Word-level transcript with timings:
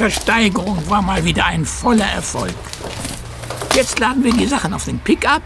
Versteigerung 0.00 0.82
war 0.88 1.02
mal 1.02 1.22
wieder 1.26 1.44
ein 1.44 1.66
voller 1.66 2.06
Erfolg. 2.06 2.54
Jetzt 3.74 3.98
laden 3.98 4.24
wir 4.24 4.32
die 4.32 4.46
Sachen 4.46 4.72
auf 4.72 4.86
den 4.86 4.98
Pickup 4.98 5.42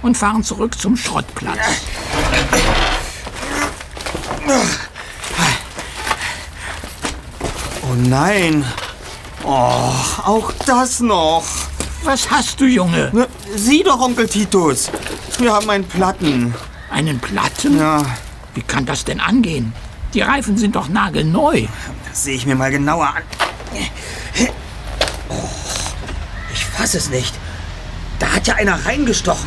und 0.00 0.16
fahren 0.16 0.42
zurück 0.42 0.80
zum 0.80 0.96
Schrottplatz. 0.96 1.58
Oh 7.82 7.94
nein. 8.08 8.64
Oh, 9.44 9.92
auch 10.24 10.52
das 10.64 11.00
noch. 11.00 11.44
Was 12.02 12.30
hast 12.30 12.58
du, 12.62 12.64
Junge? 12.64 13.10
Na, 13.12 13.26
sieh 13.56 13.82
doch, 13.82 14.00
Onkel 14.00 14.26
Titus. 14.26 14.90
Wir 15.38 15.52
haben 15.52 15.68
einen 15.68 15.86
Platten. 15.86 16.54
Einen 16.90 17.20
Platten? 17.20 17.78
Ja, 17.78 18.06
Wie 18.54 18.62
kann 18.62 18.86
das 18.86 19.04
denn 19.04 19.20
angehen? 19.20 19.74
Die 20.14 20.22
Reifen 20.22 20.56
sind 20.56 20.76
doch 20.76 20.88
nagelneu. 20.88 21.66
das 22.08 22.24
sehe 22.24 22.36
ich 22.36 22.46
mir 22.46 22.54
mal 22.54 22.70
genauer 22.70 23.08
an. 23.08 23.22
Oh, 25.28 25.48
ich 26.88 26.92
fasse 26.92 26.98
es 26.98 27.10
nicht. 27.10 27.34
Da 28.18 28.28
hat 28.32 28.46
ja 28.46 28.54
einer 28.54 28.86
reingestochen. 28.86 29.46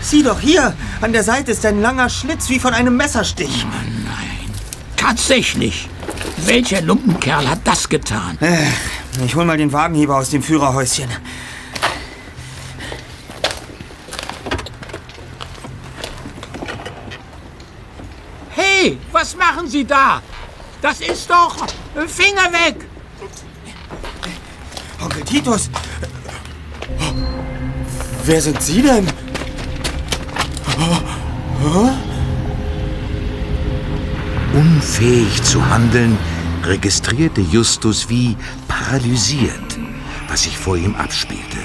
Sieh 0.00 0.22
doch 0.22 0.38
hier, 0.38 0.74
an 1.00 1.12
der 1.12 1.24
Seite 1.24 1.50
ist 1.50 1.66
ein 1.66 1.82
langer 1.82 2.08
Schlitz 2.08 2.48
wie 2.50 2.60
von 2.60 2.72
einem 2.72 2.96
Messerstich. 2.96 3.66
Nein. 4.04 4.54
Tatsächlich. 4.96 5.88
Welcher 6.36 6.80
Lumpenkerl 6.82 7.48
hat 7.48 7.60
das 7.64 7.88
getan? 7.88 8.38
Äh, 8.40 9.24
Ich 9.24 9.34
hol 9.34 9.44
mal 9.44 9.56
den 9.56 9.72
Wagenheber 9.72 10.16
aus 10.16 10.30
dem 10.30 10.40
Führerhäuschen. 10.40 11.08
Hey, 18.50 18.98
was 19.10 19.34
machen 19.34 19.66
Sie 19.66 19.84
da? 19.84 20.22
Das 20.80 21.00
ist 21.00 21.28
doch... 21.28 21.56
Finger 22.06 22.52
weg! 22.52 22.86
Onkel 25.02 25.24
Titus! 25.24 25.68
Wer 28.28 28.42
sind 28.42 28.60
Sie 28.60 28.82
denn? 28.82 29.06
Unfähig 34.52 35.42
zu 35.44 35.66
handeln, 35.66 36.18
registrierte 36.62 37.40
Justus 37.40 38.10
wie 38.10 38.36
paralysiert, 38.68 39.78
was 40.28 40.42
sich 40.42 40.58
vor 40.58 40.76
ihm 40.76 40.94
abspielte. 40.96 41.56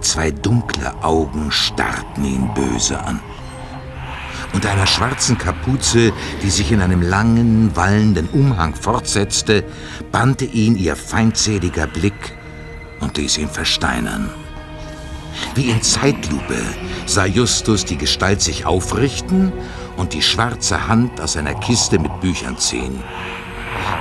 Zwei 0.00 0.30
dunkle 0.30 0.90
Augen 1.04 1.52
starrten 1.52 2.24
ihn 2.24 2.48
böse 2.54 2.98
an. 2.98 3.20
Unter 4.54 4.70
einer 4.70 4.86
schwarzen 4.86 5.36
Kapuze, 5.36 6.14
die 6.42 6.50
sich 6.50 6.72
in 6.72 6.80
einem 6.80 7.02
langen, 7.02 7.76
wallenden 7.76 8.30
Umhang 8.30 8.74
fortsetzte, 8.74 9.64
bannte 10.12 10.46
ihn 10.46 10.76
ihr 10.76 10.96
feindseliger 10.96 11.86
Blick 11.86 12.38
und 13.00 13.18
ließ 13.18 13.36
ihn 13.36 13.50
versteinern. 13.50 14.30
Wie 15.54 15.70
in 15.70 15.82
Zeitlupe 15.82 16.62
sah 17.06 17.26
Justus 17.26 17.84
die 17.84 17.96
Gestalt 17.96 18.40
sich 18.40 18.66
aufrichten 18.66 19.52
und 19.96 20.12
die 20.12 20.22
schwarze 20.22 20.88
Hand 20.88 21.20
aus 21.20 21.36
einer 21.36 21.54
Kiste 21.54 21.98
mit 21.98 22.20
Büchern 22.20 22.58
ziehen. 22.58 23.02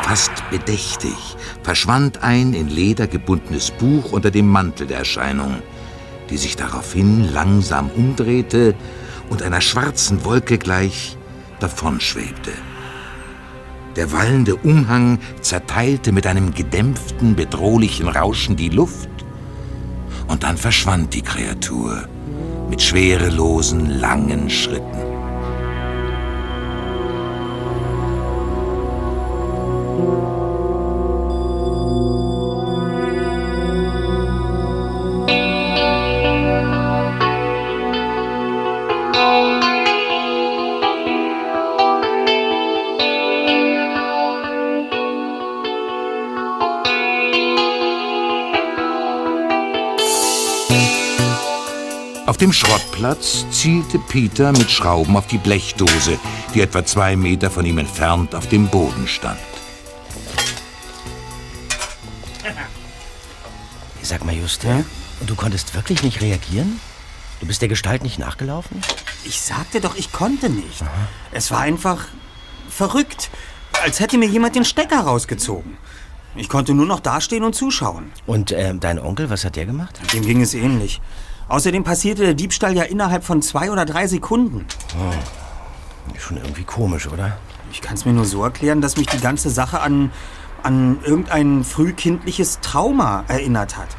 Fast 0.02 0.31
bedächtig 0.50 1.16
verschwand 1.64 2.24
ein 2.24 2.53
in 2.53 2.68
Leder 2.68 3.08
gebundenes 3.08 3.72
Buch 3.72 4.12
unter 4.12 4.31
dem 4.31 4.47
Mantel 4.47 4.88
der 4.88 5.00
Erscheinung, 5.00 5.62
die 6.30 6.38
sich 6.38 6.56
daraufhin 6.56 7.31
langsam 7.34 7.90
umdrehte 7.92 8.75
und 9.30 9.42
einer 9.42 9.62
schwarzen 9.62 10.25
Wolke 10.25 10.58
gleich 10.58 11.18
davonschwebte. 11.59 12.52
Der 13.96 14.12
wallende 14.13 14.56
Umhang 14.56 15.19
zerteilte 15.42 16.12
mit 16.12 16.25
einem 16.25 16.53
gedämpften, 16.53 17.36
bedrohlichen 17.36 18.08
Rauschen 18.08 18.56
die 18.56 18.69
Luft 18.69 19.09
und 20.31 20.44
dann 20.44 20.56
verschwand 20.56 21.14
die 21.14 21.22
Kreatur 21.22 22.08
mit 22.69 22.81
schwerelosen, 22.81 24.00
langen 24.00 24.50
Schritten. 24.50 25.10
Dem 52.51 52.56
Schrottplatz 52.56 53.45
zielte 53.50 53.97
Peter 53.97 54.51
mit 54.51 54.69
Schrauben 54.69 55.16
auf 55.16 55.25
die 55.28 55.38
Blechdose, 55.38 56.19
die 56.53 56.59
etwa 56.59 56.85
zwei 56.85 57.16
Meter 57.16 57.50
von 57.50 57.66
ihm 57.66 57.78
entfernt 57.78 58.35
auf 58.35 58.50
dem 58.50 58.67
Boden 58.67 59.07
stand. 59.07 59.39
Sag 64.01 64.25
mal, 64.25 64.35
Juste, 64.35 64.84
du 65.25 65.35
konntest 65.35 65.73
wirklich 65.75 66.03
nicht 66.03 66.19
reagieren? 66.19 66.81
Du 67.39 67.47
bist 67.47 67.62
der 67.62 67.69
Gestalt 67.69 68.03
nicht 68.03 68.19
nachgelaufen? 68.19 68.81
Ich 69.23 69.39
sagte 69.39 69.79
doch, 69.79 69.95
ich 69.95 70.12
konnte 70.12 70.50
nicht. 70.50 70.83
Es 71.31 71.51
war 71.51 71.62
einfach 71.62 72.06
verrückt. 72.68 73.29
Als 73.81 74.01
hätte 74.01 74.18
mir 74.18 74.28
jemand 74.28 74.56
den 74.56 74.66
Stecker 74.66 75.00
rausgezogen. 75.00 75.78
Ich 76.35 76.50
konnte 76.50 76.73
nur 76.73 76.85
noch 76.85 77.00
dastehen 77.00 77.45
und 77.45 77.56
zuschauen. 77.56 78.12
Und 78.25 78.51
äh, 78.51 78.75
dein 78.75 79.00
Onkel, 79.00 79.29
was 79.29 79.45
hat 79.45 79.56
der 79.56 79.66
gemacht? 79.66 80.01
Dem 80.12 80.25
ging 80.25 80.41
es 80.41 80.53
ähnlich. 80.53 81.00
Außerdem 81.51 81.84
passierte 81.84 82.23
der 82.23 82.34
Diebstahl 82.34 82.78
ja 82.78 82.84
innerhalb 82.84 83.25
von 83.25 83.41
zwei 83.41 83.72
oder 83.72 83.85
drei 83.85 84.07
Sekunden. 84.07 84.66
Schon 86.17 86.38
irgendwie 86.38 86.63
komisch, 86.63 87.09
oder? 87.09 87.38
Ich 87.73 87.81
kann 87.81 87.95
es 87.95 88.06
mir 88.06 88.13
nur 88.13 88.23
so 88.23 88.41
erklären, 88.41 88.79
dass 88.79 88.95
mich 88.95 89.07
die 89.07 89.19
ganze 89.19 89.50
Sache 89.50 89.81
an, 89.81 90.12
an 90.63 91.00
irgendein 91.03 91.66
frühkindliches 91.66 92.62
Trauma 92.62 93.25
erinnert 93.28 93.75
hat. 93.75 93.89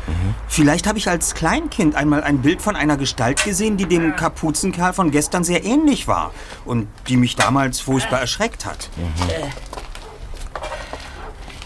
Vielleicht 0.49 0.87
habe 0.87 0.97
ich 0.97 1.11
als 1.11 1.35
Kleinkind 1.35 1.95
einmal 1.95 2.25
ein 2.25 2.41
Bild 2.41 2.63
von 2.63 2.75
einer 2.75 2.97
Gestalt 2.97 3.45
gesehen, 3.45 3.77
die 3.77 3.85
dem 3.85 4.17
Kapuzenkerl 4.17 4.95
von 4.95 5.11
gestern 5.11 5.45
sehr 5.45 5.63
ähnlich 5.63 6.09
war 6.09 6.31
und 6.65 6.89
die 7.09 7.19
mich 7.19 7.37
damals 7.37 7.81
furchtbar 7.81 8.21
erschreckt 8.21 8.65
hat. 8.65 8.89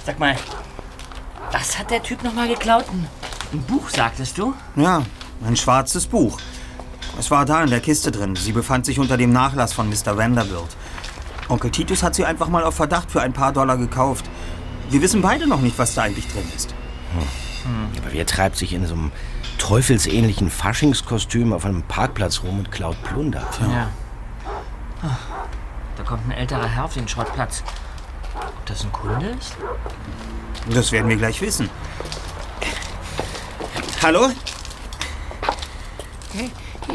Sag 0.05 0.19
mal, 0.19 0.35
was 1.53 1.79
hat 1.79 1.93
der 1.93 2.03
Typ 2.03 2.25
nochmal 2.25 2.49
geklaut? 2.49 2.87
Ein 3.53 3.63
Buch, 3.63 3.89
sagtest 3.89 4.37
du? 4.37 4.53
Ja, 4.75 5.05
ein 5.45 5.57
schwarzes 5.57 6.07
Buch. 6.07 6.39
Es 7.19 7.31
war 7.31 7.45
da 7.45 7.63
in 7.63 7.71
der 7.71 7.81
Kiste 7.81 8.11
drin. 8.11 8.37
Sie 8.37 8.53
befand 8.53 8.87
sich 8.87 8.99
unter 8.99 9.17
dem 9.17 9.33
Nachlass 9.33 9.73
von 9.73 9.89
Mr. 9.89 10.17
Vanderbilt. 10.17 10.77
Onkel 11.49 11.71
Titus 11.71 12.03
hat 12.03 12.15
sie 12.15 12.25
einfach 12.25 12.49
mal 12.49 12.65
auf 12.65 12.75
Verdacht 12.75 13.11
für 13.11 13.23
ein 13.23 13.33
paar 13.33 13.53
Dollar 13.53 13.77
gekauft. 13.77 14.25
Wir 14.91 15.01
wissen 15.03 15.23
beide 15.23 15.47
noch 15.49 15.61
nicht, 15.61 15.79
was 15.79 15.95
da 15.95 16.03
eigentlich 16.03 16.29
drin 16.29 16.45
ist. 16.55 16.75
Aber 18.03 18.13
wer 18.13 18.27
treibt 18.27 18.57
sich 18.57 18.73
in 18.73 18.87
so 18.87 18.95
einem 18.95 19.13
teufelsähnlichen 19.59 20.51
Faschingskostüm 20.51 21.53
auf 21.53 21.65
einem 21.65 21.83
Parkplatz 21.85 22.43
rum 22.43 22.59
und 22.61 22.71
klaut 22.71 23.03
Plunder? 23.03 23.47
Ja. 23.61 23.89
Ah, 25.03 25.17
Da 25.97 26.03
kommt 26.03 26.27
ein 26.29 26.33
älterer 26.33 26.69
Herr 26.69 26.85
auf 26.85 26.95
den 26.95 27.09
Schrottplatz. 27.09 27.63
Ob 28.35 28.67
das 28.67 28.85
ein 28.85 28.93
Kunde 28.93 29.27
ist? 29.31 29.57
Das 30.71 30.93
werden 30.93 31.09
wir 31.09 31.17
gleich 31.17 31.41
wissen. 31.41 31.71
Hallo? 34.03 34.29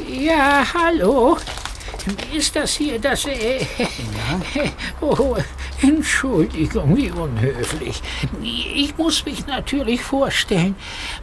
Ja, 0.08 0.66
hallo. 0.74 1.38
Ist 2.34 2.56
das 2.56 2.76
hier 2.78 2.98
das... 3.00 3.26
Äh, 3.26 3.64
oh, 5.02 5.36
Entschuldigung, 5.82 6.98
wie 6.98 7.12
unhöflich. 7.12 8.02
Ich 8.42 8.98
muss 8.98 9.24
mich 9.26 9.46
natürlich 9.46 10.02
vorstellen. 10.02 10.76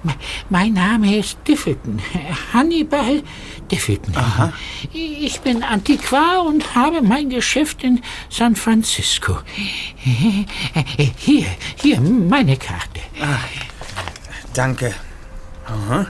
Me- 0.04 0.14
Mein 0.50 0.74
Name 0.74 1.16
ist 1.16 1.38
Diffelton. 1.48 2.00
Hannibal 2.52 3.22
Diffelton. 3.70 4.14
Ich 4.92 5.40
bin 5.40 5.64
Antiquar 5.64 6.44
und 6.46 6.74
habe 6.76 7.02
mein 7.02 7.28
Geschäft 7.30 7.82
in 7.82 8.00
San 8.28 8.54
Francisco. 8.54 9.38
Hier, 11.16 11.46
hier, 11.76 12.00
meine 12.00 12.56
Karte. 12.56 13.00
Danke. 14.54 14.94
Aha. 15.66 16.06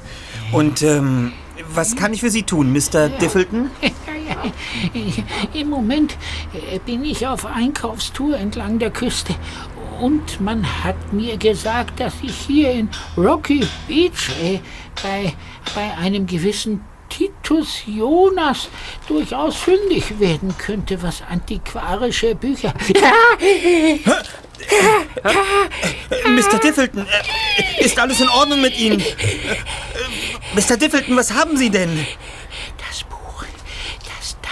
Und, 0.53 0.83
ähm, 0.83 1.33
was 1.75 1.97
kann 1.97 2.13
ich 2.13 2.21
für 2.21 2.31
Sie 2.31 2.43
tun, 2.43 2.73
Mr. 2.73 3.09
Diffelton? 3.09 3.71
Im 5.55 5.71
Moment 5.71 6.17
äh, 6.53 6.79
bin 6.79 7.05
ich 7.05 7.27
auf 7.27 7.47
Einkaufstour 7.47 8.37
entlang 8.37 8.79
der 8.79 8.91
Küste. 8.91 9.35
Und 10.01 10.41
man 10.41 10.85
hat 10.85 11.13
mir 11.13 11.37
gesagt, 11.37 11.99
dass 12.01 12.15
ich 12.23 12.37
hier 12.47 12.71
in 12.71 12.89
Rocky 13.17 13.67
Beach 13.89 14.31
äh, 14.43 14.61
bei, 15.03 15.35
bei 15.75 15.97
einem 15.97 16.27
gewissen 16.27 16.85
Titus 17.09 17.83
Jonas 17.87 18.69
durchaus 19.09 19.57
fündig 19.57 20.21
werden 20.21 20.55
könnte, 20.59 21.03
was 21.03 21.23
antiquarische 21.29 22.35
Bücher. 22.35 22.75
Mr. 26.27 26.59
Diffelton, 26.59 27.07
äh, 27.07 27.85
ist 27.85 27.99
alles 27.99 28.21
in 28.21 28.29
Ordnung 28.29 28.61
mit 28.61 28.79
Ihnen? 28.79 29.03
Mr. 30.55 30.77
Diffelton, 30.77 31.17
was 31.17 31.33
haben 31.33 31.57
Sie 31.57 31.71
denn? 31.71 32.07
Das 32.89 33.05
Buch, 33.05 33.45
das 34.05 34.37
da 34.43 34.49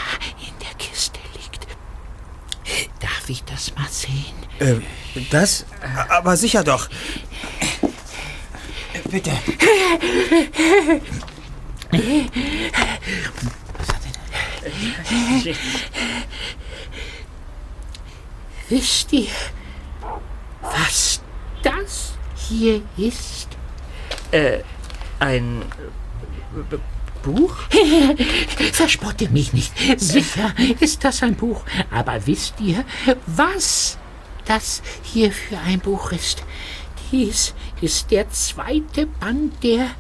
in 0.47 0.53
der 0.59 0.75
Kiste 0.79 1.19
liegt. 1.35 1.67
Darf 3.01 3.29
ich 3.29 3.43
das 3.45 3.75
mal 3.75 3.89
sehen? 3.89 4.37
Äh, 4.59 4.81
das? 5.31 5.65
Aber 6.09 6.37
sicher 6.37 6.63
doch. 6.65 6.89
Bitte. 9.11 9.33
Wisst 18.69 19.13
ihr, 19.13 19.29
was 20.61 21.21
das 21.63 22.15
hier 22.35 22.83
ist? 22.97 23.49
Äh, 24.33 24.59
ein 25.19 25.63
äh, 25.63 26.77
Buch? 27.23 27.57
Verspotte 28.73 29.29
mich 29.31 29.53
nicht. 29.53 29.73
Sicher 29.99 30.55
ist 30.81 31.05
das 31.05 31.23
ein 31.23 31.35
Buch. 31.35 31.65
Aber 31.91 32.27
wisst 32.27 32.61
ihr, 32.61 32.85
was 33.27 33.99
das 34.45 34.83
hier 35.03 35.33
für 35.33 35.59
ein 35.59 35.81
Buch 35.81 36.13
ist? 36.13 36.45
Dies 37.11 37.55
ist 37.81 38.11
der 38.11 38.31
zweite 38.31 39.07
Band 39.07 39.63
der 39.63 39.91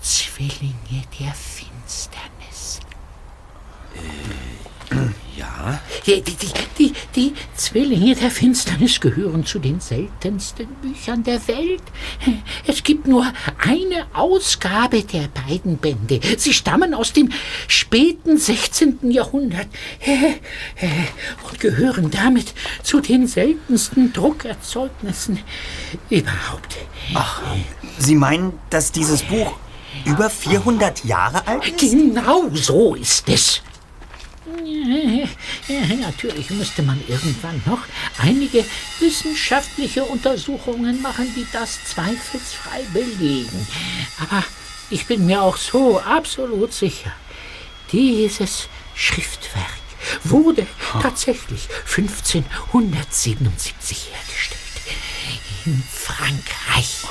Zwillinge 0.00 1.04
der 1.18 1.34
Finsternis. 1.34 2.29
Ja? 5.60 5.80
Die, 6.06 6.22
die, 6.22 6.36
die, 6.78 6.92
die 7.14 7.34
Zwillinge 7.54 8.14
der 8.14 8.30
Finsternis 8.30 9.00
gehören 9.00 9.44
zu 9.44 9.58
den 9.58 9.80
seltensten 9.80 10.66
Büchern 10.82 11.22
der 11.22 11.46
Welt. 11.48 11.82
Es 12.66 12.82
gibt 12.82 13.06
nur 13.06 13.30
eine 13.58 14.06
Ausgabe 14.14 15.02
der 15.02 15.28
beiden 15.28 15.76
Bände. 15.76 16.20
Sie 16.38 16.52
stammen 16.52 16.94
aus 16.94 17.12
dem 17.12 17.30
späten 17.68 18.38
16. 18.38 19.10
Jahrhundert 19.10 19.68
und 21.50 21.60
gehören 21.60 22.10
damit 22.10 22.54
zu 22.82 23.00
den 23.00 23.26
seltensten 23.26 24.12
Druckerzeugnissen 24.12 25.40
überhaupt. 26.08 26.76
Ach, 27.14 27.42
Sie 27.98 28.14
meinen, 28.14 28.52
dass 28.70 28.92
dieses 28.92 29.22
Buch 29.22 29.52
über 30.04 30.30
400 30.30 31.04
Jahre 31.04 31.46
alt 31.46 31.82
ist? 31.82 31.92
Genau 31.92 32.48
so 32.54 32.94
ist 32.94 33.28
es. 33.28 33.62
Natürlich 36.00 36.50
müsste 36.50 36.82
man 36.82 37.00
irgendwann 37.06 37.62
noch 37.66 37.82
einige 38.18 38.64
wissenschaftliche 38.98 40.02
Untersuchungen 40.04 41.00
machen, 41.02 41.32
die 41.36 41.46
das 41.52 41.84
zweifelsfrei 41.84 42.82
belegen. 42.92 43.66
Aber 44.20 44.42
ich 44.90 45.06
bin 45.06 45.26
mir 45.26 45.42
auch 45.42 45.56
so 45.56 46.00
absolut 46.00 46.72
sicher, 46.72 47.12
dieses 47.92 48.68
Schriftwerk 48.94 49.80
wurde 50.24 50.66
tatsächlich 51.00 51.68
1577 51.86 54.08
hergestellt. 54.12 54.59
In 55.66 55.82
Frankreich. 55.90 57.04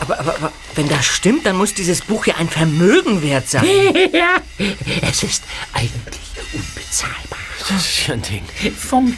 Aber, 0.00 0.18
aber, 0.18 0.34
aber 0.36 0.52
wenn 0.74 0.88
das 0.88 1.06
stimmt, 1.06 1.46
dann 1.46 1.56
muss 1.56 1.74
dieses 1.74 2.02
Buch 2.02 2.26
ja 2.26 2.36
ein 2.36 2.48
Vermögen 2.48 3.22
wert 3.22 3.48
sein. 3.48 3.64
Ja, 4.12 4.36
es 5.02 5.22
ist 5.22 5.42
eigentlich 5.72 6.20
unbezahlbar. 6.52 7.38
Das 7.68 7.84
ist 7.84 8.06
ja 8.06 8.14
ein 8.14 8.22
Ding. 8.22 8.44
Vom 8.76 9.16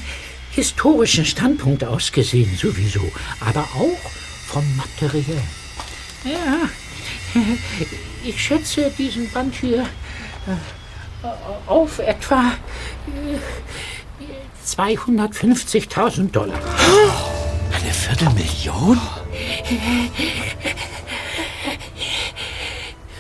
historischen 0.51 1.25
Standpunkt 1.25 1.85
aus 1.85 2.13
gesehen 2.13 2.57
sowieso, 2.57 3.13
aber 3.41 3.63
auch 3.75 4.11
vom 4.47 4.65
materiellen. 4.77 5.43
Ja, 6.25 6.69
ich 8.25 8.43
schätze 8.43 8.91
diesen 8.97 9.31
Band 9.31 9.55
hier 9.55 9.83
äh, 9.83 11.27
auf 11.67 11.99
etwa 11.99 12.53
äh, 13.07 13.39
250.000 14.67 16.31
Dollar. 16.33 16.59
Eine 17.73 17.93
Viertelmillion? 17.93 19.01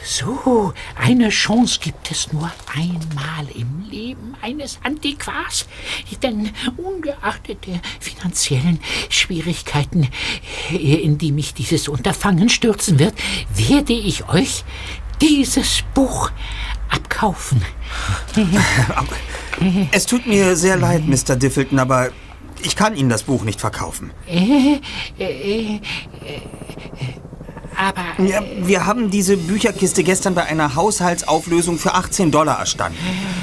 So, 0.02 0.72
eine 0.96 1.28
Chance 1.28 1.78
gibt 1.81 2.10
es 2.10 2.32
nur 2.32 2.50
einmal 2.75 3.46
im 3.54 3.88
Leben 3.88 4.34
eines 4.40 4.78
Antiquars. 4.82 5.66
Denn 6.22 6.50
ungeachtet 6.76 7.66
der 7.66 7.81
finanziellen 8.00 8.81
Schwierigkeiten, 9.08 10.08
in 10.70 11.19
die 11.19 11.32
mich 11.32 11.54
dieses 11.54 11.88
Unterfangen 11.88 12.48
stürzen 12.48 12.98
wird, 12.98 13.14
werde 13.54 13.93
ich 13.93 14.28
euch 14.28 14.64
dieses 15.20 15.82
Buch 15.94 16.31
abkaufen. 16.90 17.62
Es 19.90 20.05
tut 20.05 20.26
mir 20.26 20.55
sehr 20.55 20.76
leid, 20.76 21.06
Mr. 21.06 21.34
Diffelton, 21.34 21.78
aber 21.78 22.10
ich 22.62 22.76
kann 22.76 22.94
Ihnen 22.94 23.08
das 23.08 23.22
Buch 23.22 23.43
nicht 23.43 23.58
verkaufen. 23.58 24.10
Äh, 24.28 24.81
äh, 25.19 25.76
äh, 25.76 25.81
aber 27.76 28.22
Ja, 28.22 28.43
wir 28.58 28.86
haben 28.86 29.10
diese 29.10 29.36
Bücherkiste 29.36 30.02
gestern 30.02 30.34
bei 30.34 30.44
einer 30.44 30.74
Haushaltsauflösung 30.74 31.78
für 31.78 31.94
18 31.94 32.31
Dollar 32.31 32.58
erstanden. 32.58 32.98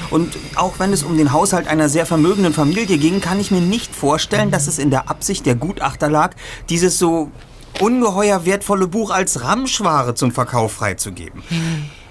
Und 0.09 0.37
auch 0.55 0.79
wenn 0.79 0.91
es 0.91 1.03
um 1.03 1.17
den 1.17 1.31
Haushalt 1.31 1.67
einer 1.67 1.89
sehr 1.89 2.05
vermögenden 2.05 2.53
Familie 2.53 2.97
ging, 2.97 3.21
kann 3.21 3.39
ich 3.39 3.51
mir 3.51 3.61
nicht 3.61 3.95
vorstellen, 3.95 4.51
dass 4.51 4.67
es 4.67 4.79
in 4.79 4.89
der 4.89 5.09
Absicht 5.09 5.45
der 5.45 5.55
Gutachter 5.55 6.09
lag, 6.09 6.35
dieses 6.69 6.97
so 6.97 7.31
ungeheuer 7.79 8.45
wertvolle 8.45 8.87
Buch 8.87 9.11
als 9.11 9.43
Ramschware 9.43 10.15
zum 10.15 10.31
Verkauf 10.31 10.73
freizugeben. 10.73 11.41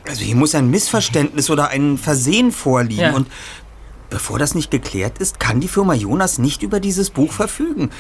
Also 0.08 0.24
hier 0.24 0.36
muss 0.36 0.54
ein 0.54 0.68
Missverständnis 0.70 1.50
oder 1.50 1.68
ein 1.68 1.96
Versehen 1.98 2.52
vorliegen. 2.52 3.00
Ja. 3.02 3.12
Und 3.14 3.28
bevor 4.10 4.38
das 4.38 4.54
nicht 4.54 4.70
geklärt 4.70 5.18
ist, 5.18 5.38
kann 5.40 5.60
die 5.60 5.68
Firma 5.68 5.94
Jonas 5.94 6.38
nicht 6.38 6.62
über 6.62 6.80
dieses 6.80 7.10
Buch 7.10 7.32
verfügen. 7.32 7.90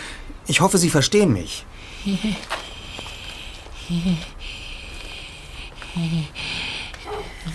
Ich 0.46 0.60
hoffe, 0.60 0.78
Sie 0.78 0.90
verstehen 0.90 1.32
mich. 1.32 1.64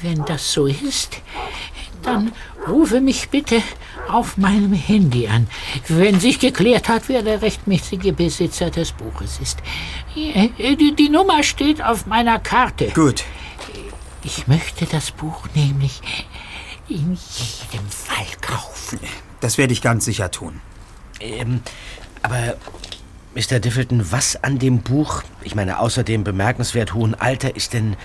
wenn 0.02 0.24
das 0.26 0.52
so 0.54 0.68
ist, 0.68 1.22
dann 2.04 2.32
rufe 2.68 3.02
mich 3.02 3.30
bitte 3.30 3.62
auf 4.10 4.38
meinem 4.38 4.72
Handy 4.74 5.28
an, 5.28 5.48
wenn 5.90 6.20
sich 6.20 6.40
geklärt 6.40 6.88
hat, 6.88 7.04
wer 7.10 7.24
der 7.24 7.42
rechtmäßige 7.42 8.14
Besitzer 8.14 8.70
des 8.70 8.92
Buches 8.94 9.40
ist. 9.42 9.58
Äh, 10.16 10.76
Die, 10.76 10.96
die 10.96 11.10
Nummer 11.10 11.44
steht 11.44 11.84
auf 11.84 12.06
meiner 12.06 12.40
Karte. 12.40 12.88
Gut. 12.96 13.24
Ich 14.28 14.46
möchte 14.46 14.86
das 14.86 15.12
Buch 15.12 15.48
nämlich 15.56 16.02
in 16.90 17.18
jedem 17.18 17.90
Fall 17.90 18.26
kaufen. 18.42 19.00
Das 19.40 19.58
werde 19.58 19.72
ich 19.72 19.82
ganz 19.82 20.04
sicher 20.04 20.32
tun. 20.32 20.60
Ähm, 21.22 21.62
aber, 22.24 22.58
Mr. 23.36 23.62
Diffelton, 23.62 24.12
was 24.12 24.44
an 24.44 24.60
dem 24.60 24.82
Buch, 24.82 25.24
ich 25.44 25.56
meine, 25.56 25.80
außer 25.80 26.04
dem 26.04 26.26
bemerkenswert 26.26 26.94
hohen 26.94 27.16
Alter, 27.16 27.56
ist 27.56 27.72
denn, 27.72 27.96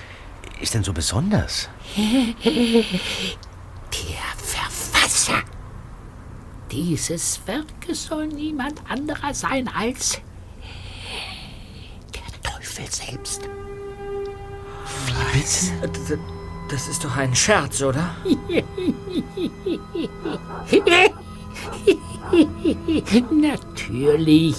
ist 0.61 0.75
denn 0.75 0.85
so 0.85 0.93
besonders? 0.93 1.69
Der 1.97 2.07
Verfasser 4.37 5.43
dieses 6.71 7.41
Werkes 7.47 8.05
soll 8.05 8.29
niemand 8.29 8.81
anderer 8.89 9.35
sein 9.35 9.67
als 9.67 10.21
der 12.15 12.43
Teufel 12.49 12.89
selbst. 12.89 13.43
Das- 15.35 15.73
Das 16.71 16.89
ist 16.89 17.05
doch 17.05 17.15
ein 17.19 17.35
Scherz, 17.35 17.83
oder? 17.83 18.15
Natürlich. 23.31 24.57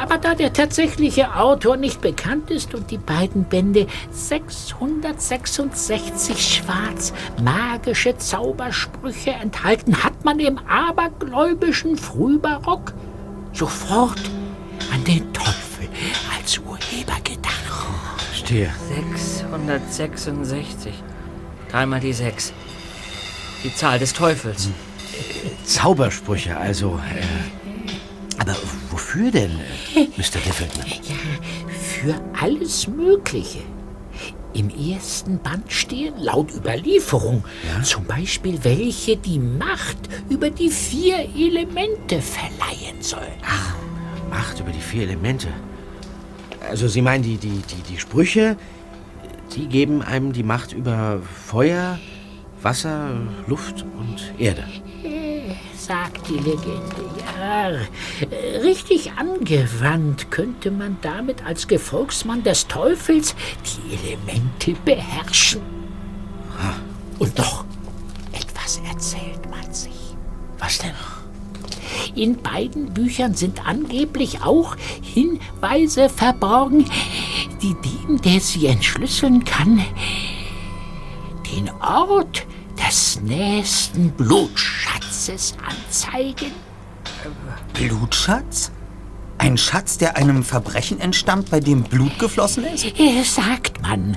Aber 0.00 0.18
da 0.18 0.34
der 0.34 0.52
tatsächliche 0.52 1.34
Autor 1.36 1.76
nicht 1.76 2.00
bekannt 2.00 2.50
ist 2.50 2.74
und 2.74 2.90
die 2.90 2.98
beiden 2.98 3.44
Bände 3.44 3.86
666 4.10 6.54
schwarz 6.56 7.12
magische 7.42 8.16
Zaubersprüche 8.18 9.30
enthalten, 9.30 10.02
hat 10.02 10.24
man 10.24 10.40
im 10.40 10.58
abergläubischen 10.68 11.96
Frühbarock 11.96 12.92
sofort 13.52 14.20
an 14.92 15.04
den 15.04 15.32
Teufel 15.32 15.88
als 16.36 16.58
Urheber 16.58 17.16
gedacht. 17.24 17.56
Verstehe. 18.50 18.72
666. 19.90 20.92
Dreimal 21.70 22.00
die 22.00 22.12
sechs. 22.12 22.52
Die 23.62 23.72
Zahl 23.72 24.00
des 24.00 24.12
Teufels. 24.12 24.68
Zaubersprüche, 25.64 26.56
also. 26.56 26.98
Äh, 27.14 28.40
aber 28.40 28.56
wofür 28.90 29.30
denn, 29.30 29.52
äh, 29.94 30.06
Mr. 30.16 30.40
Diffelton? 30.44 30.84
für 32.02 32.14
alles 32.40 32.88
Mögliche. 32.88 33.60
Im 34.54 34.70
ersten 34.70 35.38
Band 35.38 35.70
stehen 35.70 36.14
laut 36.18 36.50
Überlieferung 36.52 37.44
zum 37.84 38.04
Beispiel 38.04 38.58
welche 38.64 39.16
die 39.16 39.38
Macht 39.38 39.98
über 40.28 40.50
die 40.50 40.70
vier 40.70 41.28
Elemente 41.36 42.20
verleihen 42.20 43.00
sollen. 43.00 43.38
Macht 44.28 44.58
über 44.58 44.72
die 44.72 44.80
vier 44.80 45.02
Elemente. 45.02 45.48
Also 46.68 46.88
Sie 46.88 47.02
meinen, 47.02 47.22
die, 47.22 47.36
die, 47.36 47.62
die, 47.62 47.82
die 47.88 47.98
Sprüche, 47.98 48.56
die 49.54 49.66
geben 49.66 50.02
einem 50.02 50.32
die 50.32 50.42
Macht 50.42 50.72
über 50.72 51.20
Feuer, 51.46 51.98
Wasser, 52.62 53.10
Luft 53.46 53.84
und 53.98 54.32
Erde. 54.38 54.64
sagt 55.76 56.28
die 56.28 56.34
Legende, 56.34 57.10
ja. 57.40 57.70
Richtig 58.62 59.12
angewandt 59.12 60.30
könnte 60.30 60.70
man 60.70 60.98
damit 61.00 61.44
als 61.44 61.66
Gefolgsmann 61.68 62.42
des 62.42 62.66
Teufels 62.66 63.34
die 63.64 63.94
Elemente 63.94 64.74
beherrschen. 64.84 65.62
Und 67.18 67.38
doch, 67.38 67.64
etwas 68.32 68.80
erzählt 68.88 69.50
man 69.50 69.72
sich. 69.72 70.16
Was 70.58 70.78
denn? 70.78 70.92
In 72.14 72.42
beiden 72.42 72.92
Büchern 72.92 73.34
sind 73.34 73.66
angeblich 73.66 74.42
auch 74.42 74.76
Hinweise 75.02 76.08
verborgen, 76.08 76.84
die 77.62 77.74
dem, 77.74 78.20
der 78.20 78.40
sie 78.40 78.66
entschlüsseln 78.66 79.44
kann, 79.44 79.84
den 81.54 81.70
Ort 81.80 82.46
des 82.76 83.20
nächsten 83.22 84.10
Blutschatzes 84.12 85.54
anzeigen. 85.66 86.52
Blutschatz? 87.74 88.72
Ein 89.38 89.56
Schatz, 89.56 89.96
der 89.96 90.16
einem 90.16 90.42
Verbrechen 90.42 91.00
entstammt, 91.00 91.50
bei 91.50 91.60
dem 91.60 91.82
Blut 91.82 92.18
geflossen 92.18 92.64
ist? 92.64 92.84
Äh, 92.84 93.22
Sagt 93.24 93.80
man. 93.80 94.16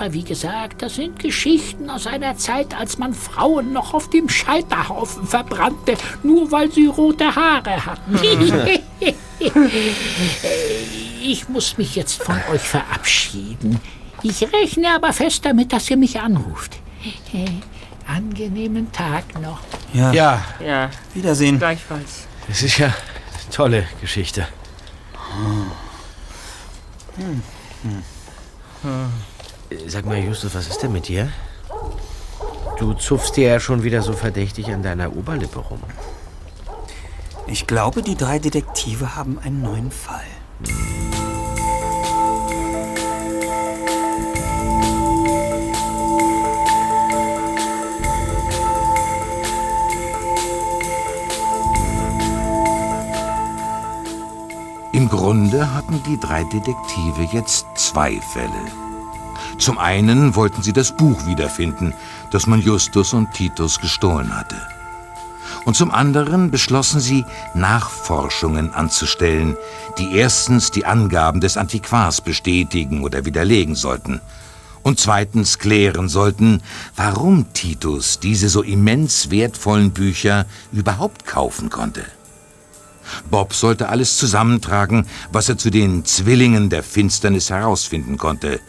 Aber 0.00 0.14
wie 0.14 0.22
gesagt, 0.24 0.80
das 0.80 0.94
sind 0.94 1.18
Geschichten 1.18 1.90
aus 1.90 2.06
einer 2.06 2.34
Zeit, 2.38 2.74
als 2.74 2.96
man 2.96 3.12
Frauen 3.12 3.74
noch 3.74 3.92
auf 3.92 4.08
dem 4.08 4.30
Scheiterhaufen 4.30 5.26
verbrannte, 5.26 5.94
nur 6.22 6.50
weil 6.50 6.72
sie 6.72 6.86
rote 6.86 7.36
Haare 7.36 7.84
hatten. 7.84 8.18
Ich 11.22 11.48
muss 11.50 11.76
mich 11.78 11.96
jetzt 11.96 12.22
von 12.22 12.36
euch 12.52 12.60
verabschieden. 12.62 13.78
Ich 14.22 14.42
rechne 14.42 14.94
aber 14.94 15.12
fest 15.12 15.44
damit, 15.44 15.72
dass 15.72 15.88
ihr 15.90 15.96
mich 15.98 16.18
anruft. 16.18 16.76
Äh, 17.32 17.46
Angenehmen 18.10 18.90
Tag 18.92 19.38
noch. 19.40 19.60
Ja. 19.92 20.12
Ja, 20.12 20.44
Ja, 20.64 20.90
Wiedersehen. 21.14 21.58
gleichfalls. 21.58 22.26
es 22.50 22.62
ist 22.62 22.78
ja 22.78 22.86
eine 22.86 23.50
tolle 23.54 23.86
Geschichte. 24.00 24.46
Äh, 28.82 28.86
Sag 29.86 30.04
mal, 30.04 30.18
Justus, 30.18 30.54
was 30.54 30.66
ist 30.66 30.82
denn 30.82 30.92
mit 30.92 31.06
dir? 31.06 31.28
Du 32.78 32.94
zupfst 32.94 33.36
dir 33.36 33.48
ja 33.48 33.60
schon 33.60 33.82
wieder 33.82 34.02
so 34.02 34.12
verdächtig 34.12 34.72
an 34.72 34.82
deiner 34.82 35.16
Oberlippe 35.16 35.60
rum. 35.60 35.80
Ich 37.46 37.66
glaube, 37.66 38.02
die 38.02 38.16
drei 38.16 38.38
Detektive 38.38 39.14
haben 39.16 39.38
einen 39.38 39.62
neuen 39.62 39.90
Fall. 39.90 40.24
Im 54.92 55.08
Grunde 55.08 55.72
hatten 55.74 56.02
die 56.02 56.18
drei 56.18 56.44
Detektive 56.44 57.22
jetzt 57.32 57.66
zwei 57.76 58.20
Fälle. 58.20 58.89
Zum 59.60 59.78
einen 59.78 60.34
wollten 60.34 60.62
sie 60.62 60.72
das 60.72 60.96
Buch 60.96 61.26
wiederfinden, 61.26 61.92
das 62.30 62.46
man 62.46 62.62
Justus 62.62 63.12
und 63.12 63.32
Titus 63.34 63.78
gestohlen 63.78 64.34
hatte. 64.34 64.56
Und 65.66 65.76
zum 65.76 65.90
anderen 65.90 66.50
beschlossen 66.50 66.98
sie, 66.98 67.26
Nachforschungen 67.52 68.72
anzustellen, 68.72 69.56
die 69.98 70.16
erstens 70.16 70.70
die 70.70 70.86
Angaben 70.86 71.42
des 71.42 71.58
Antiquars 71.58 72.22
bestätigen 72.22 73.04
oder 73.04 73.26
widerlegen 73.26 73.74
sollten 73.74 74.22
und 74.82 74.98
zweitens 74.98 75.58
klären 75.58 76.08
sollten, 76.08 76.62
warum 76.96 77.52
Titus 77.52 78.18
diese 78.18 78.48
so 78.48 78.62
immens 78.62 79.30
wertvollen 79.30 79.90
Bücher 79.90 80.46
überhaupt 80.72 81.26
kaufen 81.26 81.68
konnte. 81.68 82.02
Bob 83.30 83.52
sollte 83.52 83.90
alles 83.90 84.16
zusammentragen, 84.16 85.06
was 85.32 85.50
er 85.50 85.58
zu 85.58 85.70
den 85.70 86.06
Zwillingen 86.06 86.70
der 86.70 86.82
Finsternis 86.82 87.50
herausfinden 87.50 88.16
konnte, 88.16 88.60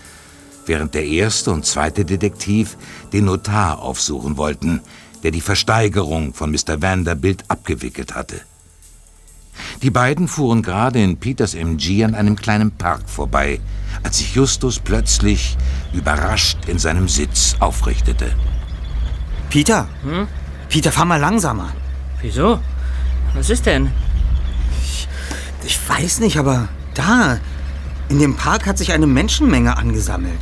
während 0.65 0.93
der 0.93 1.05
erste 1.05 1.51
und 1.51 1.65
zweite 1.65 2.05
Detektiv 2.05 2.77
den 3.13 3.25
Notar 3.25 3.79
aufsuchen 3.79 4.37
wollten, 4.37 4.81
der 5.23 5.31
die 5.31 5.41
Versteigerung 5.41 6.33
von 6.33 6.51
Mr. 6.51 6.81
Vanderbilt 6.81 7.43
abgewickelt 7.47 8.15
hatte. 8.15 8.41
Die 9.81 9.91
beiden 9.91 10.27
fuhren 10.27 10.61
gerade 10.61 11.01
in 11.01 11.17
Peters 11.17 11.53
MG 11.53 12.03
an 12.03 12.15
einem 12.15 12.35
kleinen 12.35 12.71
Park 12.71 13.01
vorbei, 13.07 13.59
als 14.03 14.17
sich 14.19 14.35
Justus 14.35 14.79
plötzlich 14.79 15.57
überrascht 15.93 16.57
in 16.67 16.79
seinem 16.79 17.07
Sitz 17.07 17.55
aufrichtete. 17.59 18.31
Peter? 19.49 19.87
Peter, 20.69 20.91
fahr 20.91 21.05
mal 21.05 21.19
langsamer. 21.19 21.73
Wieso? 22.21 22.59
Was 23.33 23.49
ist 23.49 23.65
denn? 23.65 23.91
Ich 25.63 25.77
weiß 25.87 26.19
nicht, 26.19 26.37
aber 26.37 26.69
da, 26.93 27.39
in 28.09 28.19
dem 28.19 28.35
Park 28.35 28.65
hat 28.65 28.77
sich 28.77 28.91
eine 28.91 29.07
Menschenmenge 29.07 29.77
angesammelt. 29.77 30.39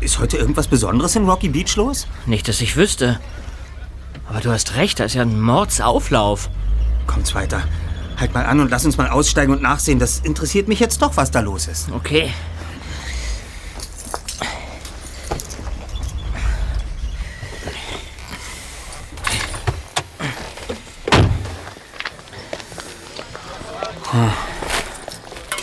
Ist 0.00 0.18
heute 0.18 0.36
irgendwas 0.36 0.68
Besonderes 0.68 1.16
in 1.16 1.28
Rocky 1.28 1.48
Beach 1.48 1.74
los? 1.76 2.06
Nicht, 2.26 2.48
dass 2.48 2.60
ich 2.60 2.76
wüsste. 2.76 3.18
Aber 4.28 4.40
du 4.40 4.50
hast 4.50 4.76
recht, 4.76 5.00
da 5.00 5.04
ist 5.04 5.14
ja 5.14 5.22
ein 5.22 5.40
Mordsauflauf. 5.40 6.50
Kommt's 7.06 7.34
weiter. 7.34 7.62
Halt 8.18 8.34
mal 8.34 8.44
an 8.44 8.60
und 8.60 8.70
lass 8.70 8.84
uns 8.84 8.96
mal 8.96 9.08
aussteigen 9.08 9.52
und 9.52 9.62
nachsehen. 9.62 9.98
Das 9.98 10.20
interessiert 10.20 10.68
mich 10.68 10.80
jetzt 10.80 11.02
doch, 11.02 11.16
was 11.16 11.30
da 11.30 11.40
los 11.40 11.66
ist. 11.66 11.90
Okay. 11.92 12.32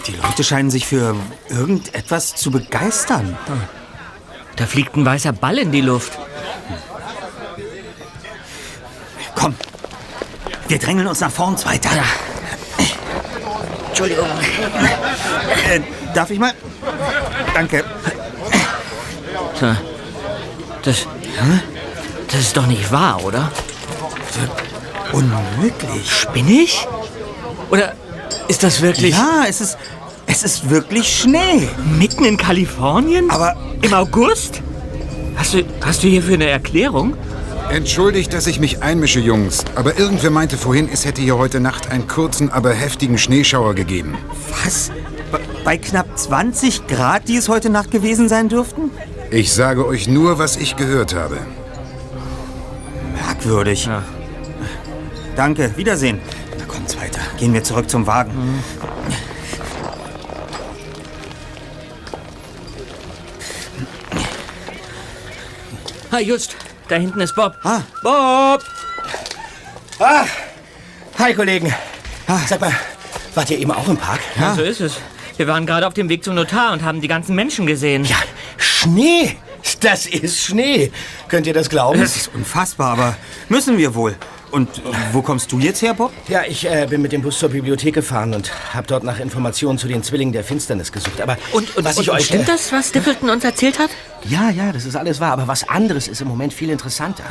Die 0.08 0.16
Leute 0.16 0.44
scheinen 0.44 0.70
sich 0.70 0.86
für 0.86 1.16
irgendetwas 1.50 2.36
zu 2.36 2.52
begeistern. 2.52 3.38
Da 4.56 4.66
fliegt 4.66 4.96
ein 4.96 5.06
weißer 5.06 5.34
Ball 5.34 5.58
in 5.58 5.72
die 5.72 5.82
Luft. 5.82 6.18
Komm, 9.36 9.56
wir 10.68 10.80
drängeln 10.80 11.08
uns 11.08 11.20
nach 11.20 11.32
vorn 11.32 11.56
weiter. 11.66 11.90
Entschuldigung. 13.90 14.28
Äh, 15.70 15.80
darf 16.14 16.30
ich 16.30 16.40
mal? 16.40 16.54
Danke. 17.54 17.84
Das. 20.84 21.08
Das 22.28 22.40
ist 22.40 22.58
doch 22.58 22.66
nicht 22.66 22.92
wahr, 22.92 23.24
oder? 23.24 23.52
Unmöglich. 25.12 26.28
Ich? 26.48 26.88
Oder 27.70 27.94
ist 28.48 28.64
das 28.64 28.82
wirklich 28.82 29.16
Ja, 29.16 29.44
es 29.48 29.62
ist, 29.62 29.78
es 30.34 30.42
ist 30.44 30.70
wirklich 30.70 31.08
Schnee. 31.08 31.68
mitten 32.00 32.26
in 32.26 32.38
Kalifornien? 32.38 33.30
Aber 33.30 33.56
Im 33.84 33.94
August? 33.94 34.62
Hast 35.36 35.54
du, 35.54 35.64
hast 35.86 36.02
du 36.04 36.08
hierfür 36.08 36.34
eine 36.36 36.48
Erklärung? 36.50 37.16
Entschuldigt, 37.70 38.34
dass 38.34 38.48
ich 38.48 38.60
mich 38.60 38.82
einmische, 38.82 39.20
Jungs. 39.20 39.64
Aber 39.76 39.98
irgendwer 40.00 40.32
meinte 40.32 40.58
vorhin, 40.58 40.90
es 40.92 41.06
hätte 41.06 41.22
hier 41.22 41.38
heute 41.38 41.60
Nacht 41.60 41.92
einen 41.92 42.08
kurzen, 42.08 42.50
aber 42.52 42.74
heftigen 42.74 43.18
Schneeschauer 43.18 43.76
gegeben. 43.76 44.16
was? 44.64 44.92
Bei- 45.64 45.78
knapp 45.78 46.18
20 46.18 46.88
Grad, 46.88 47.28
die 47.28 47.38
es 47.38 47.48
heute 47.48 47.70
Nacht 47.70 47.90
gewesen 47.92 48.28
sein 48.28 48.50
dürften? 48.50 48.90
Ich 49.32 49.54
sage 49.54 49.86
euch 49.88 50.08
nur, 50.08 50.38
was 50.40 50.58
ich 50.58 50.76
gehört 50.76 51.14
habe. 51.16 51.38
Merkwürdig. 53.14 53.86
Ja. 53.86 54.04
Danke, 55.36 55.72
Wiedersehen. 55.78 56.20
Na 56.60 56.66
kommt's 56.66 56.98
weiter. 57.00 57.20
Gehen 57.40 57.54
wir 57.54 57.64
zurück 57.64 57.90
zum 57.90 58.06
Wagen. 58.08 58.32
Ah, 66.16 66.20
just. 66.20 66.56
Da 66.90 66.98
hinten 66.98 67.20
ist 67.22 67.34
Bob. 67.34 67.56
Ah. 67.64 67.82
Bob! 68.04 68.62
Ah, 69.98 70.26
hi 71.18 71.34
Kollegen. 71.34 71.74
Sag 72.48 72.62
mal, 72.62 72.72
wart 73.34 73.50
ihr 73.50 73.58
eben 73.58 73.72
auch 73.72 73.88
im 73.88 73.98
Park? 73.98 74.20
Ja. 74.40 74.54
So 74.54 74.62
ist 74.62 74.80
es. 74.80 74.98
Wir 75.38 75.48
waren 75.48 75.66
gerade 75.66 75.88
auf 75.88 75.96
dem 75.96 76.10
Weg 76.10 76.24
zum 76.24 76.36
Notar 76.36 76.72
und 76.72 76.84
haben 76.84 77.02
die 77.02 77.08
ganzen 77.08 77.34
Menschen 77.34 77.66
gesehen. 77.66 78.06
Ja, 78.06 78.18
Schnee. 78.58 79.38
Das 79.80 80.06
ist 80.06 80.40
Schnee. 80.40 80.92
Könnt 81.30 81.48
ihr 81.48 81.54
das 81.56 81.68
glauben? 81.68 82.00
Das 82.00 82.16
ist 82.16 82.30
unfassbar, 82.36 82.92
aber 82.92 83.18
müssen 83.50 83.80
wir 83.80 83.96
wohl. 83.96 84.16
Und 84.54 84.84
wo 85.14 85.24
kommst 85.24 85.52
du 85.52 85.58
jetzt 85.58 85.82
her, 85.82 85.96
Bob? 85.96 86.12
Ja, 86.28 86.44
ich 86.48 86.70
äh, 86.70 86.86
bin 86.88 87.02
mit 87.02 87.12
dem 87.12 87.24
Bus 87.24 87.40
zur 87.40 87.50
Bibliothek 87.50 87.96
gefahren 87.96 88.36
und 88.36 88.52
habe 88.72 88.86
dort 88.86 89.04
nach 89.04 89.20
Informationen 89.20 89.80
zu 89.80 89.88
den 89.88 90.04
Zwillingen 90.04 90.32
der 90.32 90.44
Finsternis 90.44 90.92
gesucht. 90.92 91.20
Aber 91.22 91.38
Und, 91.54 91.76
und, 91.76 91.84
was 91.84 91.98
und, 91.98 92.04
ich 92.04 92.12
euch 92.12 92.26
stimmt 92.26 92.48
das, 92.48 92.72
was 92.72 92.90
Stapleton 92.90 93.32
uns 93.32 93.44
erzählt 93.44 93.80
hat? 93.80 93.90
Ja, 94.26 94.52
ja, 94.52 94.72
das 94.72 94.86
ist 94.86 94.96
alles 94.96 95.20
wahr. 95.20 95.32
Aber 95.32 95.48
was 95.48 95.68
anderes 95.68 96.08
ist 96.08 96.22
im 96.22 96.28
Moment 96.28 96.54
viel 96.54 96.70
interessanter. 96.70 97.24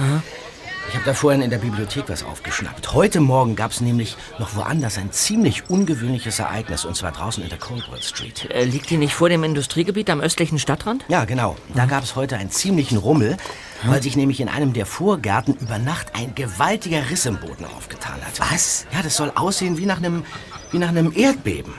Ich 0.88 0.96
habe 0.96 1.04
da 1.04 1.14
vorhin 1.14 1.42
in 1.42 1.50
der 1.50 1.58
Bibliothek 1.58 2.08
was 2.08 2.24
aufgeschnappt. 2.24 2.92
Heute 2.92 3.20
Morgen 3.20 3.54
gab 3.54 3.70
es 3.70 3.80
nämlich 3.80 4.16
noch 4.40 4.56
woanders 4.56 4.98
ein 4.98 5.12
ziemlich 5.12 5.70
ungewöhnliches 5.70 6.40
Ereignis, 6.40 6.84
und 6.84 6.96
zwar 6.96 7.12
draußen 7.12 7.40
in 7.40 7.48
der 7.50 7.58
Coldwell 7.58 8.02
Street. 8.02 8.50
Äh, 8.50 8.64
liegt 8.64 8.90
die 8.90 8.96
nicht 8.96 9.14
vor 9.14 9.28
dem 9.28 9.44
Industriegebiet 9.44 10.10
am 10.10 10.20
östlichen 10.20 10.58
Stadtrand? 10.58 11.04
Ja, 11.06 11.24
genau. 11.24 11.54
Da 11.72 11.86
gab 11.86 12.02
es 12.02 12.16
heute 12.16 12.36
einen 12.36 12.50
ziemlichen 12.50 12.98
Rummel, 12.98 13.36
weil 13.84 14.02
sich 14.02 14.16
nämlich 14.16 14.40
in 14.40 14.48
einem 14.48 14.72
der 14.72 14.86
Vorgärten 14.86 15.54
über 15.60 15.78
Nacht 15.78 16.12
ein 16.14 16.34
gewaltiger 16.34 17.10
Riss 17.10 17.26
im 17.26 17.36
Boden 17.38 17.64
aufgetan 17.76 18.14
hat. 18.24 18.38
Was? 18.52 18.86
Ja, 18.92 19.02
das 19.02 19.16
soll 19.16 19.32
aussehen 19.34 19.78
wie 19.78 19.86
nach 19.86 19.98
einem, 19.98 20.24
wie 20.70 20.78
nach 20.78 20.88
einem 20.88 21.12
Erdbeben. 21.14 21.72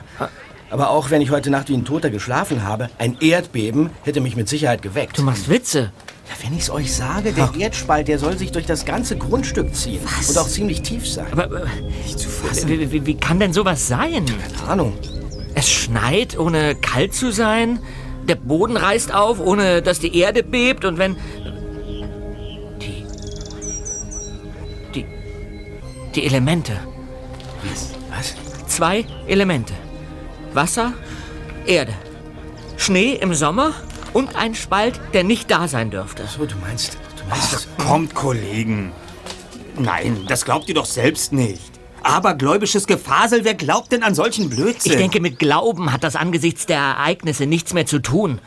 Aber 0.69 0.89
auch 0.89 1.12
wenn 1.12 1.22
ich 1.22 1.29
heute 1.29 1.50
Nacht 1.51 1.69
wie 1.69 1.75
ein 1.75 1.86
Toter 1.86 2.10
geschlafen 2.10 2.63
habe, 2.63 2.89
ein 2.98 3.17
Erdbeben 3.22 3.91
hätte 4.03 4.22
mich 4.22 4.36
mit 4.36 4.50
Sicherheit 4.50 4.81
geweckt. 4.81 5.17
Du 5.17 5.22
machst 5.24 5.48
Witze. 5.50 5.91
Ja, 6.29 6.45
wenn 6.48 6.57
ich's 6.57 6.69
euch 6.69 6.93
sage, 6.95 7.31
der 7.31 7.51
Erdspalt, 7.57 8.07
der 8.07 8.17
soll 8.17 8.38
sich 8.38 8.51
durch 8.51 8.65
das 8.65 8.86
ganze 8.86 9.17
Grundstück 9.17 9.75
ziehen. 9.75 10.00
Und 10.27 10.38
auch 10.38 10.48
ziemlich 10.48 10.81
tief 10.81 11.07
sein. 11.07 11.27
Aber 11.31 11.63
äh, 11.63 11.81
Nicht 12.05 12.17
zu 12.17 12.29
fassen. 12.29 12.69
wie, 12.69 12.91
wie, 12.91 13.05
wie 13.05 13.15
kann 13.15 13.39
denn 13.39 13.53
sowas 13.53 13.88
sein? 13.88 14.25
Keine 14.25 14.69
Ahnung. 14.72 14.93
Es 15.53 15.69
schneit, 15.69 16.39
ohne 16.39 16.75
kalt 16.75 17.13
zu 17.13 17.31
sein. 17.31 17.79
Der 18.27 18.36
Boden 18.36 18.77
reißt 18.77 19.13
auf, 19.13 19.39
ohne 19.39 19.81
dass 19.81 20.00
die 20.00 20.17
Erde 20.17 20.43
bebt. 20.43 20.86
Und 20.86 20.98
wenn. 20.98 21.17
Die 26.15 26.25
Elemente. 26.25 26.79
Was? 28.10 28.36
Zwei 28.67 29.05
Elemente: 29.27 29.74
Wasser, 30.53 30.93
Erde. 31.65 31.93
Schnee 32.77 33.13
im 33.13 33.34
Sommer 33.34 33.74
und 34.13 34.36
ein 34.36 34.53
Spalt, 34.55 35.00
der 35.13 35.24
nicht 35.24 35.50
da 35.50 35.67
sein 35.67 35.89
dürfte. 35.89 36.27
So, 36.27 36.46
du 36.46 36.55
meinst, 36.58 36.98
du 37.17 37.29
meinst 37.29 37.53
das... 37.53 37.67
Kommt, 37.77 38.13
Kollegen. 38.13 38.91
Nein, 39.77 40.25
das 40.27 40.46
glaubt 40.46 40.70
ihr 40.70 40.75
doch 40.75 40.86
selbst 40.86 41.34
nicht. 41.34 41.72
Abergläubisches 42.03 42.86
Gefasel, 42.86 43.46
wer 43.46 43.55
glaubt 43.55 43.91
denn 43.91 44.03
an 44.03 44.13
solchen 44.13 44.50
Blödsinn? 44.50 44.91
Ich 44.91 44.98
denke, 44.98 45.20
mit 45.20 45.39
Glauben 45.39 45.93
hat 45.93 46.03
das 46.03 46.15
angesichts 46.15 46.65
der 46.65 46.77
Ereignisse 46.77 47.46
nichts 47.46 47.74
mehr 47.74 47.86
zu 47.86 48.00
tun. 48.00 48.39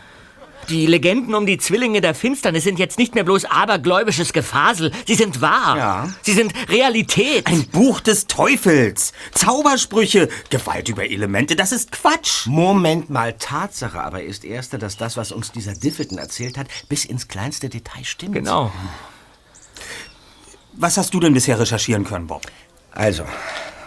Die 0.69 0.87
Legenden 0.87 1.35
um 1.35 1.47
die 1.47 1.59
Zwillinge 1.59 2.01
der 2.01 2.15
Finsternis 2.15 2.65
sind 2.65 2.79
jetzt 2.79 2.99
nicht 2.99 3.15
mehr 3.15 3.25
bloß 3.25 3.45
abergläubisches 3.45 4.33
Gefasel. 4.33 4.91
Sie 5.07 5.15
sind 5.15 5.41
wahr. 5.41 5.77
Ja. 5.77 6.15
Sie 6.23 6.33
sind 6.33 6.53
Realität. 6.69 7.47
Ein 7.47 7.67
Buch 7.69 8.01
des 8.01 8.27
Teufels. 8.27 9.13
Zaubersprüche. 9.33 10.29
Gewalt 10.51 10.89
über 10.89 11.09
Elemente, 11.09 11.55
das 11.55 11.73
ist 11.73 11.93
Quatsch. 11.93 12.47
Moment 12.47 13.11
mal, 13.11 13.35
Tatsache 13.35 14.01
aber 14.01 14.23
ist 14.23 14.45
erster, 14.45 14.79
dass 14.79 14.97
das, 14.97 15.17
was 15.17 15.31
uns 15.31 15.53
dieser 15.53 15.75
Diffelton 15.75 16.19
erzählt 16.19 16.59
hat, 16.59 16.67
bis 16.89 17.05
ins 17.05 17.29
kleinste 17.29 17.69
Detail 17.69 18.05
stimmt. 18.05 18.35
genau. 18.35 18.73
Was 20.73 20.97
hast 20.99 21.15
du 21.15 21.21
denn 21.21 21.33
bisher 21.33 21.59
recherchieren 21.59 22.05
können, 22.05 22.27
Bob? 22.27 22.43
Also, 22.93 23.25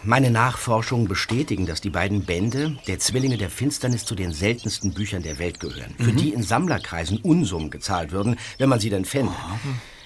meine 0.04 0.32
Nachforschungen 0.32 1.08
bestätigen, 1.08 1.66
dass 1.66 1.82
die 1.82 1.90
beiden 1.90 2.26
Bände 2.26 2.78
der 2.88 3.00
Zwillinge 3.00 3.38
der 3.38 3.50
Finsternis 3.50 4.06
zu 4.06 4.16
den 4.16 4.32
seltensten 4.32 4.94
Büchern 4.94 5.24
der 5.24 5.40
Welt 5.40 5.60
gehören, 5.60 5.96
für 6.00 6.12
die 6.12 6.30
in 6.30 6.44
Sammlerkreisen 6.44 7.18
Unsummen 7.20 7.70
gezahlt 7.70 8.12
würden, 8.12 8.38
wenn 8.58 8.70
man 8.70 8.80
sie 8.80 8.90
denn 8.90 9.06
fände. 9.06 9.34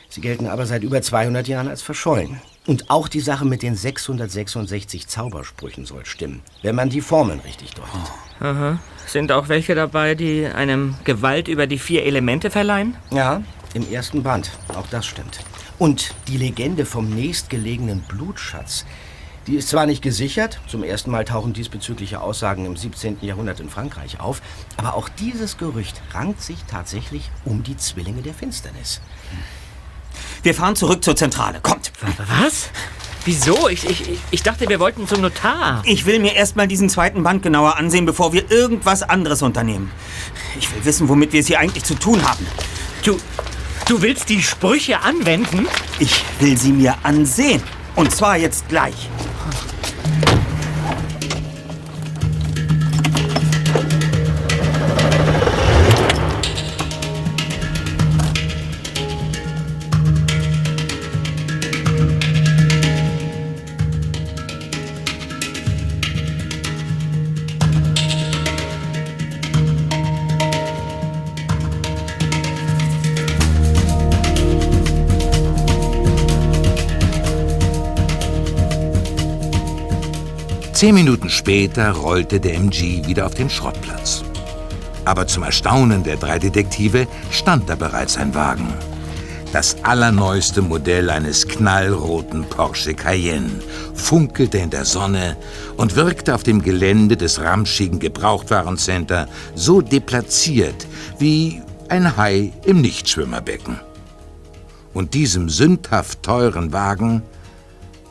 Sie 0.09 0.21
gelten 0.21 0.47
aber 0.47 0.65
seit 0.65 0.83
über 0.83 1.01
200 1.01 1.47
Jahren 1.47 1.67
als 1.67 1.81
verschollen. 1.81 2.39
Und 2.65 2.89
auch 2.89 3.07
die 3.07 3.19
Sache 3.19 3.45
mit 3.45 3.61
den 3.61 3.75
666 3.75 5.07
Zaubersprüchen 5.07 5.85
soll 5.85 6.05
stimmen, 6.05 6.41
wenn 6.61 6.75
man 6.75 6.89
die 6.89 7.01
Formeln 7.01 7.41
richtig 7.41 7.71
deutet. 7.71 8.79
Sind 9.05 9.31
auch 9.31 9.49
welche 9.49 9.75
dabei, 9.75 10.15
die 10.15 10.45
einem 10.45 10.95
Gewalt 11.03 11.47
über 11.47 11.67
die 11.67 11.79
vier 11.79 12.05
Elemente 12.05 12.49
verleihen? 12.51 12.95
Ja, 13.11 13.41
im 13.73 13.91
ersten 13.91 14.23
Band. 14.23 14.51
Auch 14.75 14.87
das 14.87 15.05
stimmt. 15.05 15.39
Und 15.79 16.13
die 16.27 16.37
Legende 16.37 16.85
vom 16.85 17.09
nächstgelegenen 17.09 18.01
Blutschatz, 18.01 18.85
die 19.47 19.55
ist 19.55 19.69
zwar 19.69 19.85
nicht 19.85 20.01
gesichert, 20.01 20.59
zum 20.67 20.83
ersten 20.83 21.11
Mal 21.11 21.25
tauchen 21.25 21.53
diesbezügliche 21.53 22.21
Aussagen 22.21 22.65
im 22.65 22.77
17. 22.77 23.17
Jahrhundert 23.21 23.59
in 23.59 23.69
Frankreich 23.69 24.19
auf, 24.19 24.41
aber 24.77 24.95
auch 24.95 25.09
dieses 25.09 25.57
Gerücht 25.57 26.01
rankt 26.13 26.41
sich 26.41 26.57
tatsächlich 26.69 27.29
um 27.43 27.63
die 27.63 27.75
Zwillinge 27.77 28.21
der 28.21 28.33
Finsternis. 28.33 29.01
Wir 30.43 30.53
fahren 30.53 30.75
zurück 30.75 31.03
zur 31.03 31.15
Zentrale. 31.15 31.59
Kommt. 31.61 31.91
Was? 32.41 32.69
Wieso? 33.25 33.69
Ich, 33.69 33.85
ich, 33.89 34.09
ich- 34.09 34.19
ich 34.31 34.43
dachte, 34.43 34.67
wir 34.67 34.79
wollten 34.79 35.07
zum 35.07 35.21
Notar. 35.21 35.81
Ich 35.85 36.05
will 36.05 36.19
mir 36.19 36.33
erstmal 36.35 36.67
diesen 36.67 36.89
zweiten 36.89 37.23
Band 37.23 37.41
genauer 37.43 37.77
ansehen, 37.77 38.05
bevor 38.05 38.33
wir 38.33 38.51
irgendwas 38.51 39.03
anderes 39.03 39.41
unternehmen. 39.41 39.91
Ich 40.59 40.73
will 40.73 40.83
wissen, 40.85 41.07
womit 41.09 41.31
wir 41.33 41.39
es 41.39 41.47
hier 41.47 41.59
eigentlich 41.59 41.83
zu 41.85 41.95
tun 41.95 42.21
haben. 42.27 42.45
Du, 43.03 43.17
du 43.87 44.01
willst 44.01 44.27
die 44.29 44.43
Sprüche 44.43 44.99
anwenden? 45.01 45.67
Ich 45.99 46.23
will 46.39 46.57
sie 46.57 46.73
mir 46.73 46.95
ansehen. 47.03 47.63
Und 47.95 48.15
zwar 48.15 48.37
jetzt 48.37 48.67
gleich. 48.69 49.09
Zehn 80.83 80.95
Minuten 80.95 81.29
später 81.29 81.91
rollte 81.91 82.41
der 82.41 82.55
MG 82.55 83.07
wieder 83.07 83.25
auf 83.25 83.33
den 83.33 83.49
Schrottplatz. 83.49 84.21
Aber 85.05 85.25
zum 85.27 85.43
Erstaunen 85.43 86.03
der 86.03 86.17
drei 86.17 86.39
Detektive 86.39 87.07
stand 87.31 87.69
da 87.69 87.75
bereits 87.75 88.17
ein 88.17 88.35
Wagen. 88.35 88.67
Das 89.53 89.77
allerneueste 89.83 90.61
Modell 90.61 91.09
eines 91.09 91.47
knallroten 91.47 92.43
Porsche 92.43 92.95
Cayenne 92.95 93.61
funkelte 93.93 94.57
in 94.57 94.71
der 94.71 94.83
Sonne 94.83 95.37
und 95.77 95.95
wirkte 95.95 96.35
auf 96.35 96.43
dem 96.43 96.61
Gelände 96.61 97.15
des 97.15 97.39
ramschigen 97.39 97.99
Gebrauchtwarencenter 97.99 99.29
so 99.55 99.79
deplatziert 99.79 100.85
wie 101.17 101.61
ein 101.87 102.17
Hai 102.17 102.51
im 102.65 102.81
Nichtschwimmerbecken. 102.81 103.79
Und 104.93 105.13
diesem 105.13 105.47
sündhaft 105.47 106.23
teuren 106.23 106.73
Wagen 106.73 107.21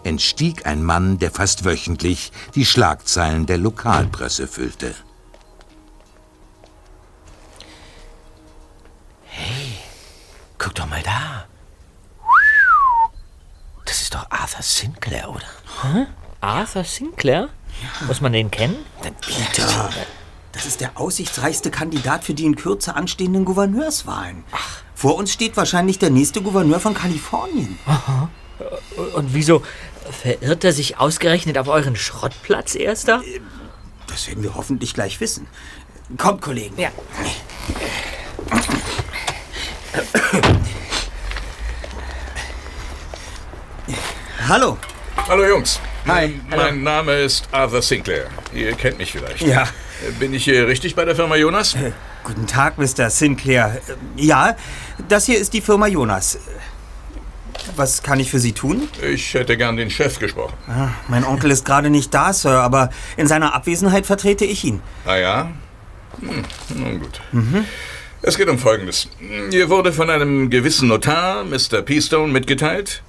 entstieg 0.05 0.67
ein 0.67 0.83
Mann, 0.83 1.19
der 1.19 1.31
fast 1.31 1.65
wöchentlich 1.65 2.33
die 2.55 2.67
Schlagzeilen 2.67 3.47
der 3.47 3.59
Lokalpresse 3.59 4.47
füllte. 4.49 4.95
Guck 10.59 10.75
doch 10.75 10.89
mal 10.89 11.03
da. 11.03 11.47
Das 13.85 14.01
ist 14.01 14.15
doch 14.15 14.27
Arthur 14.31 14.63
Sinclair, 14.63 15.29
oder? 15.29 16.07
Arthur 16.41 16.85
Sinclair? 16.85 17.49
Muss 18.07 18.21
man 18.21 18.33
den 18.33 18.51
kennen? 18.51 18.77
Peter, 19.21 19.91
das 20.53 20.67
ist 20.67 20.81
der 20.81 21.01
aussichtsreichste 21.01 21.71
Kandidat 21.71 22.25
für 22.25 22.35
die 22.35 22.45
in 22.45 22.57
Kürze 22.57 22.95
anstehenden 22.95 23.45
Gouverneurswahlen. 23.45 24.45
Vor 24.95 25.17
uns 25.17 25.33
steht 25.33 25.57
wahrscheinlich 25.57 25.99
der 25.99 26.11
nächste 26.11 26.43
Gouverneur 26.43 26.79
von 26.79 26.95
Kalifornien. 26.95 27.79
Und 29.17 29.35
wieso 29.35 29.63
verirrt 30.13 30.65
er 30.65 30.73
sich 30.73 30.99
ausgerechnet 30.99 31.59
auf 31.59 31.69
euren 31.69 31.97
Schrottplatz, 31.97 32.75
Erster? 32.75 33.23
Das 34.07 34.29
werden 34.29 34.43
wir 34.43 34.55
hoffentlich 34.55 34.95
gleich 34.95 35.21
wissen. 35.21 35.47
Kommt, 36.19 36.43
Kollegen. 36.43 36.79
Ja. 36.79 36.91
Hallo. 44.49 44.77
Hallo 45.29 45.47
Jungs. 45.47 45.81
Hi. 46.07 46.41
Mein 46.51 46.83
Name 46.83 47.13
ist 47.21 47.49
Arthur 47.53 47.81
Sinclair. 47.81 48.27
Ihr 48.53 48.75
kennt 48.75 48.99
mich 48.99 49.13
vielleicht. 49.13 49.43
Ja. 49.43 49.69
Bin 50.19 50.35
ich 50.35 50.45
hier 50.45 50.67
richtig 50.67 50.97
bei 50.97 51.05
der 51.05 51.15
Firma 51.15 51.37
Jonas? 51.37 51.77
Guten 52.25 52.47
Tag, 52.47 52.77
Mr. 52.77 53.09
Sinclair. 53.09 53.81
Ja, 54.17 54.57
das 55.09 55.27
hier 55.27 55.39
ist 55.39 55.53
die 55.53 55.61
Firma 55.61 55.87
Jonas. 55.87 56.39
Was 57.77 58.03
kann 58.03 58.21
ich 58.21 58.31
für 58.31 58.39
Sie 58.39 58.53
tun? 58.53 58.89
Ich 59.03 59.35
hätte 59.35 59.57
gern 59.57 59.77
den 59.77 59.91
Chef 59.91 60.19
gesprochen. 60.19 60.55
Ah, 60.69 60.89
Mein 61.09 61.25
Onkel 61.25 61.51
ist 61.51 61.65
gerade 61.65 61.91
nicht 61.91 62.13
da, 62.13 62.33
Sir, 62.33 62.61
aber 62.61 62.91
in 63.17 63.27
seiner 63.27 63.55
Abwesenheit 63.55 64.07
vertrete 64.07 64.45
ich 64.45 64.65
ihn. 64.65 64.81
Ah 65.07 65.17
ja? 65.17 65.51
Hm, 66.21 66.45
nun 66.79 67.01
gut. 67.01 67.21
Es 68.23 68.37
geht 68.37 68.49
um 68.49 68.59
Folgendes. 68.59 69.09
Hier 69.51 69.69
wurde 69.71 69.93
von 69.93 70.11
einem 70.11 70.51
gewissen 70.51 70.89
Notar, 70.89 71.45
Mr. 71.45 71.83
Peastone, 71.83 72.33
mitgeteilt, 72.33 73.03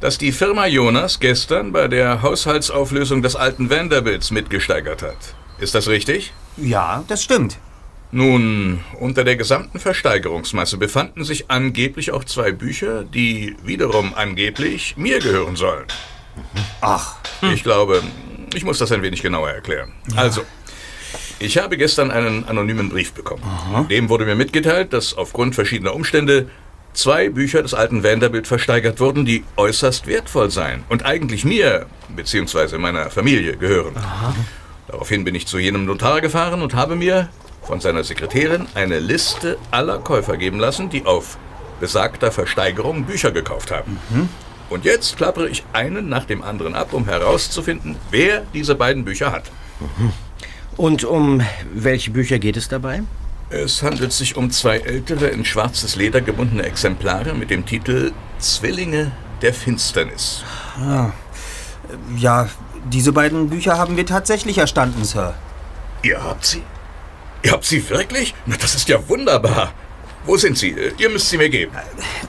dass 0.00 0.18
die 0.18 0.32
Firma 0.32 0.66
Jonas 0.66 1.20
gestern 1.20 1.72
bei 1.72 1.88
der 1.88 2.22
Haushaltsauflösung 2.22 3.22
des 3.22 3.36
alten 3.36 3.70
Vanderbilts 3.70 4.30
mitgesteigert 4.30 5.02
hat. 5.02 5.16
Ist 5.58 5.74
das 5.74 5.88
richtig? 5.88 6.32
Ja, 6.56 7.04
das 7.08 7.22
stimmt. 7.22 7.58
Nun, 8.12 8.80
unter 9.00 9.24
der 9.24 9.36
gesamten 9.36 9.80
Versteigerungsmasse 9.80 10.76
befanden 10.78 11.24
sich 11.24 11.50
angeblich 11.50 12.12
auch 12.12 12.24
zwei 12.24 12.52
Bücher, 12.52 13.04
die 13.04 13.56
wiederum 13.64 14.14
angeblich 14.14 14.96
mir 14.96 15.18
gehören 15.18 15.56
sollen. 15.56 15.86
Ach, 16.80 17.16
Ich 17.52 17.62
glaube, 17.62 18.02
ich 18.54 18.64
muss 18.64 18.78
das 18.78 18.92
ein 18.92 19.02
wenig 19.02 19.22
genauer 19.22 19.50
erklären. 19.50 19.92
Also, 20.14 20.42
ich 21.38 21.58
habe 21.58 21.76
gestern 21.76 22.10
einen 22.10 22.44
anonymen 22.44 22.88
Brief 22.88 23.12
bekommen. 23.12 23.42
Dem 23.90 24.08
wurde 24.08 24.24
mir 24.24 24.36
mitgeteilt, 24.36 24.92
dass 24.92 25.14
aufgrund 25.14 25.54
verschiedener 25.54 25.94
Umstände 25.94 26.48
zwei 26.94 27.28
Bücher 27.28 27.62
des 27.62 27.74
alten 27.74 28.02
Vanderbilt 28.02 28.46
versteigert 28.46 29.00
wurden, 29.00 29.26
die 29.26 29.44
äußerst 29.56 30.06
wertvoll 30.06 30.50
seien 30.50 30.84
und 30.88 31.04
eigentlich 31.04 31.44
mir 31.44 31.86
bzw. 32.08 32.78
meiner 32.78 33.10
Familie 33.10 33.56
gehören. 33.56 33.94
Daraufhin 34.88 35.24
bin 35.24 35.34
ich 35.34 35.46
zu 35.46 35.58
jenem 35.58 35.84
Notar 35.84 36.20
gefahren 36.22 36.62
und 36.62 36.74
habe 36.74 36.96
mir 36.96 37.28
von 37.66 37.80
seiner 37.80 38.04
Sekretärin 38.04 38.66
eine 38.74 38.98
Liste 38.98 39.58
aller 39.70 39.98
Käufer 39.98 40.36
geben 40.36 40.58
lassen, 40.58 40.88
die 40.88 41.04
auf 41.04 41.36
besagter 41.80 42.32
Versteigerung 42.32 43.04
Bücher 43.04 43.32
gekauft 43.32 43.70
haben. 43.70 43.98
Und 44.70 44.84
jetzt 44.84 45.16
klappere 45.16 45.48
ich 45.48 45.64
einen 45.72 46.08
nach 46.08 46.24
dem 46.24 46.42
anderen 46.42 46.74
ab, 46.74 46.92
um 46.92 47.04
herauszufinden, 47.04 47.96
wer 48.10 48.42
diese 48.54 48.74
beiden 48.74 49.04
Bücher 49.04 49.32
hat. 49.32 49.50
Und 50.76 51.04
um 51.04 51.42
welche 51.74 52.10
Bücher 52.10 52.38
geht 52.38 52.56
es 52.56 52.68
dabei? 52.68 53.02
Es 53.48 53.82
handelt 53.82 54.12
sich 54.12 54.36
um 54.36 54.50
zwei 54.50 54.78
ältere, 54.78 55.28
in 55.28 55.44
schwarzes 55.44 55.94
Leder 55.94 56.20
gebundene 56.20 56.64
Exemplare 56.64 57.32
mit 57.34 57.50
dem 57.50 57.64
Titel 57.64 58.12
Zwillinge 58.38 59.12
der 59.40 59.54
Finsternis. 59.54 60.42
ja, 62.16 62.48
diese 62.90 63.12
beiden 63.12 63.48
Bücher 63.48 63.78
haben 63.78 63.96
wir 63.96 64.06
tatsächlich 64.06 64.58
erstanden, 64.58 65.04
Sir. 65.04 65.34
Ihr 66.02 66.22
habt 66.22 66.44
sie? 66.44 66.62
Ihr 67.46 67.52
habt 67.52 67.64
sie 67.64 67.88
wirklich? 67.90 68.34
Na, 68.44 68.56
das 68.56 68.74
ist 68.74 68.88
ja 68.88 69.08
wunderbar. 69.08 69.72
Wo 70.26 70.36
sind 70.36 70.58
sie? 70.58 70.70
Äh, 70.70 70.92
Ihr 70.98 71.08
müsst 71.08 71.28
sie 71.30 71.38
mir 71.38 71.48
geben. 71.48 71.72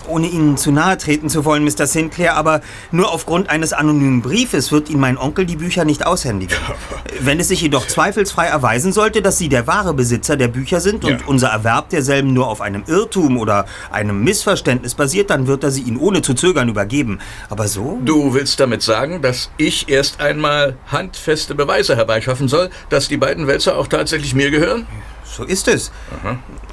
Ohne 0.07 0.27
Ihnen 0.27 0.55
zu 0.55 0.71
nahe 0.71 0.97
treten 0.97 1.29
zu 1.29 1.45
wollen, 1.45 1.63
Mr. 1.63 1.87
Sinclair, 1.87 2.35
aber 2.35 2.61
nur 2.91 3.11
aufgrund 3.11 3.49
eines 3.49 3.73
anonymen 3.73 4.21
Briefes 4.21 4.71
wird 4.71 4.89
Ihnen 4.89 4.99
mein 4.99 5.17
Onkel 5.17 5.45
die 5.45 5.55
Bücher 5.55 5.83
nicht 5.83 6.05
aushändigen. 6.05 6.55
Wenn 7.19 7.39
es 7.39 7.47
sich 7.47 7.61
jedoch 7.61 7.87
zweifelsfrei 7.87 8.45
erweisen 8.45 8.93
sollte, 8.93 9.21
dass 9.21 9.37
Sie 9.39 9.49
der 9.49 9.65
wahre 9.67 9.93
Besitzer 9.95 10.37
der 10.37 10.47
Bücher 10.47 10.79
sind 10.79 11.03
und 11.03 11.21
Ja. 11.21 11.25
unser 11.25 11.47
Erwerb 11.49 11.89
derselben 11.89 12.33
nur 12.33 12.47
auf 12.47 12.61
einem 12.61 12.83
Irrtum 12.87 13.37
oder 13.37 13.65
einem 13.91 14.23
Missverständnis 14.23 14.93
basiert, 14.93 15.29
dann 15.31 15.47
wird 15.47 15.63
er 15.63 15.71
sie 15.71 15.81
Ihnen 15.81 15.97
ohne 15.97 16.21
zu 16.21 16.35
zögern 16.35 16.69
übergeben. 16.69 17.19
Aber 17.49 17.67
so? 17.67 17.99
Du 18.05 18.33
willst 18.33 18.59
damit 18.59 18.83
sagen, 18.83 19.21
dass 19.21 19.49
ich 19.57 19.89
erst 19.89 20.21
einmal 20.21 20.77
handfeste 20.91 21.55
Beweise 21.55 21.95
herbeischaffen 21.95 22.47
soll, 22.47 22.69
dass 22.89 23.07
die 23.07 23.17
beiden 23.17 23.47
Wälzer 23.47 23.75
auch 23.77 23.87
tatsächlich 23.87 24.35
mir 24.35 24.51
gehören? 24.51 24.85
So 25.35 25.43
ist 25.43 25.67
es. 25.67 25.91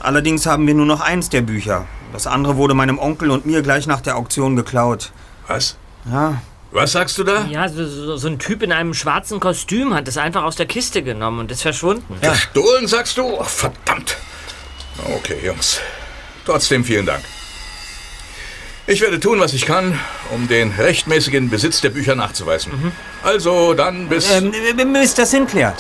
Allerdings 0.01 0.47
haben 0.47 0.67
wir 0.67 0.75
nur 0.75 0.87
noch 0.87 1.01
eins 1.01 1.29
der 1.29 1.43
Bücher. 1.43 1.87
Das 2.13 2.27
andere 2.27 2.57
wurde 2.57 2.75
meinem 2.75 2.99
Onkel 2.99 3.31
und 3.31 3.45
mir 3.47 3.63
gleich 3.63 3.87
nach 3.87 4.01
der 4.01 4.17
Auktion 4.17 4.57
geklaut. 4.57 5.11
Was? 5.49 5.77
Ja, 6.11 6.41
Was 6.71 6.93
sagst 6.93 7.19
du 7.19 7.25
da? 7.25 7.45
Ja, 7.47 7.69
so, 7.69 7.87
so, 7.87 8.17
so 8.17 8.29
ein 8.29 8.39
Typ 8.39 8.63
in 8.63 8.73
einem 8.73 8.95
schwarzen 8.95 9.41
Kostüm 9.41 9.95
hat 9.95 10.07
es 10.09 10.17
einfach 10.17 10.43
aus 10.45 10.57
der 10.57 10.67
Kiste 10.67 11.03
genommen 11.03 11.41
und 11.41 11.51
ist 11.51 11.63
verschwunden. 11.63 12.17
Gestohlen, 12.21 12.87
sagst 12.87 13.19
du? 13.19 13.39
Ach, 13.41 13.49
verdammt. 13.49 14.17
Okay, 15.17 15.39
Jungs. 15.45 15.81
Trotzdem 16.47 16.85
vielen 16.85 17.07
Dank. 17.07 17.23
Ich 18.87 19.01
werde 19.01 19.19
tun, 19.19 19.41
was 19.41 19.55
ich 19.55 19.65
kann, 19.65 19.99
um 20.31 20.47
den 20.47 20.71
rechtmäßigen 20.73 21.49
Besitz 21.49 21.81
der 21.81 21.89
Bücher 21.89 22.15
nachzuweisen. 22.15 22.93
Also, 23.23 23.73
dann 23.73 24.11
bis... 24.11 24.31
Ähm, 24.31 24.53
Mr. 24.93 25.25
Sinclair, 25.25 25.75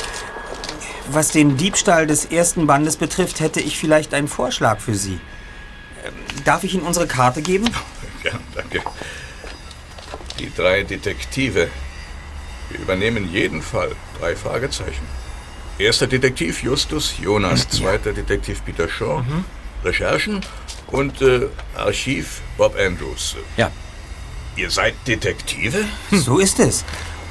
was 1.10 1.30
den 1.30 1.56
Diebstahl 1.56 2.06
des 2.06 2.24
ersten 2.26 2.66
Bandes 2.66 2.96
betrifft, 2.96 3.40
hätte 3.40 3.60
ich 3.60 3.78
vielleicht 3.78 4.14
einen 4.14 4.28
Vorschlag 4.28 4.80
für 4.80 4.94
Sie. 4.94 5.20
Ähm, 6.04 6.12
Darf 6.44 6.64
ich 6.64 6.74
Ihnen 6.74 6.84
unsere 6.84 7.06
Karte 7.06 7.42
geben? 7.42 7.68
Ja, 8.22 8.32
danke. 8.54 8.80
Die 10.38 10.50
drei 10.54 10.82
Detektive. 10.82 11.68
Wir 12.70 12.80
übernehmen 12.80 13.30
jeden 13.30 13.60
Fall. 13.62 13.92
Drei 14.18 14.34
Fragezeichen. 14.34 15.06
Erster 15.78 16.06
Detektiv 16.06 16.62
Justus 16.62 17.14
Jonas, 17.20 17.68
zweiter 17.68 18.12
Detektiv 18.12 18.64
Peter 18.64 18.88
Shaw, 18.88 19.22
Recherchen 19.84 20.40
und 20.86 21.20
äh, 21.20 21.48
Archiv 21.76 22.40
Bob 22.56 22.76
Andrews. 22.78 23.36
Ja. 23.56 23.70
Ihr 24.56 24.70
seid 24.70 24.94
Detektive? 25.06 25.84
So 26.12 26.38
ist 26.38 26.60
es. 26.60 26.84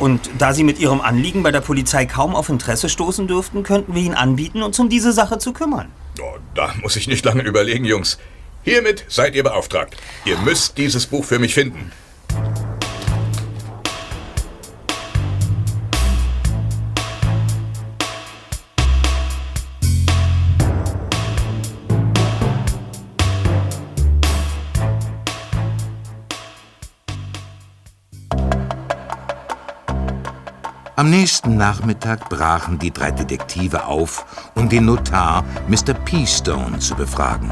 Und 0.03 0.29
da 0.37 0.53
Sie 0.53 0.65
mit 0.65 0.79
Ihrem 0.79 0.99
Anliegen 0.99 1.43
bei 1.43 1.51
der 1.53 1.61
Polizei 1.61 2.05
kaum 2.05 2.35
auf 2.35 2.49
Interesse 2.49 2.89
stoßen 2.89 3.25
dürften, 3.25 3.63
könnten 3.63 3.95
wir 3.95 4.01
Ihnen 4.01 4.15
anbieten, 4.15 4.61
uns 4.61 4.77
um 4.77 4.89
diese 4.89 5.13
Sache 5.13 5.37
zu 5.37 5.53
kümmern. 5.53 5.93
Oh, 6.19 6.39
da 6.55 6.73
muss 6.81 6.97
ich 6.97 7.07
nicht 7.07 7.23
lange 7.23 7.43
überlegen, 7.43 7.85
Jungs. 7.85 8.17
Hiermit 8.65 9.05
seid 9.07 9.33
ihr 9.33 9.43
beauftragt. 9.43 9.95
Ihr 10.25 10.37
müsst 10.39 10.77
dieses 10.77 11.07
Buch 11.07 11.23
für 11.23 11.39
mich 11.39 11.53
finden. 11.53 11.93
Am 30.95 31.09
nächsten 31.09 31.57
Nachmittag 31.57 32.29
brachen 32.29 32.77
die 32.77 32.91
drei 32.91 33.09
Detektive 33.09 33.87
auf, 33.87 34.25
um 34.53 34.69
den 34.69 34.85
Notar 34.85 35.43
Mr. 35.67 35.95
Peastone 35.95 36.77
zu 36.77 36.93
befragen. 36.93 37.51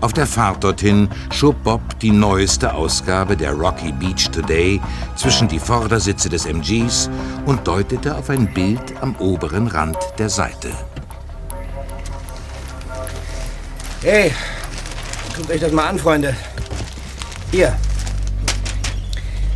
Auf 0.00 0.12
der 0.14 0.26
Fahrt 0.26 0.64
dorthin 0.64 1.08
schob 1.30 1.62
Bob 1.62 1.80
die 2.00 2.10
neueste 2.10 2.74
Ausgabe 2.74 3.36
der 3.36 3.52
Rocky 3.52 3.92
Beach 3.92 4.30
Today 4.32 4.80
zwischen 5.14 5.46
die 5.46 5.60
Vordersitze 5.60 6.28
des 6.28 6.44
MGs 6.44 7.08
und 7.46 7.64
deutete 7.64 8.16
auf 8.16 8.30
ein 8.30 8.52
Bild 8.52 9.00
am 9.00 9.14
oberen 9.16 9.68
Rand 9.68 9.98
der 10.18 10.28
Seite. 10.28 10.72
Hey, 14.02 14.32
guckt 15.36 15.50
euch 15.50 15.60
das 15.60 15.70
mal 15.70 15.86
an, 15.86 15.98
Freunde. 16.00 16.34
Hier. 17.52 17.76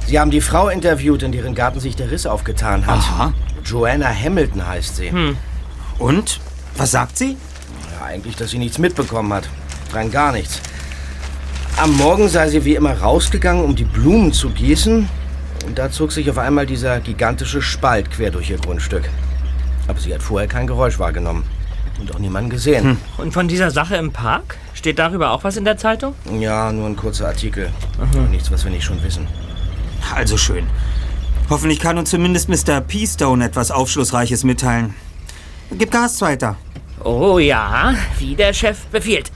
Sie 0.07 0.19
haben 0.19 0.31
die 0.31 0.41
Frau 0.41 0.69
interviewt, 0.69 1.23
in 1.23 1.33
deren 1.33 1.55
Garten 1.55 1.81
sich 1.81 1.97
der 1.97 2.11
Riss 2.11 2.27
aufgetan 2.27 2.87
hat. 2.87 2.99
Aha. 2.99 3.33
Joanna 3.65 4.09
Hamilton 4.09 4.67
heißt 4.67 4.97
sie. 4.97 5.13
Und? 5.99 6.41
Was 6.77 6.91
sagt 6.91 7.17
sie? 7.17 7.37
Ja, 7.99 8.07
eigentlich, 8.07 8.37
dass 8.37 8.51
sie 8.51 8.59
nichts 8.59 8.79
mitbekommen 8.79 9.33
hat. 9.33 9.49
Rein 9.93 10.11
gar 10.11 10.33
nichts. 10.33 10.61
Am 11.77 11.97
Morgen 11.97 12.29
sei 12.29 12.49
sie 12.49 12.65
wie 12.65 12.75
immer 12.75 12.99
rausgegangen, 12.99 13.65
um 13.65 13.75
die 13.75 13.85
Blumen 13.85 14.33
zu 14.33 14.51
gießen. 14.51 15.09
Und 15.67 15.79
da 15.79 15.91
zog 15.91 16.13
sich 16.13 16.29
auf 16.29 16.39
einmal 16.39 16.67
dieser 16.67 17.01
gigantische 17.01 17.63
Spalt 17.63 18.11
quer 18.11 18.31
durch 18.31 18.51
ihr 18.51 18.59
Grundstück. 18.59 19.09
Aber 19.87 19.99
sie 19.99 20.13
hat 20.13 20.23
vorher 20.23 20.49
kein 20.49 20.67
Geräusch 20.67 20.99
wahrgenommen. 20.99 21.45
Und 22.01 22.15
auch 22.15 22.19
niemanden 22.19 22.51
gesehen. 22.51 22.99
Und 23.17 23.33
von 23.33 23.49
dieser 23.49 23.71
Sache 23.71 23.97
im 23.97 24.13
Park? 24.13 24.57
Steht 24.75 24.99
darüber 24.99 25.31
auch 25.31 25.45
was 25.45 25.57
in 25.57 25.65
der 25.65 25.77
Zeitung? 25.77 26.15
Ja, 26.41 26.73
nur 26.73 26.89
ein 26.89 26.97
kurzer 26.97 27.29
Artikel. 27.29 27.71
Nichts, 28.31 28.51
was 28.51 28.65
wir 28.65 28.73
nicht 28.73 28.85
schon 28.85 29.03
wissen. 29.03 29.27
Also 30.15 30.37
schön. 30.37 30.67
Hoffentlich 31.51 31.81
kann 31.81 31.99
uns 31.99 32.11
zumindest 32.11 32.49
Mr. 32.49 32.81
Peastone 32.81 33.45
etwas 33.45 33.71
Aufschlussreiches 33.71 34.45
mitteilen. 34.45 34.95
Gib 35.71 35.91
Gas 35.91 36.21
weiter. 36.21 36.57
Oh 37.05 37.39
ja, 37.39 37.95
wie 38.19 38.35
der 38.35 38.53
Chef 38.53 38.79
befiehlt. 38.87 39.31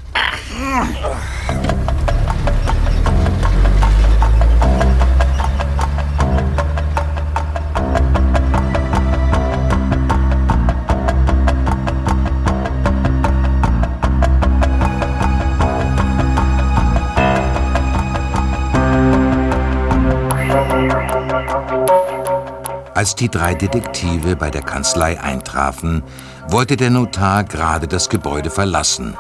Als 23.06 23.14
die 23.14 23.28
drei 23.28 23.54
Detektive 23.54 24.34
bei 24.34 24.50
der 24.50 24.62
Kanzlei 24.62 25.20
eintrafen, 25.20 26.02
wollte 26.48 26.76
der 26.76 26.90
Notar 26.90 27.44
gerade 27.44 27.86
das 27.86 28.08
Gebäude 28.08 28.50
verlassen. 28.50 29.16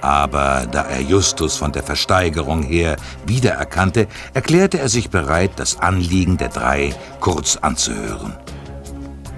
Aber 0.00 0.68
da 0.70 0.82
er 0.82 1.00
Justus 1.00 1.56
von 1.56 1.72
der 1.72 1.82
Versteigerung 1.82 2.62
her 2.62 2.94
wiedererkannte, 3.26 4.06
erklärte 4.34 4.78
er 4.78 4.88
sich 4.88 5.10
bereit, 5.10 5.50
das 5.56 5.80
Anliegen 5.80 6.36
der 6.36 6.50
drei 6.50 6.94
kurz 7.18 7.56
anzuhören. 7.56 8.36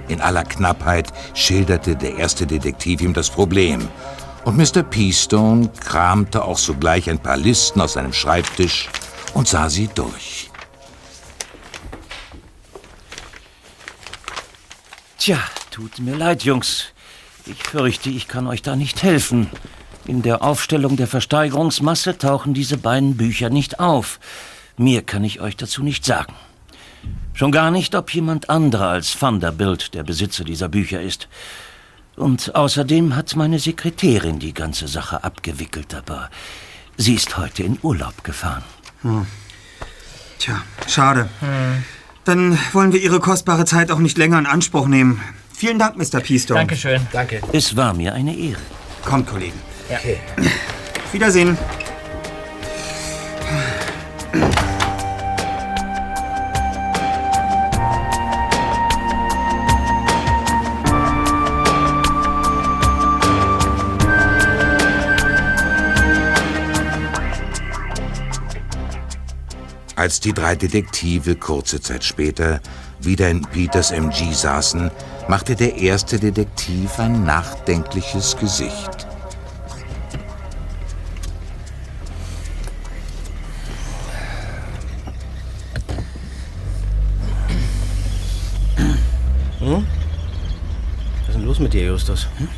In 0.09 0.21
aller 0.21 0.45
Knappheit 0.45 1.11
schilderte 1.33 1.97
der 1.97 2.19
erste 2.19 2.47
Detektiv 2.47 3.01
ihm 3.01 3.15
das 3.15 3.31
Problem. 3.31 3.89
Und 4.45 4.59
Mr. 4.59 4.83
Peastone 4.83 5.71
kramte 5.81 6.45
auch 6.45 6.59
sogleich 6.59 7.09
ein 7.09 7.19
paar 7.19 7.39
Listen 7.39 7.81
aus 7.81 7.95
seinem 7.95 8.13
Schreibtisch 8.13 8.91
und 9.33 9.49
sah 9.49 9.71
sie 9.71 9.89
durch. 9.95 10.50
Tja, 15.21 15.39
tut 15.71 15.99
mir 15.99 16.17
leid, 16.17 16.45
Jungs. 16.45 16.87
Ich 17.45 17.63
fürchte, 17.63 18.09
ich 18.09 18.27
kann 18.27 18.47
euch 18.47 18.63
da 18.63 18.75
nicht 18.75 19.03
helfen. 19.03 19.51
In 20.07 20.23
der 20.23 20.41
Aufstellung 20.41 20.97
der 20.97 21.09
Versteigerungsmasse 21.09 22.17
tauchen 22.17 22.55
diese 22.55 22.79
beiden 22.79 23.19
Bücher 23.19 23.51
nicht 23.51 23.81
auf. 23.81 24.19
Mehr 24.79 25.03
kann 25.03 25.23
ich 25.23 25.43
euch 25.43 25.59
dazu 25.59 25.83
nicht 25.83 26.07
sagen. 26.07 26.33
Schon 27.35 27.53
gar 27.53 27.71
nicht, 27.71 27.95
ob 27.95 28.15
jemand 28.15 28.49
anderer 28.49 28.89
als 28.89 29.21
Vanderbilt 29.21 29.93
der 29.93 30.05
Besitzer 30.05 30.45
dieser 30.45 30.71
Bücher 30.71 31.03
ist. 31.03 31.29
Und 32.17 32.55
außerdem 32.55 33.15
hat 33.15 33.37
meine 33.37 33.59
Sekretärin 33.59 34.39
die 34.39 34.55
ganze 34.55 34.89
Sache 34.89 35.23
abgewickelt, 35.23 35.95
aber 35.95 36.31
sie 36.97 37.13
ist 37.13 37.37
heute 37.37 37.63
in 37.63 37.79
Urlaub 37.83 38.25
gefahren. 38.25 38.65
Hm. 39.03 39.27
Tja, 40.39 40.63
schade. 40.87 41.29
Hm. 41.41 41.85
Dann 42.31 42.57
wollen 42.73 42.93
wir 42.93 43.01
Ihre 43.01 43.19
kostbare 43.19 43.65
Zeit 43.65 43.91
auch 43.91 43.99
nicht 43.99 44.17
länger 44.17 44.39
in 44.39 44.47
Anspruch 44.47 44.87
nehmen. 44.87 45.21
Vielen 45.53 45.81
Dank, 45.81 45.97
Mr. 45.97 46.21
Peastone. 46.21 46.61
Dankeschön. 46.61 47.05
Danke. 47.11 47.41
Es 47.51 47.75
war 47.75 47.93
mir 47.93 48.15
eine 48.15 48.37
Ehre. 48.37 48.61
Kommt, 49.05 49.27
Kollegen. 49.27 49.59
Ja. 49.91 49.99
Okay. 49.99 50.19
Wiedersehen. 51.11 51.59
Als 70.01 70.19
die 70.19 70.33
drei 70.33 70.57
Detektive 70.57 71.37
kurze 71.37 71.79
Zeit 71.79 72.03
später 72.05 72.63
wieder 73.01 73.29
in 73.29 73.43
Peters 73.43 73.91
MG 73.91 74.33
saßen, 74.33 74.91
machte 75.29 75.55
der 75.55 75.77
erste 75.77 76.19
Detektiv 76.19 76.99
ein 76.99 77.27
nachdenkliches 77.27 78.35
Gesicht. 78.39 79.07
Hm? 89.59 89.87
Was 91.21 91.29
ist 91.29 91.35
denn 91.35 91.45
los 91.45 91.59
mit 91.59 91.75
dir, 91.75 91.85
Justus? 91.85 92.27
Hm? 92.39 92.49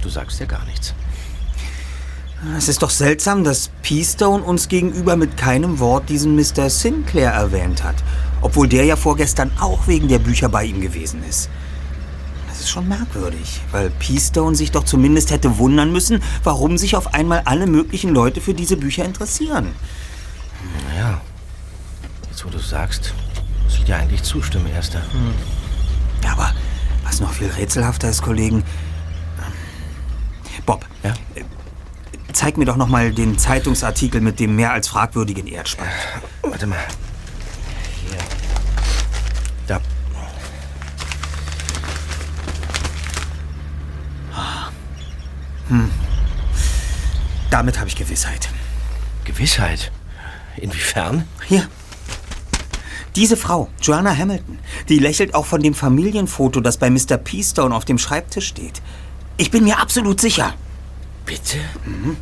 Du 0.00 0.08
sagst 0.08 0.38
ja 0.38 0.46
gar 0.46 0.64
nichts. 0.66 0.94
Es 2.56 2.68
ist 2.68 2.82
doch 2.82 2.90
seltsam, 2.90 3.42
dass 3.42 3.70
Peastone 3.82 4.44
uns 4.44 4.68
gegenüber 4.68 5.16
mit 5.16 5.36
keinem 5.36 5.80
Wort 5.80 6.08
diesen 6.08 6.36
Mr. 6.36 6.70
Sinclair 6.70 7.32
erwähnt 7.32 7.82
hat. 7.82 7.96
Obwohl 8.40 8.68
der 8.68 8.84
ja 8.84 8.94
vorgestern 8.94 9.50
auch 9.58 9.88
wegen 9.88 10.06
der 10.06 10.20
Bücher 10.20 10.48
bei 10.48 10.64
ihm 10.64 10.80
gewesen 10.80 11.22
ist. 11.28 11.50
Das 12.48 12.60
ist 12.60 12.70
schon 12.70 12.86
merkwürdig, 12.88 13.60
weil 13.72 13.90
Peastone 13.90 14.54
sich 14.54 14.70
doch 14.70 14.84
zumindest 14.84 15.32
hätte 15.32 15.58
wundern 15.58 15.92
müssen, 15.92 16.22
warum 16.44 16.78
sich 16.78 16.94
auf 16.94 17.12
einmal 17.12 17.42
alle 17.44 17.66
möglichen 17.66 18.10
Leute 18.10 18.40
für 18.40 18.54
diese 18.54 18.76
Bücher 18.76 19.04
interessieren. 19.04 19.74
Naja, 20.88 21.20
jetzt 22.30 22.44
wo 22.44 22.50
du 22.50 22.58
sagst, 22.58 23.14
muss 23.64 23.78
ich 23.78 23.84
dir 23.84 23.96
eigentlich 23.96 24.22
zustimmen, 24.22 24.66
Erster. 24.68 25.00
Hm. 25.12 25.34
Ja, 26.22 26.32
aber 26.32 26.52
was 27.04 27.20
noch 27.20 27.32
viel 27.32 27.48
rätselhafter 27.48 28.10
ist, 28.10 28.22
Kollegen. 28.22 28.62
Bob, 30.66 30.84
ja? 31.02 31.14
Zeig 32.38 32.56
mir 32.56 32.66
doch 32.66 32.76
noch 32.76 32.86
mal 32.86 33.10
den 33.10 33.36
Zeitungsartikel 33.36 34.20
mit 34.20 34.38
dem 34.38 34.54
mehr 34.54 34.70
als 34.70 34.86
fragwürdigen 34.86 35.48
Erdspalt. 35.48 35.90
Warte 36.42 36.68
mal. 36.68 36.78
Hier. 38.00 38.18
Da. 39.66 39.80
Hm. 45.68 45.90
Damit 47.50 47.80
habe 47.80 47.88
ich 47.88 47.96
Gewissheit. 47.96 48.48
Gewissheit? 49.24 49.90
Inwiefern? 50.58 51.24
Hier. 51.48 51.66
Diese 53.16 53.36
Frau, 53.36 53.68
Joanna 53.82 54.16
Hamilton, 54.16 54.60
die 54.88 55.00
lächelt 55.00 55.34
auch 55.34 55.44
von 55.44 55.60
dem 55.60 55.74
Familienfoto, 55.74 56.60
das 56.60 56.76
bei 56.76 56.88
Mr. 56.88 57.16
Peastone 57.16 57.74
auf 57.74 57.84
dem 57.84 57.98
Schreibtisch 57.98 58.46
steht. 58.46 58.80
Ich 59.38 59.50
bin 59.50 59.64
mir 59.64 59.80
absolut 59.80 60.20
sicher. 60.20 60.54
Bitte? 61.28 61.58
Mhm. 61.84 62.16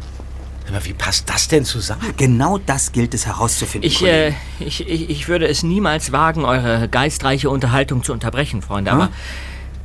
Aber 0.68 0.84
wie 0.84 0.92
passt 0.92 1.30
das 1.30 1.46
denn 1.46 1.64
zusammen? 1.64 2.02
Genau 2.16 2.58
das 2.58 2.90
gilt 2.90 3.14
es 3.14 3.24
herauszufinden. 3.24 3.88
Ich, 3.88 4.04
äh, 4.04 4.32
ich, 4.58 4.86
ich, 4.88 5.08
ich, 5.08 5.28
würde 5.28 5.46
es 5.46 5.62
niemals 5.62 6.10
wagen, 6.10 6.44
eure 6.44 6.88
geistreiche 6.88 7.48
Unterhaltung 7.48 8.02
zu 8.02 8.12
unterbrechen, 8.12 8.62
Freunde. 8.62 8.90
Aber 8.90 9.04
hm? 9.04 9.12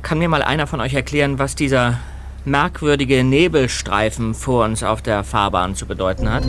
kann 0.02 0.18
mir 0.18 0.28
mal 0.28 0.42
einer 0.42 0.66
von 0.66 0.80
euch 0.80 0.94
erklären, 0.94 1.38
was 1.38 1.54
dieser 1.54 2.00
merkwürdige 2.44 3.22
Nebelstreifen 3.22 4.34
vor 4.34 4.64
uns 4.64 4.82
auf 4.82 5.02
der 5.02 5.22
Fahrbahn 5.22 5.76
zu 5.76 5.86
bedeuten 5.86 6.28
hat? 6.28 6.44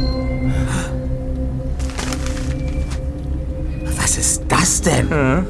Was 3.97 4.17
ist 4.17 4.45
das 4.47 4.81
denn? 4.81 5.11
Hm? 5.11 5.45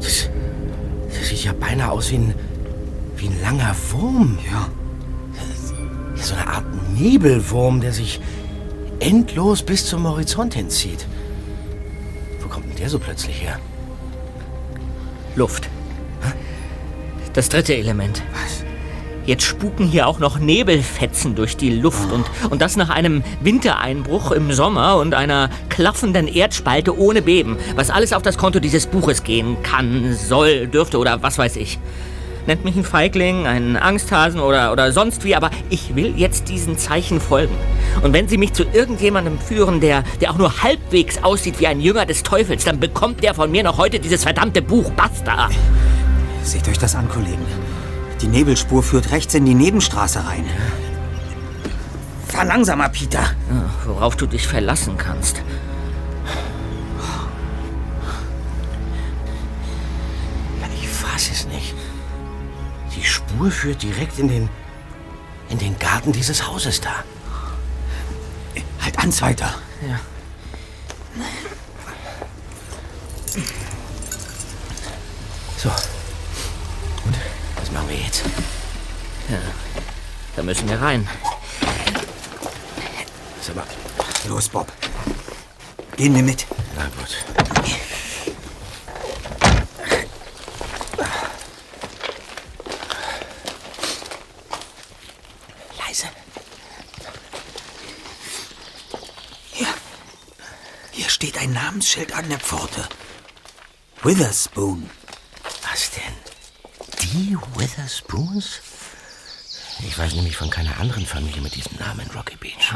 Das, 0.00 0.28
das, 1.08 1.28
sieht 1.28 1.44
ja 1.44 1.52
beinahe 1.52 1.90
aus 1.90 2.12
wie 2.12 2.18
ein, 2.18 2.34
wie 3.16 3.26
ein 3.26 3.42
langer 3.42 3.74
Wurm. 3.90 4.38
Ja. 4.48 4.68
So 6.22 6.34
eine 6.34 6.46
Art 6.46 6.64
Nebelwurm, 6.96 7.80
der 7.80 7.92
sich 7.92 8.20
endlos 9.00 9.62
bis 9.62 9.86
zum 9.86 10.06
Horizont 10.06 10.54
hinzieht. 10.54 11.06
Wo 12.40 12.48
kommt 12.48 12.68
denn 12.68 12.76
der 12.76 12.88
so 12.88 13.00
plötzlich 13.00 13.42
her? 13.42 13.58
Luft. 15.34 15.68
Das 17.32 17.48
dritte 17.48 17.74
Element. 17.74 18.22
Was? 18.32 18.64
Jetzt 19.24 19.44
spuken 19.44 19.86
hier 19.86 20.06
auch 20.06 20.18
noch 20.18 20.38
Nebelfetzen 20.38 21.34
durch 21.34 21.56
die 21.56 21.70
Luft 21.70 22.08
oh. 22.10 22.14
und, 22.14 22.26
und 22.50 22.62
das 22.62 22.76
nach 22.76 22.90
einem 22.90 23.24
Wintereinbruch 23.40 24.32
im 24.32 24.52
Sommer 24.52 24.96
und 24.96 25.14
einer 25.14 25.48
klaffenden 25.68 26.28
Erdspalte 26.28 26.96
ohne 26.96 27.22
Beben, 27.22 27.56
was 27.74 27.90
alles 27.90 28.12
auf 28.12 28.22
das 28.22 28.36
Konto 28.36 28.60
dieses 28.60 28.86
Buches 28.86 29.24
gehen 29.24 29.56
kann, 29.62 30.14
soll, 30.14 30.66
dürfte 30.66 30.98
oder 30.98 31.22
was 31.22 31.38
weiß 31.38 31.56
ich. 31.56 31.78
Nennt 32.46 32.64
mich 32.64 32.74
ein 32.76 32.84
Feigling, 32.84 33.46
einen 33.46 33.76
Angsthasen 33.76 34.40
oder, 34.40 34.72
oder 34.72 34.92
sonst 34.92 35.24
wie, 35.24 35.36
aber 35.36 35.50
ich 35.70 35.94
will 35.94 36.14
jetzt 36.16 36.48
diesen 36.48 36.76
Zeichen 36.76 37.20
folgen. 37.20 37.54
Und 38.02 38.12
wenn 38.12 38.26
sie 38.26 38.36
mich 38.36 38.52
zu 38.52 38.64
irgendjemandem 38.64 39.38
führen, 39.38 39.80
der, 39.80 40.02
der 40.20 40.32
auch 40.32 40.38
nur 40.38 40.62
halbwegs 40.62 41.22
aussieht 41.22 41.60
wie 41.60 41.68
ein 41.68 41.80
Jünger 41.80 42.04
des 42.04 42.24
Teufels, 42.24 42.64
dann 42.64 42.80
bekommt 42.80 43.22
der 43.22 43.34
von 43.34 43.50
mir 43.50 43.62
noch 43.62 43.78
heute 43.78 44.00
dieses 44.00 44.24
verdammte 44.24 44.60
Buch. 44.60 44.90
Basta! 44.90 45.50
Seht 46.42 46.68
euch 46.68 46.78
das 46.78 46.96
an, 46.96 47.08
Kollegen. 47.08 47.46
Die 48.20 48.26
Nebelspur 48.26 48.82
führt 48.82 49.12
rechts 49.12 49.34
in 49.34 49.44
die 49.44 49.54
Nebenstraße 49.54 50.26
rein. 50.26 50.44
Fahr 52.26 52.44
langsamer, 52.44 52.88
Peter. 52.88 53.20
Ja, 53.20 53.70
worauf 53.84 54.16
du 54.16 54.26
dich 54.26 54.48
verlassen 54.48 54.96
kannst. 54.96 55.42
Spur 63.32 63.50
führt 63.50 63.82
direkt 63.82 64.18
in 64.18 64.28
den. 64.28 64.48
in 65.48 65.58
den 65.58 65.78
Garten 65.78 66.12
dieses 66.12 66.46
Hauses 66.46 66.80
da. 66.80 67.04
Halt 68.80 68.98
an, 68.98 69.10
Zweiter. 69.10 69.54
Ja. 69.86 70.00
So. 75.56 75.70
Und 77.04 77.16
was 77.56 77.70
machen 77.72 77.88
wir 77.88 77.96
jetzt? 77.96 78.22
Ja. 79.28 79.38
Da 80.36 80.42
müssen 80.42 80.68
wir 80.68 80.80
rein. 80.80 81.08
Sag 83.40 83.56
mal. 83.56 83.66
Los, 84.28 84.48
Bob. 84.48 84.70
Gehen 85.96 86.14
wir 86.14 86.22
mit. 86.22 86.46
Na 86.76 86.84
gut. 86.84 87.16
Ein 101.42 101.52
Namensschild 101.54 102.12
an 102.12 102.28
der 102.28 102.38
Pforte. 102.38 102.88
Witherspoon. 104.04 104.88
Was 105.68 105.90
denn? 105.90 106.14
Die 107.02 107.36
Witherspoons? 107.56 108.60
Ich 109.80 109.98
weiß 109.98 110.14
nämlich 110.14 110.36
von 110.36 110.50
keiner 110.50 110.78
anderen 110.78 111.04
Familie 111.04 111.40
mit 111.40 111.56
diesem 111.56 111.76
Namen 111.78 112.06
in 112.06 112.10
Rocky 112.12 112.36
Beach. 112.36 112.72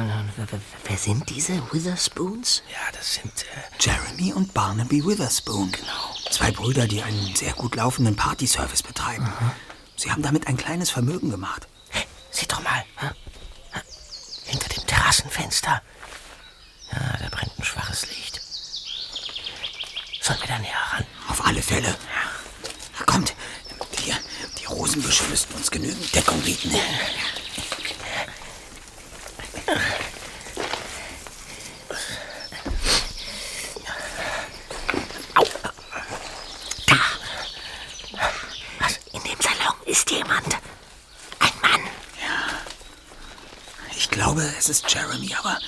Wer 0.85 0.97
sind 0.97 1.31
diese 1.31 1.63
Witherspoons? 1.73 2.65
Ja, 2.73 2.91
das 2.93 3.15
sind... 3.15 3.33
Äh 3.45 3.63
Jeremy 3.79 4.33
und 4.33 4.53
Barnaby 4.53 5.05
Witherspoon. 5.05 5.71
Genau. 5.71 6.17
Zwei 6.33 6.51
Brüder, 6.51 6.89
die 6.89 7.05
einen 7.05 7.37
sehr 7.37 7.53
gut 7.53 7.77
laufenden 7.77 8.17
Partyservice 8.17 8.83
betreiben. 8.83 9.27
Mhm. 9.27 9.53
Sie 9.95 10.11
haben 10.11 10.23
damit 10.23 10.49
ein 10.49 10.57
kleines 10.57 10.91
Vermögen 10.91 11.31
gemacht. 11.31 11.69
Hey, 11.91 12.05
sieh 12.33 12.47
doch 12.47 12.65
mal. 12.65 12.85
Hinter 14.45 14.69
dem 14.71 14.85
Terrassenfenster. 14.89 15.83
Ja, 16.93 17.17
da 17.21 17.29
brennt 17.29 17.57
ein 17.59 17.65
schwaches 17.65 18.07
Licht. 18.09 18.26
Sollen 20.27 20.41
wir 20.41 20.49
da 20.49 20.59
näher 20.59 20.75
ran? 20.93 21.07
Auf 21.29 21.47
alle 21.47 21.63
Fälle. 21.63 21.95
Kommt, 23.07 23.33
hier, 24.01 24.17
die 24.61 24.65
Rosenbüsche 24.65 25.23
müssten 25.29 25.55
uns 25.55 25.71
genügend 25.71 26.13
Deckung 26.13 26.41
bieten. 26.41 26.75
Was? 38.81 38.99
In 39.13 39.23
dem 39.23 39.41
Salon 39.41 39.77
ist 39.85 40.11
jemand. 40.11 40.55
Ein 41.39 41.53
Mann. 41.63 41.81
Ich 43.97 44.11
glaube, 44.11 44.43
es 44.59 44.69
ist 44.71 44.93
Jeremy, 44.93 45.37
aber 45.39 45.61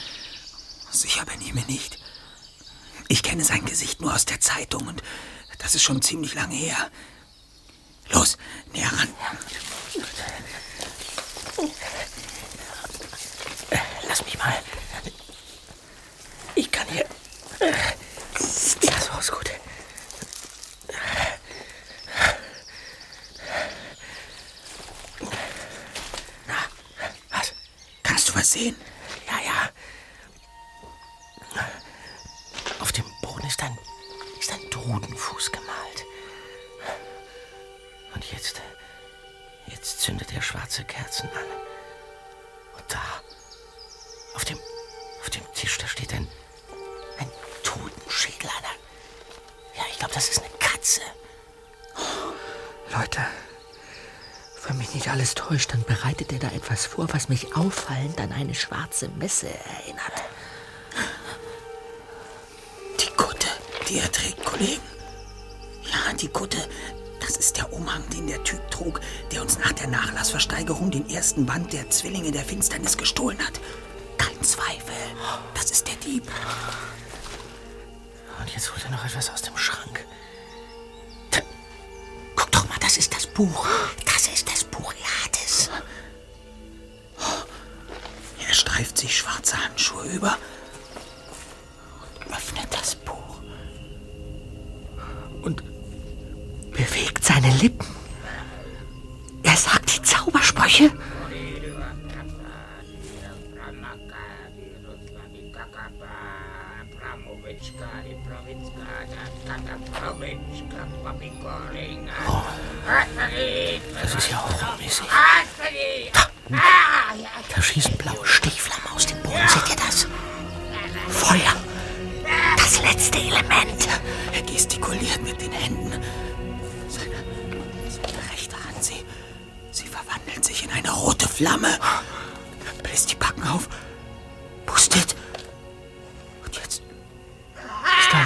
sicher 0.90 1.24
bin 1.26 1.40
ich 1.42 1.54
mir 1.54 1.64
nicht. 1.66 1.96
Ich 3.08 3.22
kenne 3.22 3.42
sein 3.42 3.64
Gesicht 3.64 4.00
nur 4.00 4.14
aus 4.14 4.26
der 4.26 4.40
Zeitung 4.40 4.86
und 4.86 5.02
das 5.58 5.74
ist 5.74 5.82
schon 5.82 6.02
ziemlich 6.02 6.34
lange 6.34 6.54
her. 6.54 6.90
Los, 8.10 8.36
näher 8.72 8.90
ran. 8.92 9.08
Lass 14.06 14.24
mich 14.24 14.38
mal. 14.38 14.54
Ich 16.54 16.70
kann 16.70 16.86
hier. 16.88 17.06
Ja, 18.82 19.00
so 19.00 19.18
ist 19.18 19.32
gut. 19.32 19.50
Was? 27.30 27.52
Kannst 28.02 28.28
du 28.28 28.34
was 28.34 28.52
sehen? 28.52 28.76
Dann 55.56 55.82
bereitet 55.84 56.32
er 56.32 56.38
da 56.38 56.48
etwas 56.48 56.86
vor, 56.86 57.06
was 57.12 57.28
mich 57.28 57.56
auffallend 57.56 58.20
an 58.20 58.32
eine 58.32 58.54
schwarze 58.54 59.08
Messe 59.18 59.48
erinnert. 59.48 60.12
die 63.00 63.10
Kutte, 63.16 63.48
die 63.88 63.98
er 63.98 64.12
trägt, 64.12 64.44
Kollegen. 64.44 64.82
Ja, 65.84 66.12
die 66.12 66.28
Kutte. 66.28 66.58
Das 67.20 67.36
ist 67.36 67.56
der 67.56 67.72
Umhang, 67.72 68.08
den 68.10 68.26
der 68.26 68.42
Typ 68.44 68.70
trug, 68.70 69.00
der 69.32 69.42
uns 69.42 69.58
nach 69.58 69.72
der 69.72 69.88
Nachlassversteigerung 69.88 70.90
den 70.90 71.08
ersten 71.10 71.46
Band 71.46 71.72
der 71.72 71.88
Zwillinge 71.90 72.30
der 72.30 72.44
Finsternis 72.44 72.96
gestohlen 72.96 73.38
hat. 73.38 73.60
Kein 74.18 74.42
Zweifel. 74.42 74.94
Das 75.54 75.70
ist 75.70 75.86
der 75.88 75.96
Dieb. 75.96 76.24
Und 78.40 78.50
jetzt 78.54 78.70
holt 78.72 78.84
er 78.84 78.90
noch 78.90 79.04
etwas 79.04 79.30
aus 79.30 79.42
dem 79.42 79.56
Schrank. 79.56 80.04
Guck 82.36 82.52
doch 82.52 82.68
mal, 82.68 82.78
das 82.80 82.96
ist 82.96 83.14
das 83.14 83.26
Buch. 83.26 83.66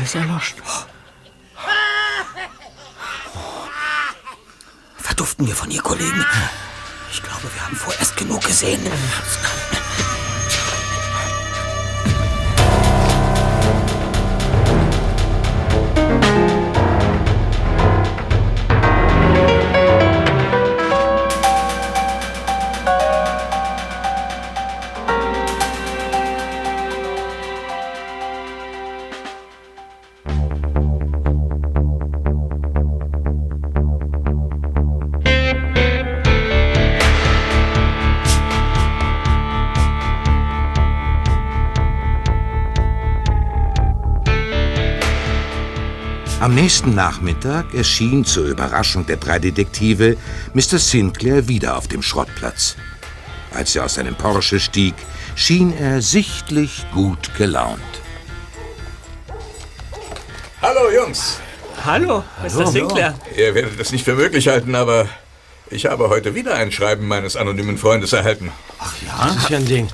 Ist 0.02 0.16
erloschen. 0.16 0.58
verduften 4.96 5.46
wir 5.46 5.54
von 5.54 5.70
ihr, 5.70 5.80
Kollegen. 5.82 6.26
Ich 7.12 7.22
glaube, 7.22 7.42
wir 7.54 7.64
haben 7.64 7.76
vorerst 7.76 8.16
genug 8.16 8.44
gesehen. 8.44 8.80
Nächsten 46.62 46.94
Nachmittag 46.94 47.74
erschien 47.74 48.24
zur 48.24 48.44
Überraschung 48.44 49.04
der 49.04 49.16
drei 49.16 49.40
Detektive 49.40 50.16
Mr. 50.54 50.78
Sinclair 50.78 51.48
wieder 51.48 51.76
auf 51.76 51.88
dem 51.88 52.02
Schrottplatz. 52.02 52.76
Als 53.52 53.74
er 53.74 53.84
aus 53.84 53.94
seinem 53.94 54.14
Porsche 54.14 54.60
stieg, 54.60 54.94
schien 55.34 55.76
er 55.76 56.00
sichtlich 56.00 56.86
gut 56.94 57.34
gelaunt. 57.36 57.80
Hallo 60.62 60.88
Jungs. 60.94 61.40
Hallo, 61.84 62.22
Mr. 62.44 62.68
Sinclair. 62.68 63.14
Ihr 63.36 63.56
werdet 63.56 63.80
es 63.80 63.90
nicht 63.90 64.04
für 64.04 64.14
möglich 64.14 64.46
halten, 64.46 64.76
aber 64.76 65.08
ich 65.68 65.86
habe 65.86 66.10
heute 66.10 66.36
wieder 66.36 66.54
ein 66.54 66.70
Schreiben 66.70 67.08
meines 67.08 67.34
anonymen 67.34 67.76
Freundes 67.76 68.12
erhalten. 68.12 68.52
Das 68.78 69.36
ist 69.36 69.50
ja 69.50 69.56
ein 69.56 69.66
Ding. 69.66 69.88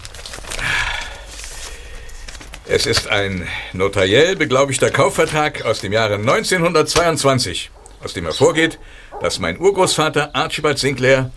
Es 2.70 2.84
ist 2.84 3.08
ein 3.08 3.48
notariell 3.72 4.36
beglaubigter 4.36 4.90
Kaufvertrag 4.90 5.64
aus 5.64 5.80
dem 5.80 5.90
Jahre 5.90 6.16
1922, 6.16 7.70
aus 8.04 8.12
dem 8.12 8.26
hervorgeht, 8.26 8.78
dass 9.22 9.38
mein 9.38 9.58
Urgroßvater 9.58 10.34
Archibald 10.34 10.78
Sinclair 10.78 11.30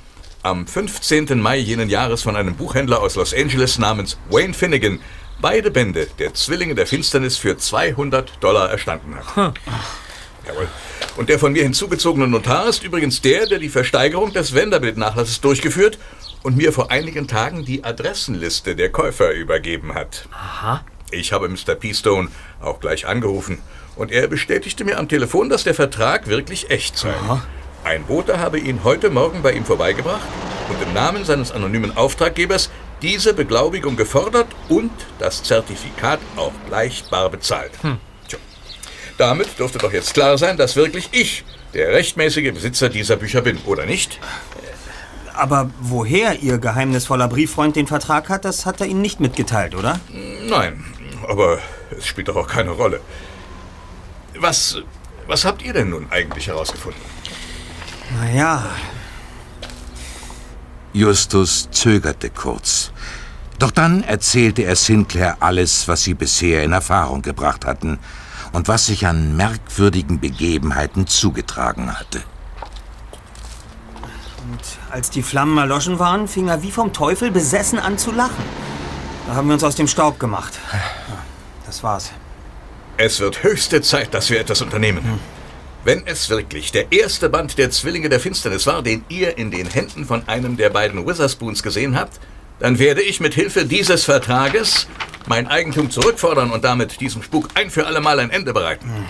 am 0.43 0.67
15. 0.67 1.39
Mai 1.39 1.55
jenen 1.57 1.89
Jahres 1.89 2.23
von 2.23 2.35
einem 2.35 2.55
Buchhändler 2.55 3.01
aus 3.01 3.15
Los 3.15 3.33
Angeles 3.33 3.79
namens 3.79 4.17
Wayne 4.29 4.53
Finnegan 4.53 4.99
beide 5.39 5.71
Bände 5.71 6.07
der 6.19 6.33
Zwillinge 6.33 6.75
der 6.75 6.85
Finsternis 6.85 7.37
für 7.37 7.57
200 7.57 8.43
Dollar 8.43 8.69
erstanden 8.69 9.15
hat. 9.15 9.53
Jawohl. 10.45 10.67
Und 11.15 11.29
der 11.29 11.39
von 11.39 11.53
mir 11.53 11.63
hinzugezogene 11.63 12.27
Notar 12.27 12.67
ist 12.67 12.83
übrigens 12.83 13.21
der, 13.21 13.45
der 13.45 13.59
die 13.59 13.69
Versteigerung 13.69 14.33
des 14.33 14.53
Vanderbilt-Nachlasses 14.53 15.39
durchgeführt 15.39 15.97
und 16.43 16.57
mir 16.57 16.73
vor 16.73 16.91
einigen 16.91 17.29
Tagen 17.29 17.63
die 17.63 17.85
Adressenliste 17.85 18.75
der 18.75 18.91
Käufer 18.91 19.31
übergeben 19.31 19.93
hat. 19.93 20.27
Aha. 20.31 20.83
Ich 21.11 21.33
habe 21.33 21.49
Mr. 21.49 21.75
Peastone 21.75 22.29
auch 22.61 22.79
gleich 22.79 23.05
angerufen 23.05 23.59
und 23.95 24.11
er 24.11 24.27
bestätigte 24.27 24.85
mir 24.85 24.97
am 24.97 25.09
Telefon, 25.09 25.49
dass 25.49 25.63
der 25.63 25.73
Vertrag 25.73 26.27
wirklich 26.27 26.69
echt 26.69 26.97
sei. 26.97 27.13
Ein 27.83 28.03
Bote 28.05 28.39
habe 28.39 28.59
ihn 28.59 28.83
heute 28.83 29.09
Morgen 29.09 29.41
bei 29.41 29.51
ihm 29.51 29.65
vorbeigebracht 29.65 30.21
und 30.69 30.81
im 30.81 30.93
Namen 30.93 31.25
seines 31.25 31.51
anonymen 31.51 31.97
Auftraggebers 31.97 32.69
diese 33.01 33.33
Beglaubigung 33.33 33.97
gefordert 33.97 34.47
und 34.69 34.91
das 35.19 35.43
Zertifikat 35.43 36.19
auch 36.37 36.53
gleich 36.67 37.03
bar 37.09 37.29
bezahlt. 37.29 37.71
Tja. 38.27 38.39
Damit 39.17 39.59
dürfte 39.59 39.79
doch 39.79 39.91
jetzt 39.91 40.13
klar 40.13 40.37
sein, 40.37 40.55
dass 40.55 40.75
wirklich 40.75 41.09
ich 41.11 41.43
der 41.73 41.89
rechtmäßige 41.89 42.53
Besitzer 42.53 42.89
dieser 42.89 43.17
Bücher 43.17 43.41
bin, 43.41 43.57
oder 43.65 43.85
nicht? 43.85 44.19
Aber 45.33 45.71
woher 45.79 46.39
Ihr 46.39 46.57
geheimnisvoller 46.57 47.27
Brieffreund 47.27 47.75
den 47.75 47.87
Vertrag 47.87 48.29
hat, 48.29 48.45
das 48.45 48.65
hat 48.65 48.81
er 48.81 48.87
Ihnen 48.87 49.01
nicht 49.01 49.19
mitgeteilt, 49.19 49.75
oder? 49.75 49.99
Nein, 50.47 50.83
aber 51.27 51.59
es 51.97 52.05
spielt 52.05 52.27
doch 52.27 52.35
auch 52.35 52.47
keine 52.47 52.71
Rolle. 52.71 53.01
Was, 54.39 54.77
was 55.27 55.45
habt 55.45 55.61
ihr 55.61 55.73
denn 55.73 55.89
nun 55.89 56.07
eigentlich 56.11 56.47
herausgefunden? 56.47 57.01
Naja, 58.19 58.65
Justus 60.93 61.69
zögerte 61.71 62.29
kurz. 62.29 62.91
Doch 63.59 63.71
dann 63.71 64.03
erzählte 64.03 64.63
er 64.63 64.75
Sinclair 64.75 65.37
alles, 65.39 65.87
was 65.87 66.03
sie 66.03 66.13
bisher 66.13 66.63
in 66.63 66.73
Erfahrung 66.73 67.21
gebracht 67.21 67.65
hatten 67.65 67.99
und 68.51 68.67
was 68.67 68.87
sich 68.87 69.05
an 69.05 69.37
merkwürdigen 69.37 70.19
Begebenheiten 70.19 71.07
zugetragen 71.07 71.97
hatte. 71.97 72.23
Und 74.49 74.59
als 74.89 75.11
die 75.11 75.21
Flammen 75.21 75.57
erloschen 75.57 75.99
waren, 75.99 76.27
fing 76.27 76.49
er 76.49 76.61
wie 76.63 76.71
vom 76.71 76.91
Teufel 76.91 77.31
besessen 77.31 77.79
an 77.79 77.97
zu 77.97 78.11
lachen. 78.11 78.43
Da 79.31 79.37
haben 79.37 79.47
wir 79.47 79.53
uns 79.53 79.63
aus 79.63 79.75
dem 79.75 79.87
Staub 79.87 80.19
gemacht. 80.19 80.59
Das 81.65 81.81
war's. 81.83 82.11
Es 82.97 83.21
wird 83.21 83.43
höchste 83.43 83.81
Zeit, 83.81 84.13
dass 84.13 84.29
wir 84.29 84.41
etwas 84.41 84.61
unternehmen. 84.61 85.21
Wenn 85.85 86.05
es 86.05 86.29
wirklich 86.29 86.73
der 86.73 86.91
erste 86.91 87.29
Band 87.29 87.57
der 87.57 87.71
Zwillinge 87.71 88.09
der 88.09 88.19
Finsternis 88.19 88.67
war, 88.67 88.83
den 88.83 89.05
ihr 89.07 89.37
in 89.37 89.49
den 89.49 89.69
Händen 89.69 90.03
von 90.03 90.27
einem 90.27 90.57
der 90.57 90.69
beiden 90.69 91.07
Witherspoons 91.07 91.63
gesehen 91.63 91.97
habt, 91.97 92.19
dann 92.59 92.77
werde 92.77 93.01
ich 93.01 93.21
mit 93.21 93.33
Hilfe 93.33 93.63
dieses 93.63 94.03
Vertrages 94.03 94.89
mein 95.27 95.47
Eigentum 95.47 95.89
zurückfordern 95.89 96.51
und 96.51 96.65
damit 96.65 96.99
diesem 96.99 97.23
Spuk 97.23 97.47
ein 97.53 97.69
für 97.69 97.87
alle 97.87 98.01
Mal 98.01 98.19
ein 98.19 98.31
Ende 98.31 98.51
bereiten. 98.51 99.05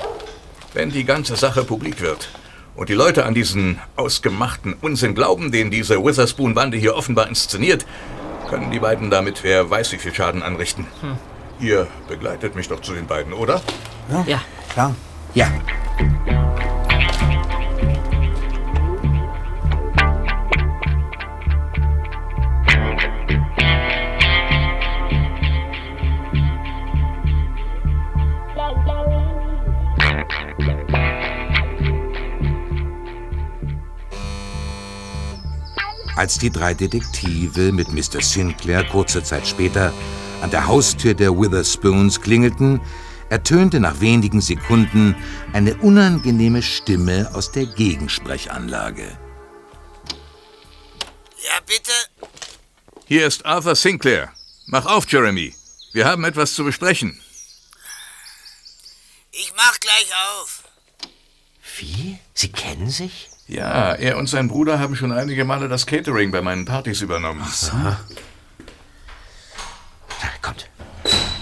Wenn 0.76 0.92
die 0.92 1.04
ganze 1.04 1.36
Sache 1.36 1.64
publik 1.64 2.00
wird 2.00 2.30
und 2.76 2.90
die 2.90 2.94
Leute 2.94 3.26
an 3.26 3.34
diesen 3.34 3.80
ausgemachten 3.96 4.76
Unsinn 4.82 5.16
glauben, 5.16 5.52
den 5.52 5.72
diese 5.72 5.96
Witherspoon-Bande 6.06 6.78
hier 6.78 6.96
offenbar 6.96 7.28
inszeniert, 7.28 7.88
können 8.52 8.70
die 8.70 8.80
beiden 8.80 9.10
damit 9.10 9.43
wer 9.43 9.70
weiß 9.70 9.93
wie 9.93 9.97
viel 9.97 10.14
Schaden 10.14 10.43
anrichten. 10.43 10.86
Ihr 11.60 11.88
begleitet 12.10 12.54
mich 12.54 12.68
doch 12.68 12.82
zu 12.82 12.93
den 12.93 13.08
beiden, 13.08 13.32
oder? 13.32 13.62
Ja. 14.12 14.24
Ja. 14.28 14.41
Klar. 14.74 14.95
Ja, 15.34 15.47
Als 36.22 36.38
die 36.38 36.52
drei 36.52 36.76
Detektive 36.76 37.72
mit 37.72 37.92
Mr. 37.94 38.22
Sinclair 38.22 38.84
kurze 38.84 39.24
Zeit 39.24 39.48
später 39.48 39.92
an 40.44 40.52
der 40.52 40.68
Haustür 40.68 41.16
der 41.16 41.32
Witherspoons 41.32 42.22
klingelten, 42.22 42.80
ertönte 43.32 43.80
nach 43.80 44.02
wenigen 44.02 44.40
Sekunden 44.40 45.16
eine 45.52 45.76
unangenehme 45.78 46.62
Stimme 46.62 47.32
aus 47.34 47.52
der 47.52 47.66
Gegensprechanlage. 47.66 49.18
Ja, 51.44 51.60
bitte? 51.66 51.92
Hier 53.08 53.26
ist 53.26 53.44
Arthur 53.44 53.74
Sinclair. 53.74 54.32
Mach 54.68 54.86
auf, 54.86 55.12
Jeremy. 55.12 55.56
Wir 55.92 56.06
haben 56.06 56.24
etwas 56.24 56.54
zu 56.54 56.64
besprechen. 56.64 57.20
Ich 59.32 59.52
mach 59.58 59.80
gleich 59.80 60.12
auf. 60.38 60.66
Wie? 61.80 62.20
Sie 62.36 62.52
kennen 62.52 62.92
sich? 62.92 63.31
Ja, 63.52 63.91
er 63.91 64.18
und 64.18 64.28
sein 64.28 64.47
Bruder 64.47 64.80
haben 64.80 64.95
schon 64.95 65.12
einige 65.12 65.43
Male 65.43 65.68
das 65.68 65.86
Catering 65.86 66.32
bei 66.32 66.41
meinen 66.41 66.64
Partys 66.64 67.02
übernommen. 67.02 67.45
Na, 67.74 67.97
kommt. 70.41 70.70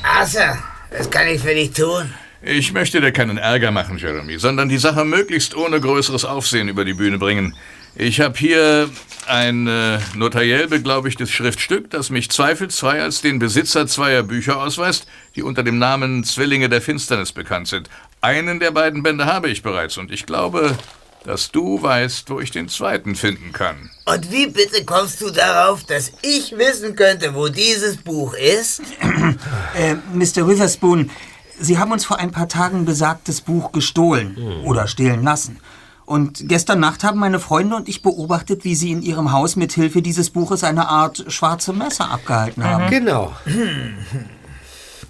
Arthur, 0.01 0.57
was 0.89 1.07
kann 1.12 1.28
ich 1.28 1.39
für 1.39 1.53
dich 1.53 1.70
tun? 1.72 2.12
Ich 2.41 2.74
möchte 2.74 2.99
dir 2.99 3.12
keinen 3.12 3.38
Ärger 3.38 3.70
machen, 3.70 3.99
Jeremy, 3.99 4.39
sondern 4.39 4.70
die 4.70 4.80
Sache 4.80 5.05
möglichst 5.05 5.55
ohne 5.55 5.80
größeres 5.80 6.26
Aufsehen 6.26 6.68
über 6.68 6.84
die 6.84 6.95
Bühne 6.95 7.20
bringen. 7.20 7.55
Ich 7.95 8.20
habe 8.22 8.36
hier 8.39 8.89
ein 9.28 9.68
äh, 9.68 9.99
notariell 10.16 10.68
beglaubigtes 10.68 11.30
Schriftstück, 11.30 11.91
das 11.91 12.10
mich 12.10 12.32
zweifelsfrei 12.32 13.03
als 13.03 13.22
den 13.22 13.38
Besitzer 13.38 13.86
zweier 13.86 14.24
Bücher 14.24 14.60
ausweist, 14.60 15.05
die 15.36 15.43
unter 15.43 15.62
dem 15.62 15.78
Namen 15.78 16.24
Zwillinge 16.24 16.70
der 16.70 16.82
Finsternis 16.82 17.34
bekannt 17.34 17.68
sind. 17.68 17.88
Einen 18.22 18.60
der 18.60 18.72
beiden 18.72 19.03
Bände 19.03 19.28
habe 19.28 19.49
ich 19.49 19.62
bereits 19.62 19.97
und 19.97 20.12
ich 20.12 20.26
glaube, 20.26 20.76
dass 21.24 21.51
du 21.51 21.82
weißt, 21.82 22.30
wo 22.30 22.39
ich 22.39 22.51
den 22.51 22.70
zweiten 22.70 23.15
finden 23.15 23.51
kann. 23.51 23.89
Und 24.05 24.32
wie 24.32 24.47
bitte 24.47 24.86
kommst 24.86 25.22
du 25.22 25.30
darauf, 25.30 25.84
dass 25.84 26.11
ich 26.22 26.57
wissen 26.57 26.95
könnte, 26.95 27.36
wo 27.36 27.49
dieses 27.49 27.97
Buch 27.97 28.34
ist? 28.34 28.82
Äh, 29.78 29.95
Mr. 30.13 30.47
Witherspoon, 30.47 31.11
Sie 31.59 31.78
haben 31.78 31.91
uns 31.91 32.05
vor 32.05 32.17
ein 32.17 32.32
paar 32.32 32.47
Tagen 32.47 32.86
besagtes 32.86 33.41
Buch 33.41 33.72
gestohlen 33.72 34.63
oder 34.63 34.88
stehlen 34.88 35.24
lassen. 35.24 35.59
Und 36.05 36.49
gestern 36.49 36.80
Nacht 36.80 37.03
haben 37.03 37.20
meine 37.20 37.39
Freunde 37.39 37.76
und 37.76 37.88
ich 37.88 38.01
beobachtet, 38.01 38.63
wie 38.63 38.74
Sie 38.74 38.91
in 38.91 39.03
Ihrem 39.03 39.32
Haus 39.32 39.55
mit 39.55 39.74
Hilfe 39.74 40.01
dieses 40.01 40.32
Buches 40.32 40.63
eine 40.63 40.88
Art 40.88 41.26
schwarze 41.28 41.72
Messer 41.72 42.09
abgehalten 42.09 42.63
haben. 42.63 42.89
Genau. 42.89 43.32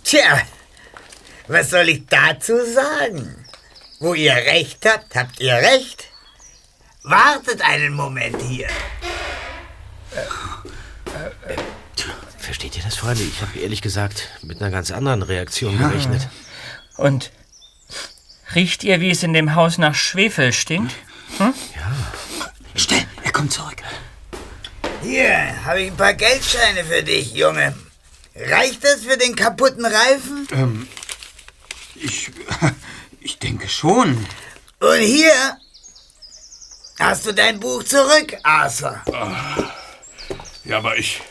Tja, 0.04 0.40
was 1.48 1.70
soll 1.70 1.88
ich 1.88 2.06
dazu 2.08 2.54
sagen? 2.66 3.46
Wo 4.00 4.14
ihr 4.14 4.34
recht 4.34 4.86
habt, 4.86 5.14
habt 5.16 5.42
ihr 5.42 5.54
recht. 5.54 6.08
Wartet 7.04 7.62
einen 7.62 7.94
Moment 7.94 8.42
hier. 8.42 8.68
Versteht 12.38 12.78
ihr 12.78 12.84
das, 12.84 12.96
Freunde? 12.96 13.24
Ich 13.24 13.42
habe 13.42 13.60
ehrlich 13.60 13.82
gesagt 13.82 14.30
mit 14.42 14.62
einer 14.62 14.72
ganz 14.72 14.92
anderen 14.92 15.22
Reaktion 15.22 15.78
gerechnet. 15.78 16.30
Und 16.96 17.32
riecht 18.56 18.86
ihr, 18.86 19.02
wie 19.02 19.12
es 19.12 19.22
in 19.24 19.34
dem 19.34 19.56
Haus 19.56 19.78
nach 19.78 19.96
Schwefel 19.96 20.54
stinkt? 20.54 20.96
Schnell, 22.76 23.06
er 23.24 23.32
kommt 23.34 23.52
zurück. 23.52 23.84
Hier 25.04 25.66
habe 25.66 25.82
ich 25.82 25.92
ein 25.92 25.98
paar 25.98 26.14
Geldscheine 26.14 26.86
für 26.86 27.04
dich, 27.04 27.34
Junge. 27.34 27.76
Reicht 28.36 28.84
das 28.84 29.02
für 29.02 29.18
den 29.18 29.36
kaputten 29.36 29.86
Reifen? 29.86 30.48
Ähm, 30.52 30.88
ich, 31.96 32.32
ich 33.30 33.38
denke 33.38 33.70
schon. 33.70 34.26
Und 34.80 35.00
hier 35.00 35.58
hast 37.00 37.28
du 37.28 37.32
dein 37.32 37.60
Buch 37.60 37.84
zurück, 37.84 38.36
Arthur. 38.42 39.00
Ja, 40.64 40.78
aber 40.78 40.98
ich. 40.98 41.22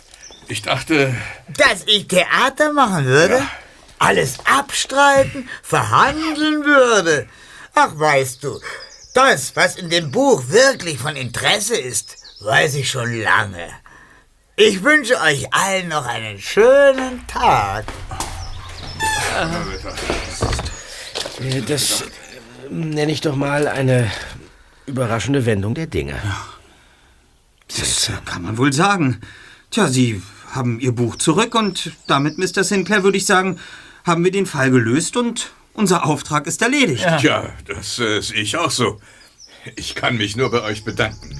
Ich 0.47 0.63
dachte. 0.63 1.15
Dass 1.49 1.83
ich 1.87 2.07
Theater 2.07 2.73
machen 2.73 3.05
würde? 3.05 3.43
Alles 3.99 4.39
abstreiten, 4.45 5.49
verhandeln 5.63 6.65
würde? 6.65 7.29
Ach, 7.75 7.91
weißt 7.99 8.45
du, 8.45 8.61
das, 9.15 9.57
was 9.57 9.75
in 9.75 9.91
dem 9.91 10.13
Buch 10.13 10.45
wirklich 10.49 10.99
von 10.99 11.17
Interesse 11.17 11.77
ist, 11.77 12.17
weiß 12.41 12.77
ich 12.77 12.89
schon 12.89 13.21
lange. 13.21 13.69
Ich 14.55 14.85
wünsche 14.85 15.21
euch 15.21 15.53
allen 15.53 15.89
noch 15.89 16.07
einen 16.07 16.39
schönen 16.39 17.27
Tag. 17.27 17.85
Äh, 19.37 20.58
Das 21.69 22.03
äh, 22.03 22.05
nenne 22.71 23.13
ich 23.13 23.21
doch 23.21 23.37
mal 23.37 23.69
eine 23.69 24.11
überraschende 24.87 25.47
Wendung 25.47 25.75
der 25.75 25.87
Dinge. 25.87 26.15
Das 27.69 28.11
kann 28.25 28.43
man 28.43 28.59
wohl 28.59 28.73
sagen. 28.73 29.21
Tja, 29.71 29.89
Sie 29.89 30.23
haben 30.51 30.81
Ihr 30.81 30.93
Buch 30.93 31.17
zurück 31.17 31.55
und 31.55 31.93
damit, 32.07 32.39
Mr. 32.39 32.65
Sinclair, 32.65 33.05
würde 33.05 33.19
ich 33.19 33.27
sagen, 33.27 33.59
haben 34.05 34.25
wir 34.25 34.33
den 34.33 34.47
Fall 34.47 34.71
gelöst 34.71 35.17
und 35.17 35.53
unser 35.75 36.07
Auftrag 36.07 36.47
ist 36.47 36.63
erledigt. 36.63 37.07
Tja, 37.21 37.51
das 37.67 37.99
äh, 37.99 38.21
sehe 38.21 38.41
ich 38.41 38.57
auch 38.57 38.71
so. 38.71 39.01
Ich 39.77 39.95
kann 39.95 40.17
mich 40.17 40.37
nur 40.37 40.51
bei 40.51 40.63
euch 40.63 40.85
bedanken. 40.85 41.37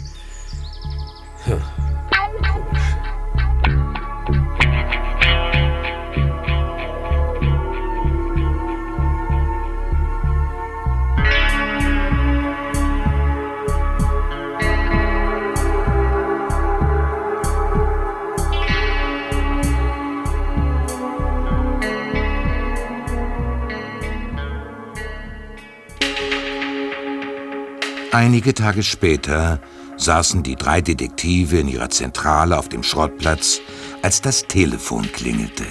Einige 28.21 28.53
Tage 28.53 28.83
später 28.83 29.61
saßen 29.97 30.43
die 30.43 30.57
drei 30.57 30.81
Detektive 30.81 31.61
in 31.61 31.69
ihrer 31.69 31.89
Zentrale 31.89 32.59
auf 32.59 32.69
dem 32.69 32.83
Schrottplatz, 32.83 33.61
als 34.03 34.21
das 34.21 34.43
Telefon 34.43 35.09
klingelte. 35.13 35.65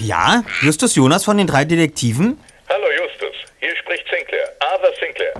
Ja, 0.00 0.42
Justus 0.62 0.94
Jonas 0.94 1.26
von 1.26 1.36
den 1.36 1.46
drei 1.46 1.66
Detektiven? 1.66 2.40
Hallo 2.70 2.86
Justus, 2.96 3.36
hier 3.60 3.76
spricht 3.76 4.06
Sinclair, 4.08 4.48
Arthur 4.60 4.92
Sinclair. 4.98 5.34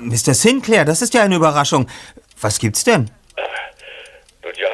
Mr. 0.00 0.32
Sinclair, 0.32 0.86
das 0.86 1.02
ist 1.02 1.12
ja 1.12 1.24
eine 1.24 1.36
Überraschung. 1.36 1.86
Was 2.40 2.58
gibt's 2.58 2.84
denn? 2.84 3.10
Nun 4.42 4.54
ja, 4.56 4.70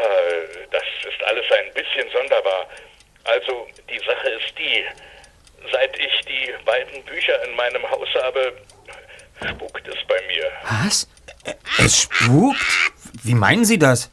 das 0.70 0.84
ist 1.02 1.26
alles 1.26 1.46
ein 1.50 1.74
bisschen 1.74 2.06
sonderbar. 2.12 2.68
Also, 3.24 3.66
die 3.90 3.98
Sache 3.98 4.28
ist 4.28 4.56
die, 4.56 4.84
seit 5.72 5.98
ich 5.98 6.20
die 6.26 6.52
beiden 6.64 7.02
Bücher 7.04 7.42
in 7.44 7.56
meinem 7.56 7.82
Haus 7.90 8.08
habe, 8.22 8.52
spukt 9.48 9.86
es 9.88 9.96
bei 10.08 10.20
mir. 10.26 10.50
Was? 10.80 11.08
Es 11.78 12.02
spukt? 12.02 12.92
Wie 13.22 13.34
meinen 13.34 13.64
Sie 13.64 13.78
das? 13.78 14.10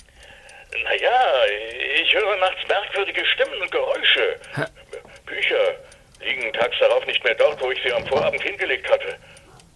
Naja, 0.84 1.46
ich 2.02 2.14
höre 2.14 2.38
nachts 2.38 2.68
merkwürdige 2.68 3.26
Stimmen 3.26 3.62
und 3.62 3.72
Geräusche. 3.72 4.40
Bücher 5.26 5.76
liegen 6.22 6.52
tags 6.54 6.78
darauf 6.80 7.06
nicht 7.06 7.24
mehr 7.24 7.36
dort, 7.36 7.62
wo 7.62 7.72
ich 7.72 7.80
sie 7.84 7.94
am 7.94 8.06
Vorabend 8.08 8.42
hingelegt 8.42 8.90
hatte. 8.90 9.18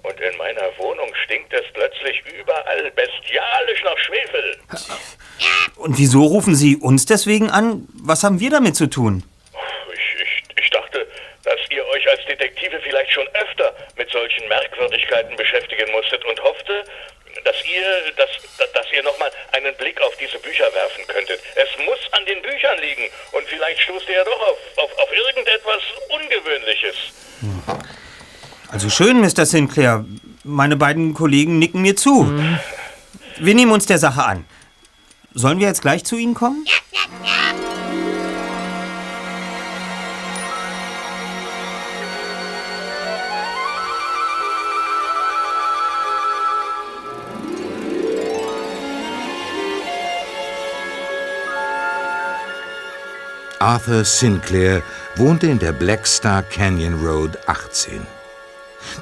Und 0.03 0.19
in 0.19 0.37
meiner 0.37 0.77
Wohnung 0.77 1.09
stinkt 1.25 1.51
es 1.53 1.65
plötzlich 1.73 2.23
überall 2.39 2.91
bestialisch 2.91 3.83
nach 3.83 3.97
Schwefel. 3.97 4.57
Und 5.75 5.97
wieso 5.97 6.23
rufen 6.23 6.55
Sie 6.55 6.77
uns 6.77 7.05
deswegen 7.05 7.49
an? 7.49 7.87
Was 8.01 8.23
haben 8.23 8.39
wir 8.39 8.49
damit 8.49 8.75
zu 8.75 8.87
tun? 8.87 9.23
Ich, 9.93 10.21
ich, 10.21 10.63
ich 10.63 10.69
dachte, 10.69 11.06
dass 11.47 11.59
ihr 11.69 11.85
euch 11.87 12.09
als 12.09 12.25
Detektive 12.25 12.79
vielleicht 12.81 13.11
schon 13.11 13.27
öfter 13.33 13.73
mit 13.95 14.09
solchen 14.11 14.47
Merkwürdigkeiten 14.49 15.35
beschäftigen 15.37 15.89
musstet 15.93 16.23
und 16.25 16.41
hoffte, 16.43 16.83
dass 17.45 17.55
ihr, 17.65 18.11
dass, 18.17 18.29
dass 18.73 18.85
ihr 18.91 19.01
nochmal 19.03 19.31
einen 19.53 19.73
Blick 19.75 20.01
auf 20.01 20.15
diese 20.17 20.37
Bücher 20.39 20.65
werfen 20.73 21.07
könntet. 21.07 21.39
Es 21.55 21.69
muss 21.85 21.99
an 22.11 22.25
den 22.25 22.41
Büchern 22.41 22.77
liegen 22.81 23.03
und 23.31 23.47
vielleicht 23.47 23.79
stoßt 23.81 24.09
ihr 24.09 24.15
ja 24.15 24.23
doch 24.25 24.41
auf, 24.41 24.57
auf, 24.75 24.97
auf 24.99 25.09
irgendetwas 25.13 25.81
Ungewöhnliches. 26.09 26.95
Also 28.69 28.89
schön, 28.89 29.21
Mr. 29.21 29.45
Sinclair. 29.45 30.03
Meine 30.43 30.75
beiden 30.75 31.13
Kollegen 31.13 31.59
nicken 31.59 31.81
mir 31.81 31.95
zu. 31.95 32.27
Wir 33.37 33.55
nehmen 33.55 33.71
uns 33.71 33.85
der 33.85 33.99
Sache 33.99 34.23
an. 34.23 34.45
Sollen 35.33 35.59
wir 35.59 35.67
jetzt 35.67 35.81
gleich 35.81 36.03
zu 36.03 36.17
Ihnen 36.17 36.33
kommen? 36.33 36.65
Arthur 53.59 54.05
Sinclair 54.05 54.83
wohnte 55.15 55.47
in 55.47 55.57
der 55.57 55.71
Blackstar 55.71 56.43
Canyon 56.43 57.03
Road 57.03 57.37
18. 57.47 58.05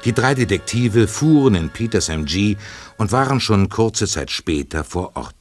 Die 0.04 0.12
drei 0.12 0.34
Detektive 0.34 1.06
fuhren 1.08 1.54
in 1.54 1.68
Peters 1.68 2.08
MG 2.08 2.56
und 2.96 3.12
waren 3.12 3.38
schon 3.38 3.68
kurze 3.68 4.06
Zeit 4.06 4.30
später 4.30 4.82
vor 4.82 5.14
Ort. 5.14 5.34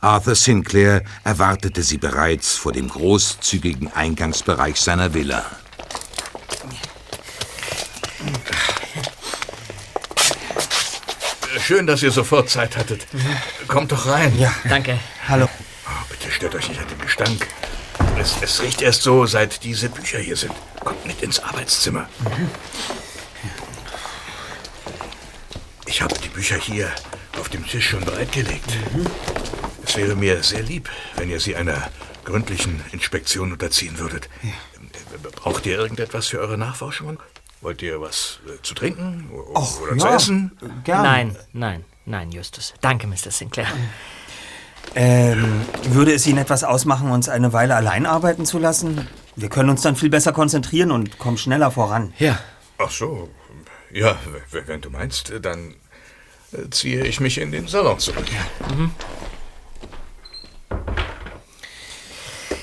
Arthur 0.00 0.34
Sinclair 0.34 1.02
erwartete 1.22 1.82
sie 1.82 1.98
bereits 1.98 2.56
vor 2.56 2.72
dem 2.72 2.88
großzügigen 2.88 3.92
Eingangsbereich 3.92 4.80
seiner 4.80 5.14
Villa. 5.14 5.44
Schön, 11.60 11.86
dass 11.86 12.02
ihr 12.02 12.10
sofort 12.10 12.50
Zeit 12.50 12.76
hattet. 12.76 13.06
Kommt 13.68 13.92
doch 13.92 14.06
rein. 14.06 14.36
Ja. 14.38 14.52
Danke. 14.68 14.98
Hallo. 15.28 15.48
Oh, 15.86 16.04
bitte 16.10 16.30
stört 16.30 16.54
euch 16.56 16.68
nicht 16.68 16.80
an 16.80 16.88
den 16.88 16.98
Gestank. 16.98 17.46
Es, 18.18 18.36
es 18.40 18.62
riecht 18.62 18.80
erst 18.82 19.02
so, 19.02 19.26
seit 19.26 19.64
diese 19.64 19.88
Bücher 19.88 20.18
hier 20.18 20.36
sind. 20.36 20.52
Kommt 20.82 21.04
mit 21.06 21.22
ins 21.22 21.40
Arbeitszimmer. 21.40 22.08
Ich 25.86 26.00
habe 26.02 26.14
die 26.18 26.28
Bücher 26.28 26.56
hier 26.56 26.90
auf 27.38 27.48
dem 27.48 27.66
Tisch 27.66 27.90
schon 27.90 28.04
bereitgelegt. 28.04 28.64
Es 29.84 29.96
wäre 29.96 30.16
mir 30.16 30.42
sehr 30.42 30.62
lieb, 30.62 30.88
wenn 31.16 31.30
ihr 31.30 31.40
sie 31.40 31.56
einer 31.56 31.90
gründlichen 32.24 32.82
Inspektion 32.92 33.52
unterziehen 33.52 33.98
würdet. 33.98 34.28
Braucht 35.36 35.66
ihr 35.66 35.76
irgendetwas 35.76 36.28
für 36.28 36.38
eure 36.40 36.56
Nachforschungen? 36.56 37.18
Wollt 37.60 37.82
ihr 37.82 38.00
was 38.00 38.40
äh, 38.46 38.60
zu 38.62 38.74
trinken 38.74 39.28
o- 39.32 39.58
Och, 39.58 39.80
oder 39.80 39.96
zu 39.96 40.06
ja, 40.06 40.16
essen? 40.16 40.52
Gerne. 40.84 41.02
Nein, 41.02 41.36
nein, 41.52 41.84
nein, 42.04 42.30
Justus. 42.32 42.74
Danke, 42.82 43.06
Mr. 43.06 43.30
Sinclair. 43.30 43.66
Ähm, 44.94 45.62
würde 45.88 46.12
es 46.12 46.26
Ihnen 46.26 46.38
etwas 46.38 46.64
ausmachen, 46.64 47.10
uns 47.10 47.28
eine 47.28 47.52
Weile 47.52 47.74
allein 47.74 48.06
arbeiten 48.06 48.46
zu 48.46 48.58
lassen? 48.58 49.08
Wir 49.36 49.48
können 49.48 49.70
uns 49.70 49.82
dann 49.82 49.96
viel 49.96 50.10
besser 50.10 50.32
konzentrieren 50.32 50.90
und 50.92 51.18
kommen 51.18 51.38
schneller 51.38 51.70
voran. 51.70 52.14
Ja. 52.18 52.38
Ach 52.78 52.90
so. 52.90 53.28
Ja, 53.92 54.16
wenn 54.50 54.80
du 54.80 54.90
meinst, 54.90 55.32
dann 55.42 55.74
äh, 56.52 56.68
ziehe 56.70 57.04
ich 57.04 57.20
mich 57.20 57.38
in 57.38 57.52
den 57.52 57.68
Salon 57.68 57.98
zurück. 57.98 58.26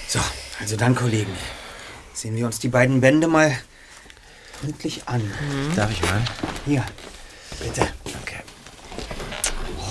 So, 0.08 0.20
also 0.60 0.76
dann, 0.76 0.96
Kollegen. 0.96 1.32
Sehen 2.14 2.36
wir 2.36 2.46
uns 2.46 2.60
die 2.60 2.68
beiden 2.68 3.02
Bände 3.02 3.28
mal 3.28 3.58
gründlich 4.60 5.08
an. 5.08 5.22
Darf 5.76 5.90
ich 5.92 6.02
mal? 6.02 6.22
Hier, 6.66 6.84
bitte. 7.60 7.88
Danke. 8.12 8.44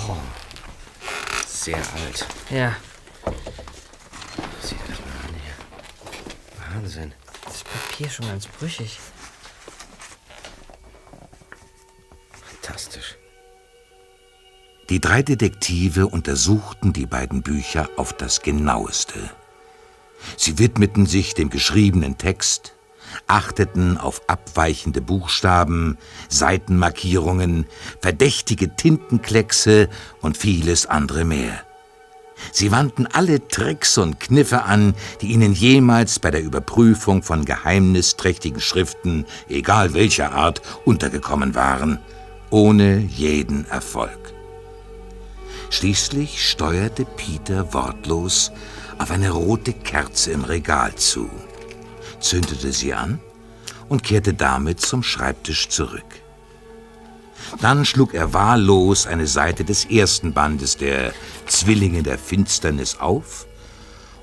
Oh. 0.07 0.15
Sehr 1.61 1.77
alt. 1.77 2.25
Ja, 2.49 2.75
Sieh 4.63 4.73
dir 4.73 4.81
das 4.89 4.99
mal 4.99 5.27
an 5.27 5.35
hier. 5.35 6.73
Wahnsinn. 6.73 7.13
das 7.45 7.63
Papier 7.63 8.09
schon 8.09 8.25
ganz 8.25 8.47
brüchig. 8.47 8.99
Fantastisch. 12.31 13.15
Die 14.89 14.99
drei 14.99 15.21
Detektive 15.21 16.07
untersuchten 16.07 16.93
die 16.93 17.05
beiden 17.05 17.43
Bücher 17.43 17.91
auf 17.95 18.11
das 18.13 18.41
genaueste. 18.41 19.29
Sie 20.37 20.57
widmeten 20.57 21.05
sich 21.05 21.35
dem 21.35 21.51
geschriebenen 21.51 22.17
Text, 22.17 22.73
achteten 23.31 23.97
auf 23.97 24.21
abweichende 24.27 24.99
Buchstaben, 25.01 25.97
Seitenmarkierungen, 26.27 27.65
verdächtige 28.01 28.75
Tintenkleckse 28.75 29.87
und 30.21 30.37
vieles 30.37 30.85
andere 30.85 31.23
mehr. 31.23 31.61
Sie 32.51 32.71
wandten 32.71 33.07
alle 33.07 33.47
Tricks 33.47 33.97
und 33.97 34.19
Kniffe 34.19 34.63
an, 34.63 34.95
die 35.21 35.27
ihnen 35.27 35.53
jemals 35.53 36.19
bei 36.19 36.29
der 36.29 36.43
Überprüfung 36.43 37.23
von 37.23 37.45
geheimnisträchtigen 37.45 38.59
Schriften, 38.59 39.25
egal 39.47 39.93
welcher 39.93 40.33
Art, 40.33 40.61
untergekommen 40.83 41.55
waren, 41.55 41.99
ohne 42.49 42.97
jeden 42.97 43.65
Erfolg. 43.69 44.33
Schließlich 45.69 46.49
steuerte 46.49 47.05
Peter 47.05 47.73
wortlos 47.73 48.51
auf 48.97 49.11
eine 49.11 49.29
rote 49.29 49.71
Kerze 49.71 50.31
im 50.31 50.43
Regal 50.43 50.95
zu, 50.95 51.29
zündete 52.21 52.71
sie 52.71 52.93
an 52.93 53.19
und 53.89 54.03
kehrte 54.03 54.33
damit 54.33 54.79
zum 54.79 55.03
Schreibtisch 55.03 55.69
zurück. 55.69 56.21
Dann 57.59 57.85
schlug 57.85 58.13
er 58.13 58.33
wahllos 58.33 59.07
eine 59.07 59.27
Seite 59.27 59.65
des 59.65 59.85
ersten 59.85 60.33
Bandes 60.33 60.77
der 60.77 61.13
Zwillinge 61.47 62.03
der 62.03 62.17
Finsternis 62.17 62.97
auf 62.99 63.45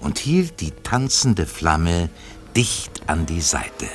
und 0.00 0.18
hielt 0.18 0.60
die 0.60 0.70
tanzende 0.70 1.46
Flamme 1.46 2.08
dicht 2.56 3.02
an 3.06 3.26
die 3.26 3.40
Seite. 3.40 3.86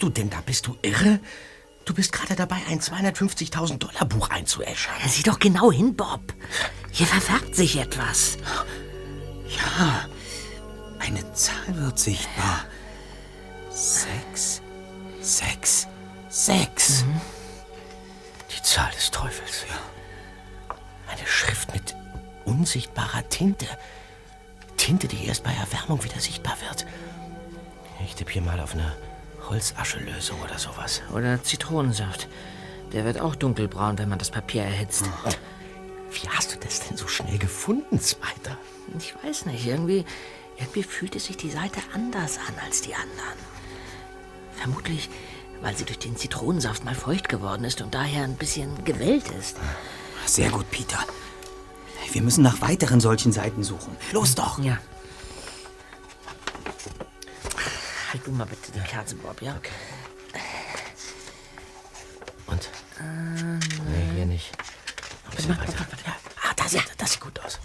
Machst 0.00 0.02
du 0.02 0.08
denn 0.08 0.30
da? 0.30 0.40
Bist 0.40 0.66
du 0.66 0.76
irre? 0.82 1.20
Du 1.84 1.94
bist 1.94 2.12
gerade 2.12 2.34
dabei, 2.34 2.56
ein 2.68 2.80
250.000 2.80 3.78
Dollar 3.78 4.04
Buch 4.06 4.30
einzuäschern. 4.30 4.94
Sieh 5.06 5.22
doch 5.22 5.38
genau 5.38 5.70
hin, 5.72 5.94
Bob. 5.94 6.20
Hier 6.90 7.06
verfärbt 7.06 7.54
sich 7.54 7.76
etwas. 7.76 8.38
Ja, 9.48 10.06
eine 10.98 11.32
Zahl 11.34 11.74
wird 11.74 11.98
sichtbar. 11.98 12.64
Sechs, 13.70 14.62
sechs, 15.20 15.86
sechs. 16.28 17.04
Die 18.56 18.62
Zahl 18.62 18.90
des 18.92 19.10
Teufels. 19.10 19.66
Ja. 19.68 20.76
Eine 21.12 21.26
Schrift 21.26 21.74
mit 21.74 21.94
unsichtbarer 22.44 23.28
Tinte. 23.28 23.66
Tinte, 24.76 25.08
die 25.08 25.26
erst 25.26 25.44
bei 25.44 25.52
Erwärmung 25.52 26.02
wieder 26.04 26.20
sichtbar 26.20 26.56
wird. 26.68 26.86
Ich 28.06 28.14
tippe 28.14 28.32
hier 28.32 28.42
mal 28.42 28.60
auf 28.60 28.74
eine 28.74 28.96
Holzaschelösung 29.50 30.40
oder 30.42 30.58
sowas. 30.58 31.02
Oder 31.12 31.42
Zitronensaft. 31.42 32.28
Der 32.92 33.04
wird 33.04 33.20
auch 33.20 33.34
dunkelbraun, 33.34 33.98
wenn 33.98 34.08
man 34.08 34.18
das 34.18 34.30
Papier 34.30 34.62
erhitzt. 34.62 35.04
Wie 36.12 36.28
hast 36.28 36.54
du 36.54 36.58
das 36.58 36.80
denn 36.80 36.96
so 36.96 37.06
schnell 37.06 37.38
gefunden, 37.38 38.00
Zweiter? 38.00 38.56
Ich 38.98 39.14
weiß 39.22 39.46
nicht, 39.46 39.66
irgendwie, 39.66 40.04
irgendwie 40.58 40.82
fühlte 40.82 41.20
sich 41.20 41.36
die 41.36 41.50
Seite 41.50 41.80
anders 41.94 42.38
an 42.38 42.54
als 42.64 42.80
die 42.82 42.94
anderen. 42.94 43.38
Vermutlich, 44.56 45.08
weil 45.62 45.76
sie 45.76 45.84
durch 45.84 45.98
den 45.98 46.16
Zitronensaft 46.16 46.84
mal 46.84 46.94
feucht 46.94 47.28
geworden 47.28 47.64
ist 47.64 47.80
und 47.80 47.94
daher 47.94 48.24
ein 48.24 48.36
bisschen 48.36 48.84
gewellt 48.84 49.30
ist. 49.38 49.56
Sehr 50.26 50.50
gut, 50.50 50.70
Peter. 50.70 50.98
Wir 52.12 52.22
müssen 52.22 52.42
nach 52.42 52.60
weiteren 52.60 53.00
solchen 53.00 53.32
Seiten 53.32 53.62
suchen. 53.62 53.96
Los 54.12 54.34
doch. 54.34 54.58
Ja. 54.58 54.78
Halt 58.12 58.26
du 58.26 58.32
mal 58.32 58.44
bitte 58.46 58.72
die 58.72 58.80
Kerze, 58.80 59.14
Bob, 59.16 59.40
ja? 59.40 59.56
Okay. 59.56 59.70
Und? 62.46 62.68
nee, 63.88 64.10
hier 64.14 64.26
nicht. 64.26 64.50
Ein 65.30 65.36
bisschen 65.36 65.56
weiter. 65.58 65.72
Ja. 66.06 66.16
Ah, 66.42 66.52
das, 66.56 66.72
sieht- 66.72 66.92
das 66.98 67.12
sieht 67.12 67.20
gut 67.20 67.38
aus. 67.40 67.58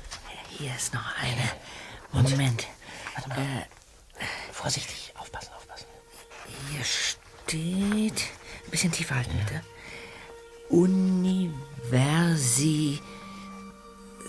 Hier 0.49 0.73
ist 0.75 0.93
noch 0.93 1.15
eine. 1.17 1.51
Moment. 2.11 2.67
Warte 3.15 3.29
mal. 3.29 3.39
Äh, 3.39 3.65
Vorsichtig, 4.51 5.13
aufpassen, 5.17 5.49
aufpassen. 5.57 5.85
hier 6.71 6.83
steht. 6.83 8.21
Ein 8.65 8.71
bisschen 8.71 8.91
tiefer 8.91 9.15
halten, 9.15 9.35
bitte. 9.37 9.63
Universi 10.69 12.99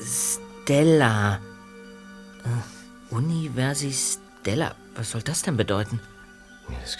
Stella. 0.02 1.40
Äh, 2.44 3.14
Universi 3.14 3.92
Stella. 3.92 4.74
Was 4.96 5.10
soll 5.10 5.22
das 5.22 5.42
denn 5.42 5.56
bedeuten? 5.56 6.00
Das, 6.82 6.96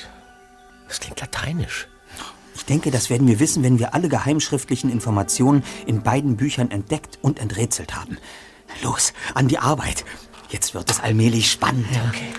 das 0.87 1.01
klingt 1.01 1.21
lateinisch. 1.21 1.89
Ich 2.55 2.65
denke, 2.65 2.91
das 2.91 3.11
werden 3.11 3.27
wir 3.27 3.39
wissen, 3.39 3.63
wenn 3.63 3.79
wir 3.79 3.95
alle 3.95 4.09
geheimschriftlichen 4.09 4.91
Informationen 4.91 5.63
in 5.87 6.03
beiden 6.03 6.37
Büchern 6.37 6.71
entdeckt 6.71 7.19
und 7.23 7.39
enträtselt 7.39 7.95
haben. 7.95 8.19
Los, 8.83 9.13
an 9.35 9.49
die 9.49 9.59
Arbeit. 9.59 10.05
Jetzt 10.51 10.75
wird 10.75 10.91
es 10.91 11.01
allmählich 11.01 11.51
spannend. 11.51 11.87
okay. 12.09 12.33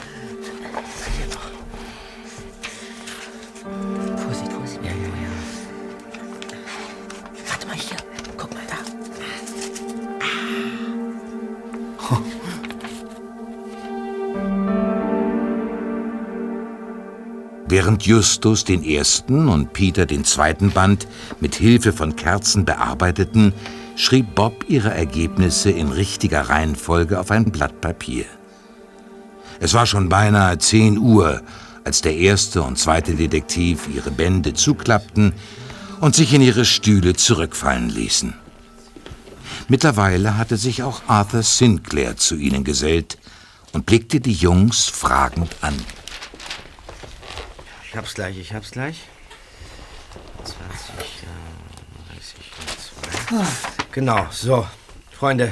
Während 17.69 18.03
Justus 18.03 18.63
den 18.63 18.83
ersten 18.83 19.49
und 19.49 19.73
Peter 19.73 20.05
den 20.05 20.23
zweiten 20.23 20.71
Band 20.71 21.05
mit 21.41 21.55
Hilfe 21.55 21.91
von 21.91 22.15
Kerzen 22.15 22.63
bearbeiteten, 22.63 23.53
schrieb 23.97 24.35
Bob 24.35 24.65
ihre 24.69 24.93
Ergebnisse 24.93 25.71
in 25.71 25.91
richtiger 25.91 26.49
Reihenfolge 26.49 27.19
auf 27.19 27.29
ein 27.29 27.51
Blatt 27.51 27.81
Papier. 27.81 28.25
Es 29.59 29.73
war 29.73 29.85
schon 29.85 30.07
beinahe 30.07 30.57
10 30.57 30.97
Uhr, 30.97 31.41
als 31.83 32.01
der 32.01 32.15
erste 32.15 32.61
und 32.63 32.77
zweite 32.77 33.15
Detektiv 33.15 33.89
ihre 33.93 34.11
Bände 34.11 34.53
zuklappten 34.53 35.33
und 35.99 36.15
sich 36.15 36.33
in 36.33 36.41
ihre 36.41 36.63
Stühle 36.63 37.15
zurückfallen 37.15 37.89
ließen. 37.89 38.33
Mittlerweile 39.67 40.37
hatte 40.37 40.55
sich 40.55 40.83
auch 40.83 41.01
Arthur 41.07 41.43
Sinclair 41.43 42.15
zu 42.15 42.35
ihnen 42.35 42.63
gesellt 42.63 43.17
und 43.73 43.85
blickte 43.85 44.21
die 44.21 44.33
Jungs 44.33 44.85
fragend 44.85 45.53
an. 45.59 45.75
Ich 47.97 47.99
hab's 47.99 48.13
gleich, 48.13 48.37
ich 48.37 48.53
hab's 48.53 48.69
gleich. 48.69 49.05
20, 50.43 50.53
äh, 51.23 52.13
30, 52.13 52.35
2. 53.27 53.45
Genau, 53.91 54.27
so. 54.29 54.67
Freunde, 55.09 55.51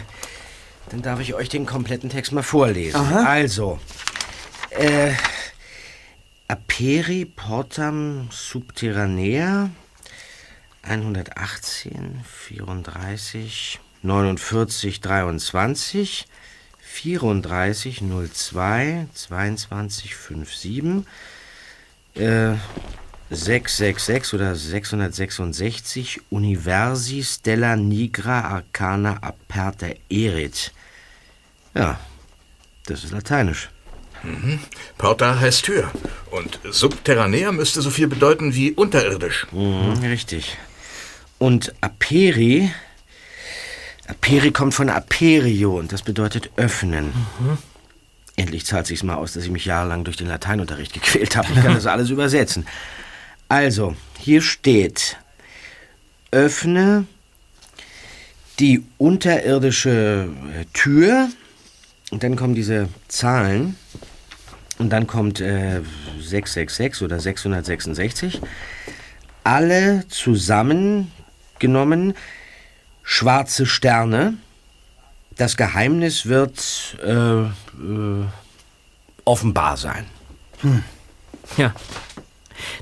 dann 0.91 1.01
darf 1.01 1.19
ich 1.21 1.33
euch 1.33 1.49
den 1.49 1.65
kompletten 1.65 2.11
Text 2.11 2.33
mal 2.33 2.43
vorlesen. 2.43 2.97
Aha. 2.97 3.23
Also, 3.23 3.79
äh, 4.69 5.13
Aperi 6.47 7.25
portam 7.25 8.29
subterranea 8.31 9.71
118, 10.83 12.23
34, 12.25 13.79
49, 14.03 15.01
23, 15.01 16.27
34, 16.79 18.03
02, 18.03 19.07
22, 19.15 20.15
57, 20.15 21.07
äh, 22.15 22.55
666 23.29 24.33
oder 24.33 24.55
666 24.55 26.21
Universi 26.29 27.23
Stella 27.23 27.75
Nigra 27.75 28.41
Arcana 28.41 29.17
Aperta 29.21 29.87
Erit. 30.09 30.71
Ja, 31.73 31.99
das 32.85 33.03
ist 33.03 33.11
lateinisch. 33.11 33.69
Mhm. 34.23 34.59
Porta 34.97 35.39
heißt 35.39 35.65
Tür. 35.65 35.91
Und 36.31 36.59
subterranea 36.63 37.51
müsste 37.51 37.81
so 37.81 37.89
viel 37.89 38.07
bedeuten 38.07 38.55
wie 38.55 38.71
unterirdisch. 38.71 39.47
Mhm, 39.51 40.03
richtig. 40.03 40.57
Und 41.37 41.73
Aperi, 41.81 42.71
Aperi 44.07 44.51
kommt 44.51 44.73
von 44.73 44.89
Aperio 44.89 45.77
und 45.77 45.91
das 45.91 46.01
bedeutet 46.01 46.51
öffnen. 46.55 47.13
Endlich 48.37 48.65
zahlt 48.65 48.87
sich's 48.87 49.03
mal 49.03 49.15
aus, 49.15 49.33
dass 49.33 49.45
ich 49.45 49.51
mich 49.51 49.65
jahrelang 49.65 50.03
durch 50.03 50.17
den 50.17 50.27
Lateinunterricht 50.27 50.93
gequält 50.93 51.35
habe. 51.35 51.47
Ich 51.53 51.61
kann 51.61 51.73
das 51.73 51.85
alles 51.85 52.09
übersetzen. 52.09 52.65
Also, 53.47 53.95
hier 54.19 54.41
steht, 54.41 55.17
öffne 56.31 57.05
die 58.59 58.83
unterirdische 58.97 60.29
äh, 60.53 60.65
Tür 60.73 61.29
und 62.11 62.23
dann 62.23 62.35
kommen 62.35 62.55
diese 62.55 62.89
Zahlen 63.07 63.75
und 64.77 64.89
dann 64.89 65.07
kommt 65.07 65.39
äh, 65.39 65.81
666 66.21 67.03
oder 67.03 67.19
666. 67.19 68.41
Alle 69.43 70.07
zusammengenommen 70.07 72.13
schwarze 73.03 73.65
Sterne. 73.65 74.37
Das 75.37 75.57
Geheimnis 75.57 76.25
wird 76.25 76.97
äh, 77.03 77.41
äh, 77.43 77.49
offenbar 79.25 79.77
sein. 79.77 80.05
Ja. 81.57 81.73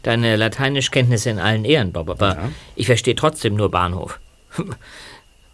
Deine 0.03 0.35
Lateinischkenntnisse 0.35 1.31
in 1.31 1.39
allen 1.39 1.65
Ehren, 1.65 1.91
Bob, 1.91 2.09
aber 2.09 2.49
ich 2.75 2.85
verstehe 2.85 3.15
trotzdem 3.15 3.55
nur 3.55 3.71
Bahnhof. 3.71 4.19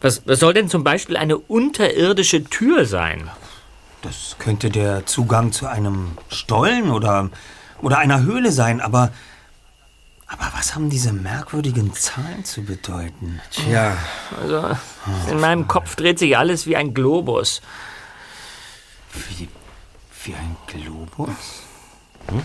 Was, 0.02 0.22
was 0.26 0.40
soll 0.40 0.54
denn 0.54 0.70
zum 0.70 0.84
Beispiel 0.84 1.18
eine 1.18 1.38
unterirdische 1.38 2.44
Tür 2.44 2.86
sein? 2.86 3.30
Das 4.02 4.36
könnte 4.40 4.70
der 4.70 5.06
Zugang 5.06 5.52
zu 5.52 5.68
einem 5.68 6.18
Stollen 6.30 6.90
oder, 6.92 7.30
oder 7.82 7.98
einer 7.98 8.22
Höhle 8.22 8.52
sein, 8.52 8.82
aber. 8.82 9.12
Aber 10.32 10.52
was 10.56 10.76
haben 10.76 10.92
diese 10.92 11.12
merkwürdigen 11.12 11.94
Zahlen 11.94 12.46
zu 12.46 12.64
bedeuten? 12.64 13.42
Tja. 13.50 13.98
Also, 14.40 14.78
in 15.32 15.40
meinem 15.40 15.68
Kopf 15.68 15.96
dreht 15.96 16.20
sich 16.20 16.38
alles 16.38 16.68
wie 16.68 16.76
ein 16.76 16.94
Globus. 16.94 17.62
Wie, 19.30 19.50
wie 20.24 20.36
ein 20.36 20.56
Globus? 20.68 21.36
Hm? 22.28 22.44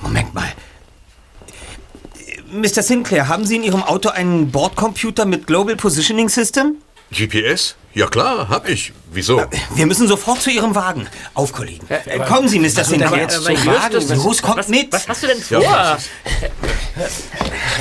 Moment 0.00 0.34
mal. 0.34 0.52
Mr. 2.50 2.82
Sinclair, 2.82 3.28
haben 3.28 3.46
Sie 3.46 3.56
in 3.56 3.62
Ihrem 3.62 3.84
Auto 3.84 4.08
einen 4.08 4.50
Bordcomputer 4.50 5.24
mit 5.24 5.46
Global 5.46 5.76
Positioning 5.76 6.28
System? 6.28 6.76
GPS? 7.12 7.76
Ja 7.94 8.06
klar, 8.06 8.48
hab 8.48 8.68
ich. 8.68 8.92
Wieso? 9.12 9.42
Wir 9.74 9.86
müssen 9.86 10.08
sofort 10.08 10.40
zu 10.40 10.50
Ihrem 10.50 10.74
Wagen. 10.74 11.06
Auf, 11.34 11.52
Kollegen. 11.52 11.86
Äh, 11.90 12.18
kommen 12.20 12.48
Sie, 12.48 12.58
Mr. 12.58 12.84
Sinclair. 12.84 13.20
jetzt 13.22 13.34
zum 13.44 13.54
Wagen? 13.66 13.92
Los, 13.94 14.08
Los, 14.08 14.42
kommt 14.42 14.56
was, 14.58 14.68
mit. 14.68 14.90
Was 14.92 15.06
hast 15.08 15.22
du 15.22 15.26
denn 15.26 15.42
Ja, 15.50 15.60
vor? 15.60 15.98
was 16.96 17.12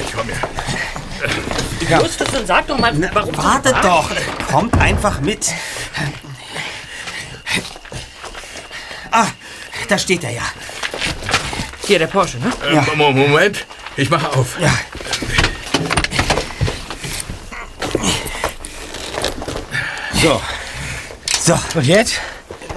Ich 0.06 0.14
komm 0.14 0.28
her. 0.28 2.02
Justus, 2.04 2.28
dann 2.32 2.46
sag 2.46 2.68
doch 2.68 2.78
mal, 2.78 2.94
warum 3.14 3.38
Wartet 3.38 3.76
doch. 3.84 4.10
Kommt 4.52 4.78
einfach 4.80 5.22
mit. 5.22 5.48
Ah, 9.12 9.28
da 9.88 9.98
steht 9.98 10.24
er 10.24 10.32
ja. 10.32 10.44
Hier, 11.86 12.00
der 12.00 12.08
Porsche, 12.08 12.38
ne? 12.38 12.52
Äh, 12.70 12.96
Mo- 12.96 13.12
Moment, 13.12 13.66
ich 13.98 14.10
mache 14.10 14.30
auf. 14.34 14.60
Ja. 14.60 14.74
So. 20.22 20.39
So. 21.39 21.59
Und 21.76 21.86
jetzt? 21.86 22.19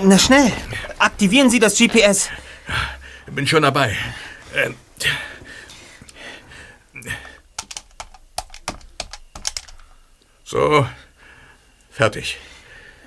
Na 0.03 0.18
schnell. 0.18 0.51
Aktivieren 0.99 1.51
Sie 1.51 1.59
das 1.59 1.76
GPS. 1.76 2.30
Bin 3.26 3.47
schon 3.47 3.62
dabei. 3.62 3.97
Ähm, 4.55 4.74
So, 10.45 10.86
fertig. 11.90 12.38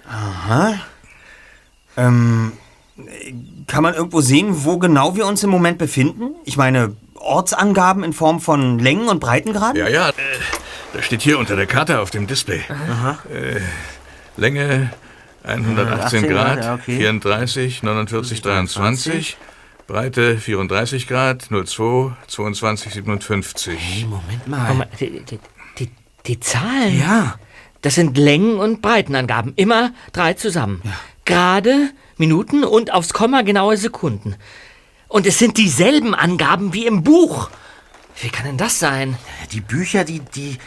Aha. 0.06 0.80
Ähm, 1.96 2.54
kann 3.68 3.84
man 3.84 3.94
irgendwo 3.94 4.22
sehen, 4.22 4.66
wo 4.66 4.78
genau 4.80 5.16
wir 5.16 5.26
uns 5.26 5.44
im 5.44 5.50
Moment 5.50 5.78
befinden? 5.78 6.36
Ich 6.46 6.58
meine, 6.58 6.98
Ortsangaben 7.16 8.04
in 8.04 8.12
Form 8.12 8.42
von 8.42 8.80
Längen 8.80 9.08
und 9.08 9.20
Breitengraden? 9.20 9.78
Ja, 9.78 9.88
ja, 9.88 10.10
äh, 10.10 10.14
das 10.94 11.06
steht 11.06 11.22
hier 11.22 11.40
unter 11.40 11.56
der 11.56 11.68
Karte 11.68 12.00
auf 12.02 12.10
dem 12.10 12.28
Display. 12.28 12.64
Äh, 13.32 13.62
Länge 14.38 14.92
118 15.44 16.24
118 16.24 16.30
Grad, 16.30 16.56
Grad, 16.56 16.64
ja, 16.64 16.74
okay. 16.76 16.98
34, 16.98 17.84
49, 17.84 18.42
23. 18.42 19.38
Breite 19.88 20.38
34 20.38 21.08
Grad, 21.08 21.48
02, 21.50 22.12
22, 22.28 22.94
57. 22.94 24.06
Moment 24.10 24.48
mal. 24.48 24.74
Mal, 24.74 24.90
die, 25.00 25.22
die, 25.22 25.40
die, 25.80 25.92
die 26.26 26.40
Zahlen. 26.40 27.00
Ja. 27.00 27.36
Das 27.82 27.96
sind 27.96 28.18
Längen- 28.18 28.58
und 28.58 28.82
Breitenangaben. 28.82 29.54
Immer 29.56 29.94
drei 30.12 30.34
zusammen. 30.34 30.82
Gerade, 31.24 31.92
Minuten 32.18 32.64
und 32.64 32.92
aufs 32.92 33.14
Komma 33.14 33.44
genaue 33.44 33.78
Sekunden. 33.78 34.36
Und 35.08 35.26
es 35.26 35.40
sind 35.40 35.58
dieselben 35.58 36.14
Angaben 36.14 36.74
wie 36.74 36.86
im 36.86 37.04
Buch. 37.04 37.50
Wie 38.20 38.30
kann 38.30 38.46
denn 38.46 38.58
das 38.58 38.80
sein? 38.80 39.18
Die 39.54 39.62
Bücher, 39.62 40.04
die, 40.04 40.20
die, 40.20 40.58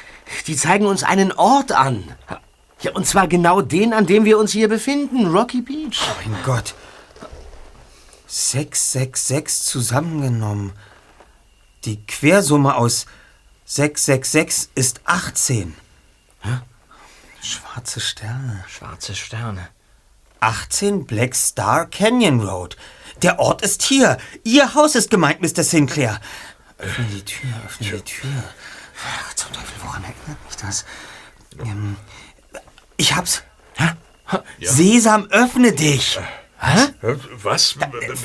die 0.46 0.56
zeigen 0.56 0.86
uns 0.86 1.02
einen 1.02 1.32
Ort 1.32 1.72
an. 1.72 2.04
Ja, 2.83 2.93
und 2.93 3.07
zwar 3.07 3.28
genau 3.28 3.61
den, 3.61 3.93
an 3.93 4.07
dem 4.07 4.24
wir 4.24 4.39
uns 4.39 4.53
hier 4.53 4.68
befinden, 4.68 5.26
Rocky 5.26 5.61
Beach. 5.61 6.01
Mein 6.24 6.43
Gott. 6.43 6.74
666 8.26 9.66
zusammengenommen. 9.66 10.72
Die 11.85 12.05
Quersumme 12.07 12.76
aus 12.76 13.07
666 13.64 14.70
ist 14.74 15.01
18. 15.05 15.74
Schwarze 17.43 18.01
Sterne. 18.01 18.64
Schwarze 18.68 19.14
Sterne. 19.14 19.68
18 20.41 21.07
Black 21.07 21.35
Star 21.35 21.87
Canyon 21.87 22.41
Road. 22.41 22.76
Der 23.22 23.39
Ort 23.39 23.62
ist 23.62 23.83
hier. 23.83 24.18
Ihr 24.45 24.74
Haus 24.74 24.95
ist 24.95 25.11
gemeint, 25.11 25.41
Mr. 25.43 25.62
Sinclair. 25.62 26.20
Öffne 26.78 27.05
die 27.07 27.24
Tür, 27.24 27.51
öffne 27.66 27.87
die 27.87 28.03
Tür. 28.03 28.45
Ach, 29.07 29.35
zum 29.35 29.53
Teufel, 29.53 29.74
woran 29.83 30.03
erinnert 30.03 30.45
mich 30.47 30.57
das? 30.57 30.85
Ähm, 31.59 31.97
ich 33.01 33.16
hab's. 33.16 33.42
Sesam, 34.61 35.26
öffne 35.30 35.72
dich. 35.72 36.18
Hä? 36.61 36.88
Was? 37.42 37.76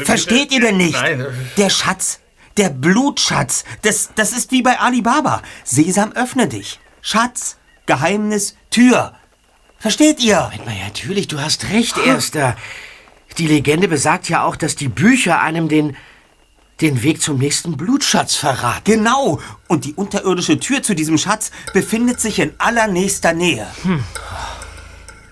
Versteht 0.03 0.51
ihr 0.51 0.59
denn 0.59 0.77
nicht? 0.77 1.01
Nein. 1.01 1.25
Der 1.57 1.69
Schatz, 1.69 2.19
der 2.57 2.69
Blutschatz, 2.69 3.63
das, 3.81 4.09
das 4.15 4.33
ist 4.33 4.51
wie 4.51 4.61
bei 4.61 4.79
Alibaba. 4.79 5.41
Sesam, 5.63 6.11
öffne 6.11 6.47
dich. 6.47 6.79
Schatz, 7.01 7.57
Geheimnis, 7.85 8.55
Tür. 8.69 9.15
Versteht 9.79 10.19
ihr? 10.19 10.41
Moment 10.41 10.65
mal, 10.65 10.75
ja, 10.75 10.85
natürlich, 10.85 11.27
du 11.27 11.39
hast 11.39 11.69
recht, 11.69 11.97
Erster. 11.97 12.55
Die 13.37 13.47
Legende 13.47 13.87
besagt 13.87 14.29
ja 14.29 14.43
auch, 14.43 14.55
dass 14.55 14.75
die 14.75 14.87
Bücher 14.87 15.41
einem 15.41 15.69
den, 15.69 15.95
den 16.81 17.03
Weg 17.03 17.21
zum 17.21 17.37
nächsten 17.37 17.77
Blutschatz 17.77 18.35
verraten. 18.35 18.83
Genau. 18.83 19.39
Und 19.67 19.85
die 19.85 19.93
unterirdische 19.93 20.59
Tür 20.59 20.83
zu 20.83 20.93
diesem 20.93 21.17
Schatz 21.17 21.51
befindet 21.73 22.19
sich 22.19 22.39
in 22.39 22.53
allernächster 22.57 23.33
Nähe. 23.33 23.67
Hm. 23.83 24.03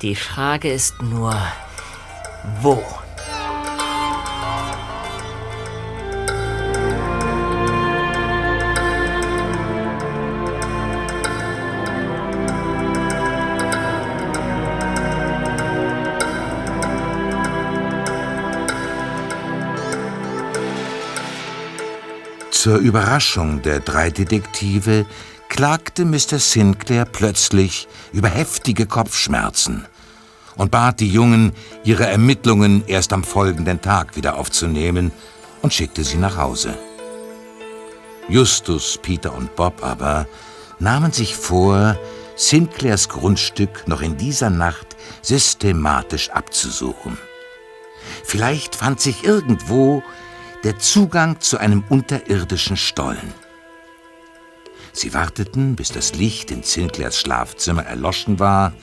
Die 0.04 0.16
Frage 0.16 0.70
ist 0.70 1.02
nur, 1.02 1.34
wo? 2.60 2.84
Zur 22.52 22.80
Überraschung 22.80 23.62
der 23.62 23.80
drei 23.80 24.10
Detektive 24.10 25.06
klagte 25.48 26.04
Mr. 26.04 26.40
Sinclair 26.40 27.06
plötzlich 27.06 27.88
über 28.12 28.28
heftige 28.28 28.86
Kopfschmerzen 28.86 29.86
und 30.56 30.72
bat 30.72 31.00
die 31.00 31.10
Jungen, 31.10 31.54
ihre 31.84 32.06
Ermittlungen 32.06 32.84
erst 32.88 33.14
am 33.14 33.24
folgenden 33.24 33.82
Tag 33.82 34.16
wieder 34.16 34.38
aufzunehmen 34.38 35.12
und 35.62 35.74
schickte 35.74 36.04
sie 36.04 36.18
nach 36.18 36.38
Hause. 36.38 36.78
Justus, 38.30 39.00
Peter 39.02 39.34
und 39.34 39.56
Bob 39.56 39.84
aber 39.84 40.28
nahmen 40.80 41.12
sich 41.12 41.36
vor, 41.36 41.98
Sinclairs 42.36 43.10
Grundstück 43.10 43.88
noch 43.88 44.02
in 44.02 44.18
dieser 44.18 44.50
Nacht 44.50 44.96
systematisch 45.22 46.30
abzusuchen. 46.32 47.18
Vielleicht 48.24 48.76
fand 48.76 49.00
sich 49.00 49.24
irgendwo 49.24 50.04
der 50.64 50.80
Zugang 50.80 51.40
zu 51.42 51.58
einem 51.58 51.84
unterirdischen 51.90 52.78
Stollen. 52.78 53.34
Sie 54.94 55.14
warteten, 55.14 55.76
bis 55.76 55.92
das 55.92 56.16
Licht 56.16 56.52
in 56.52 56.64
Sinclairs 56.64 57.20
Schlafzimmer 57.20 57.84
erloschen 57.84 58.40
war 58.40 58.74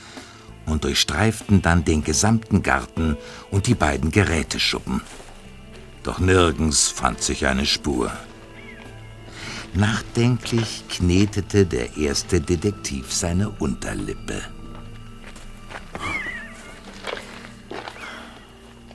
und 0.70 0.84
durchstreiften 0.84 1.62
dann 1.62 1.84
den 1.84 2.04
gesamten 2.04 2.62
Garten 2.62 3.16
und 3.50 3.66
die 3.66 3.74
beiden 3.74 4.10
Geräteschuppen. 4.10 5.00
Doch 6.02 6.18
nirgends 6.18 6.88
fand 6.88 7.22
sich 7.22 7.46
eine 7.46 7.66
Spur. 7.66 8.10
Nachdenklich 9.74 10.84
knetete 10.88 11.66
der 11.66 11.96
erste 11.96 12.40
Detektiv 12.40 13.12
seine 13.12 13.50
Unterlippe. 13.50 14.42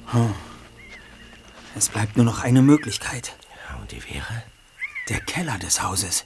Hm. 0.07 0.33
Es 1.75 1.89
bleibt 1.89 2.15
nur 2.15 2.25
noch 2.25 2.43
eine 2.43 2.61
Möglichkeit. 2.61 3.35
Ja, 3.69 3.77
und 3.79 3.91
die 3.91 4.03
wäre? 4.03 4.43
Der 5.09 5.19
Keller 5.21 5.57
des 5.57 5.81
Hauses. 5.81 6.25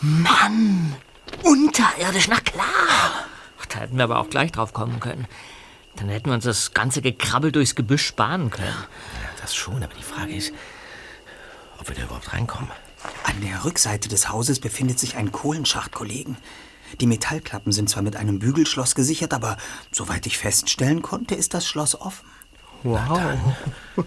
Mann! 0.00 0.96
Unterirdisch, 1.42 2.28
na 2.28 2.40
klar! 2.40 3.26
Da 3.72 3.80
hätten 3.80 3.96
wir 3.96 4.04
aber 4.04 4.18
auch 4.18 4.28
gleich 4.28 4.52
drauf 4.52 4.72
kommen 4.72 5.00
können. 5.00 5.26
Dann 5.96 6.08
hätten 6.08 6.26
wir 6.26 6.34
uns 6.34 6.44
das 6.44 6.72
ganze 6.72 7.02
Gekrabbel 7.02 7.52
durchs 7.52 7.74
Gebüsch 7.74 8.06
sparen 8.06 8.50
können. 8.50 8.68
Ja, 8.68 9.28
das 9.40 9.54
schon, 9.54 9.82
aber 9.82 9.94
die 9.94 10.02
Frage 10.02 10.34
ist, 10.34 10.52
ob 11.78 11.88
wir 11.88 11.96
da 11.96 12.02
überhaupt 12.02 12.32
reinkommen. 12.32 12.70
An 13.24 13.40
der 13.40 13.64
Rückseite 13.64 14.08
des 14.08 14.28
Hauses 14.28 14.60
befindet 14.60 14.98
sich 14.98 15.16
ein 15.16 15.32
Kohlenschacht, 15.32 15.92
Kollegen. 15.92 16.36
Die 17.00 17.06
Metallklappen 17.06 17.72
sind 17.72 17.88
zwar 17.88 18.02
mit 18.02 18.16
einem 18.16 18.38
Bügelschloss 18.38 18.94
gesichert, 18.94 19.32
aber 19.32 19.56
soweit 19.90 20.26
ich 20.26 20.38
feststellen 20.38 21.02
konnte, 21.02 21.34
ist 21.34 21.54
das 21.54 21.66
Schloss 21.66 21.98
offen. 22.00 22.26
Wow. 22.84 23.38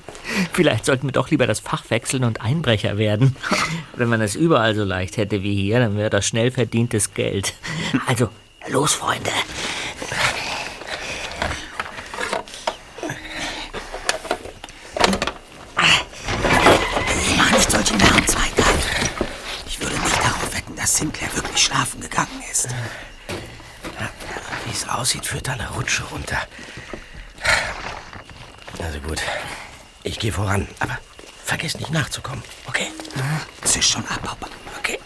Vielleicht 0.53 0.86
sollten 0.86 1.07
wir 1.07 1.11
doch 1.13 1.30
lieber 1.30 1.47
das 1.47 1.59
Fach 1.59 1.89
wechseln 1.89 2.24
und 2.24 2.41
Einbrecher 2.41 2.97
werden. 2.97 3.36
Wenn 3.95 4.09
man 4.09 4.22
es 4.22 4.36
überall 4.36 4.76
so 4.76 4.84
leicht 4.84 5.18
hätte 5.18 5.43
wie 5.43 5.55
hier, 5.55 5.80
dann 5.80 5.97
wäre 5.97 6.09
das 6.09 6.28
schnell 6.28 6.51
verdientes 6.51 7.13
Geld. 7.13 7.53
Also, 8.05 8.30
los, 8.68 8.93
Freunde. 8.93 9.32
Mach 17.38 17.51
nicht 17.51 17.72
solche 17.72 17.95
Narrenzweige. 17.95 18.63
Ich 19.68 19.80
würde 19.80 19.97
nicht 19.97 20.18
darauf 20.18 20.53
wetten, 20.53 20.76
dass 20.76 20.97
Sinclair 20.97 21.34
wirklich 21.36 21.63
schlafen 21.63 22.01
gegangen 22.01 22.43
ist. 22.51 22.70
Wie 24.66 24.72
es 24.72 24.88
aussieht, 24.88 25.26
führt 25.26 25.47
da 25.47 25.53
eine 25.53 25.70
Rutsche 25.72 26.03
runter. 26.03 26.41
Also 28.82 28.99
gut, 28.99 29.22
ich 30.03 30.20
gehe 30.20 30.32
voran, 30.32 30.68
aber 30.80 30.99
vergiss 31.43 31.78
nicht 31.78 31.91
nachzukommen, 31.91 32.43
okay? 32.68 32.91
Es 33.63 33.76
ist 33.76 33.89
schon 33.89 34.05
ab, 34.07 34.22
Papa. 34.24 34.47
Okay. 34.80 34.99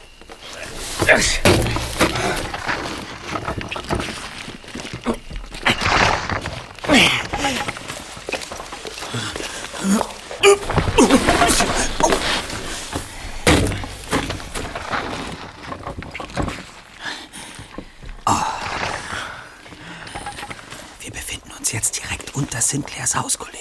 Wir 20.99 21.12
befinden 21.12 21.51
uns 21.57 21.72
jetzt 21.72 21.97
direkt 21.97 22.36
unter 22.36 22.62
Sinclairs 22.62 23.16
Haus, 23.16 23.38
Kollegen. 23.38 23.57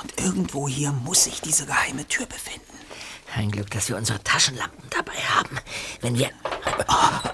Und 0.00 0.12
irgendwo 0.54 0.68
hier 0.68 0.92
muss 0.92 1.24
sich 1.24 1.40
diese 1.40 1.66
geheime 1.66 2.06
Tür 2.06 2.26
befinden. 2.26 2.60
Ein 3.34 3.50
Glück, 3.50 3.70
dass 3.72 3.88
wir 3.88 3.96
unsere 3.96 4.22
Taschenlampen 4.22 4.88
dabei 4.90 5.16
haben. 5.16 5.58
Wenn 6.00 6.16
wir. 6.16 6.30
Oh. 6.88 7.33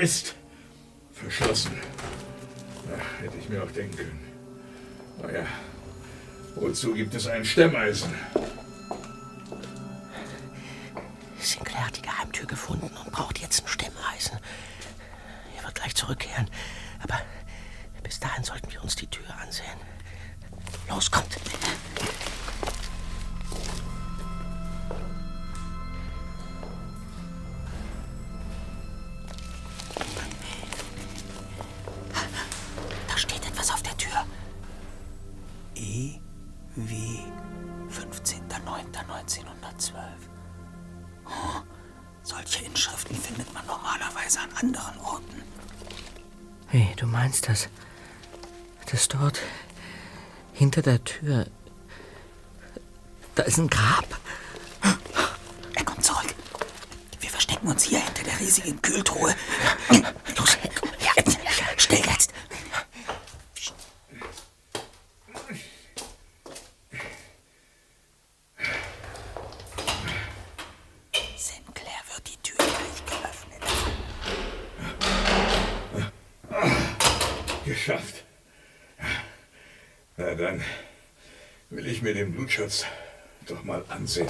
Mist. 0.00 0.34
Verschlossen. 1.12 1.72
Ja, 2.88 3.22
hätte 3.22 3.36
ich 3.36 3.50
mir 3.50 3.62
auch 3.62 3.70
denken 3.70 3.98
können. 3.98 4.20
Naja, 5.20 5.44
wozu 6.54 6.94
gibt 6.94 7.14
es 7.14 7.26
ein 7.26 7.44
Stemmeisen? 7.44 8.14
Sinclair 11.38 11.86
hat 11.86 11.98
die 11.98 12.00
Geheimtür 12.00 12.46
gefunden 12.46 12.90
und 13.04 13.12
braucht 13.12 13.40
jetzt 13.40 13.62
ein 13.62 13.68
Stemmeisen. 13.68 14.38
Er 15.58 15.64
wird 15.64 15.74
gleich 15.74 15.94
zurückkehren. 15.94 16.48
Aber 17.02 17.20
bis 18.02 18.18
dahin 18.20 18.42
sollten 18.42 18.72
wir 18.72 18.82
uns 18.82 18.96
die 18.96 19.06
Tür 19.06 19.26
ansehen. 19.42 19.78
Los, 20.88 21.10
kommt! 21.10 21.36
Hinter 50.70 50.82
der 50.82 51.02
Tür. 51.02 51.46
Da 53.34 53.42
ist 53.42 53.58
ein 53.58 53.68
Grab. 53.68 54.06
Er 55.74 55.84
kommt 55.84 56.04
zurück. 56.04 56.32
Wir 57.18 57.28
verstecken 57.28 57.66
uns 57.66 57.82
hier 57.82 57.98
hinter 57.98 58.22
der 58.22 58.38
riesigen 58.38 58.80
Kühltruhe. 58.80 59.34
Los, 60.36 60.56
jetzt, 61.16 61.38
schnell 61.76 62.04
jetzt. 62.06 62.32
Sinclair 71.36 72.00
wird 72.14 72.28
die 72.28 72.36
Tür 72.42 72.58
gleich 72.58 73.04
geöffnet. 73.06 73.62
Geschafft. 77.64 78.24
Na 80.16 80.34
dann 80.34 80.62
will 81.70 81.86
ich 81.86 82.02
Blutschutz 82.60 82.84
doch 83.48 83.64
mal 83.64 83.82
ansehen. 83.88 84.28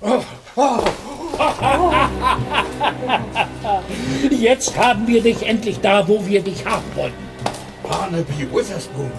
Jetzt 4.30 4.76
haben 4.76 5.06
wir 5.06 5.22
dich 5.22 5.46
endlich 5.46 5.80
da, 5.80 6.06
wo 6.06 6.24
wir 6.24 6.40
dich 6.40 6.64
haben 6.64 6.84
wollten. 6.94 7.28
Barnaby 7.82 8.48
Witherspoon. 8.52 9.10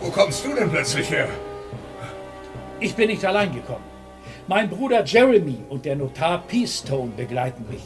Wo 0.00 0.10
kommst 0.10 0.44
du 0.44 0.54
denn 0.54 0.70
plötzlich 0.70 1.10
her? 1.10 1.28
Ich 2.80 2.94
bin 2.94 3.08
nicht 3.08 3.24
allein 3.24 3.54
gekommen. 3.54 3.84
Mein 4.46 4.70
Bruder 4.70 5.04
Jeremy 5.04 5.58
und 5.68 5.84
der 5.84 5.96
Notar 5.96 6.44
Peastone 6.46 7.12
begleiten 7.16 7.66
mich. 7.70 7.82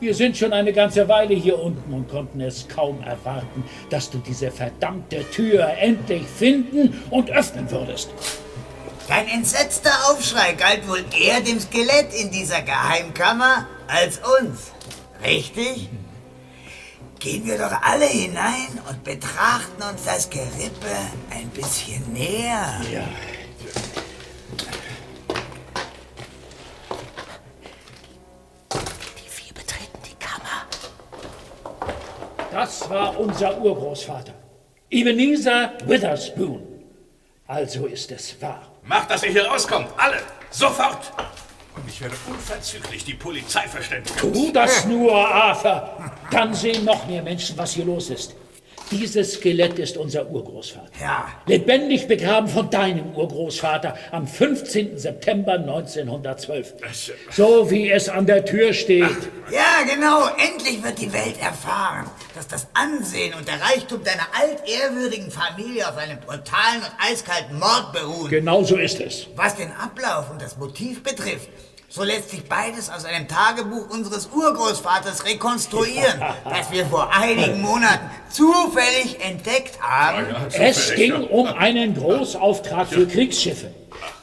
Wir 0.00 0.14
sind 0.14 0.36
schon 0.36 0.52
eine 0.52 0.72
ganze 0.72 1.08
Weile 1.08 1.34
hier 1.34 1.58
unten 1.58 1.94
und 1.94 2.08
konnten 2.08 2.40
es 2.40 2.66
kaum 2.68 3.00
erwarten, 3.02 3.64
dass 3.90 4.10
du 4.10 4.18
diese 4.18 4.50
verdammte 4.50 5.24
Tür 5.30 5.68
endlich 5.78 6.26
finden 6.26 7.00
und 7.10 7.30
öffnen 7.30 7.70
würdest. 7.70 8.10
Dein 9.08 9.28
entsetzter 9.28 9.92
Aufschrei 10.10 10.54
galt 10.54 10.88
wohl 10.88 11.04
eher 11.18 11.40
dem 11.42 11.60
Skelett 11.60 12.14
in 12.14 12.30
dieser 12.30 12.62
Geheimkammer 12.62 13.66
als 13.86 14.18
uns. 14.40 14.72
Richtig? 15.22 15.90
Gehen 17.18 17.46
wir 17.46 17.58
doch 17.58 17.82
alle 17.82 18.06
hinein 18.06 18.80
und 18.88 19.04
betrachten 19.04 19.82
uns 19.82 20.04
das 20.04 20.28
Gerippe 20.30 20.94
ein 21.30 21.48
bisschen 21.50 22.12
näher. 22.12 22.80
Ja. 22.92 23.04
Die 28.72 29.28
vier 29.28 29.54
betreten 29.54 29.98
die 30.04 30.16
Kammer. 30.16 30.66
Das 32.50 32.88
war 32.88 33.18
unser 33.18 33.58
Urgroßvater. 33.58 34.34
Ebenezer 34.90 35.72
Witherspoon. 35.86 36.62
Also 37.46 37.86
ist 37.86 38.10
es 38.10 38.40
wahr. 38.40 38.73
Macht, 38.86 39.10
dass 39.10 39.22
ihr 39.22 39.30
hier 39.30 39.46
rauskommt. 39.46 39.88
Alle. 39.96 40.20
Sofort. 40.50 41.12
Und 41.74 41.88
ich 41.88 42.00
werde 42.00 42.14
unverzüglich 42.28 43.04
die 43.04 43.14
Polizei 43.14 43.66
verständigen. 43.66 44.16
Tu 44.18 44.52
das 44.52 44.84
nur, 44.84 45.16
Arthur. 45.16 45.90
Dann 46.30 46.54
sehen 46.54 46.84
noch 46.84 47.06
mehr 47.06 47.22
Menschen, 47.22 47.56
was 47.56 47.72
hier 47.72 47.86
los 47.86 48.10
ist. 48.10 48.34
Dieses 48.90 49.34
Skelett 49.34 49.78
ist 49.78 49.96
unser 49.96 50.28
Urgroßvater. 50.30 50.90
Ja. 51.00 51.28
Lebendig 51.46 52.06
begraben 52.06 52.48
von 52.48 52.68
deinem 52.70 53.14
Urgroßvater 53.14 53.96
am 54.12 54.26
15. 54.26 54.98
September 54.98 55.54
1912. 55.54 56.74
So 57.30 57.70
wie 57.70 57.90
es 57.90 58.08
an 58.08 58.26
der 58.26 58.44
Tür 58.44 58.72
steht. 58.72 59.30
Ja, 59.50 59.82
genau. 59.88 60.28
Endlich 60.36 60.82
wird 60.82 61.00
die 61.00 61.12
Welt 61.12 61.40
erfahren, 61.40 62.10
dass 62.34 62.46
das 62.46 62.66
Ansehen 62.74 63.34
und 63.34 63.48
der 63.48 63.60
Reichtum 63.60 64.02
deiner 64.04 64.26
altehrwürdigen 64.38 65.30
Familie 65.30 65.88
auf 65.88 65.96
einem 65.96 66.18
brutalen 66.20 66.80
und 66.80 66.92
eiskalten 66.98 67.58
Mord 67.58 67.92
beruhen. 67.92 68.30
Genau 68.30 68.64
so 68.64 68.76
ist 68.76 69.00
es. 69.00 69.26
Was 69.34 69.56
den 69.56 69.72
Ablauf 69.72 70.30
und 70.30 70.42
das 70.42 70.56
Motiv 70.58 71.02
betrifft, 71.02 71.48
so 71.94 72.02
lässt 72.02 72.30
sich 72.30 72.42
beides 72.48 72.90
aus 72.90 73.04
einem 73.04 73.28
Tagebuch 73.28 73.88
unseres 73.88 74.28
Urgroßvaters 74.34 75.26
rekonstruieren, 75.26 76.20
das 76.44 76.72
wir 76.72 76.86
vor 76.86 77.08
einigen 77.14 77.62
Monaten 77.62 78.10
zufällig 78.30 79.24
entdeckt 79.24 79.80
haben. 79.80 80.26
Es 80.58 80.92
ging 80.96 81.12
um 81.12 81.46
einen 81.46 81.94
Großauftrag 81.94 82.88
für 82.88 83.06
Kriegsschiffe. 83.06 83.70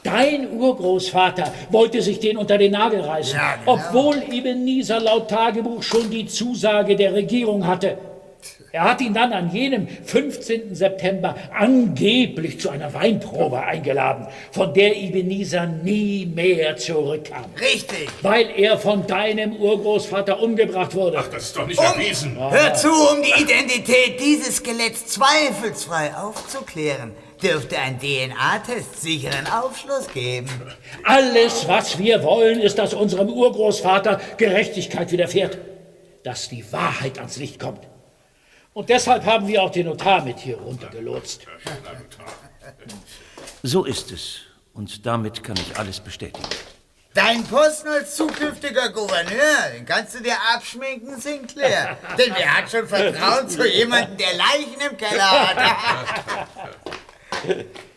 Dein 0.04 0.52
Urgroßvater 0.52 1.54
wollte 1.70 2.02
sich 2.02 2.20
den 2.20 2.36
unter 2.36 2.58
den 2.58 2.74
Nagel 2.74 3.02
reißen, 3.02 3.36
Ja, 3.38 3.56
genau. 3.56 3.74
obwohl 3.76 4.22
Ebenezer 4.30 5.00
laut 5.00 5.30
Tagebuch 5.30 5.82
schon 5.82 6.10
die 6.10 6.26
Zusage 6.26 6.98
der 6.98 7.14
Regierung 7.14 7.66
hatte. 7.66 7.98
Er 8.74 8.86
hat 8.86 9.02
ihn 9.02 9.14
dann 9.14 9.34
an 9.34 9.52
jenem 9.52 9.86
15. 9.86 10.74
September 10.74 11.36
angeblich 11.54 12.62
zu 12.62 12.70
einer 12.70 12.94
Weinprobe 12.94 13.62
eingeladen, 13.62 14.28
von 14.52 14.74
der 14.74 14.96
Ebenezer 14.96 15.66
nie 15.66 16.26
mehr 16.26 16.78
zurückkam. 16.78 17.46
Richtig. 17.60 18.08
Weil 18.22 18.50
er 18.56 18.78
von 18.78 19.06
deinem 19.06 19.58
Urgroßvater 19.58 20.40
umgebracht 20.40 20.96
wurde. 20.96 21.18
Ach, 21.20 21.28
das 21.28 21.44
ist 21.44 21.58
doch 21.58 21.68
nicht 21.68 21.82
erwiesen. 21.82 22.38
Hör 22.40 22.74
zu, 22.74 22.88
um 22.88 23.22
die 23.22 23.42
Identität 23.42 24.22
dieses 24.22 24.58
Skeletts 24.58 25.06
zweifelsfrei 25.08 26.16
aufzuklären, 26.16 27.12
dürfte 27.44 27.78
ein 27.78 28.00
DNA-Test 28.00 29.02
sicheren 29.02 29.48
Aufschluss 29.48 30.08
geben. 30.14 30.48
Alles, 31.04 31.68
was 31.68 32.00
wir 32.00 32.24
wollen, 32.24 32.62
ist, 32.62 32.78
dass 32.78 32.94
unserem 32.94 33.28
Urgroßvater 33.28 34.22
Gerechtigkeit 34.38 35.12
widerfährt. 35.12 35.58
Dass 36.24 36.48
die 36.48 36.64
Wahrheit 36.72 37.18
ans 37.18 37.36
Licht 37.36 37.60
kommt. 37.60 37.91
Und 38.74 38.90
deshalb 38.90 39.26
haben 39.26 39.48
wir 39.48 39.62
auch 39.64 39.72
den 39.72 39.88
Notar 39.88 40.24
mit 40.24 40.40
hier 40.40 40.58
runtergelotst. 40.58 41.46
So 43.64 43.84
ist 43.86 44.12
es. 44.12 44.40
Und 44.74 45.06
damit 45.06 45.44
kann 45.44 45.58
ich 45.58 45.78
alles 45.78 46.00
bestätigen. 46.00 46.48
Dein 47.14 47.44
Posten 47.44 47.90
als 47.90 48.16
zukünftiger 48.16 48.90
Gouverneur, 48.90 49.72
den 49.76 49.86
kannst 49.86 50.16
du 50.16 50.24
dir 50.24 50.38
abschminken, 50.56 51.20
Sinclair. 51.20 51.98
Denn 52.18 52.34
wer 52.34 52.58
hat 52.58 52.72
schon 52.72 52.88
Vertrauen 52.88 53.50
zu 53.50 53.68
jemandem, 53.68 54.18
der 54.18 54.34
Leichen 54.36 54.80
im 54.90 54.96
Keller 54.96 55.48
hat? 55.48 56.48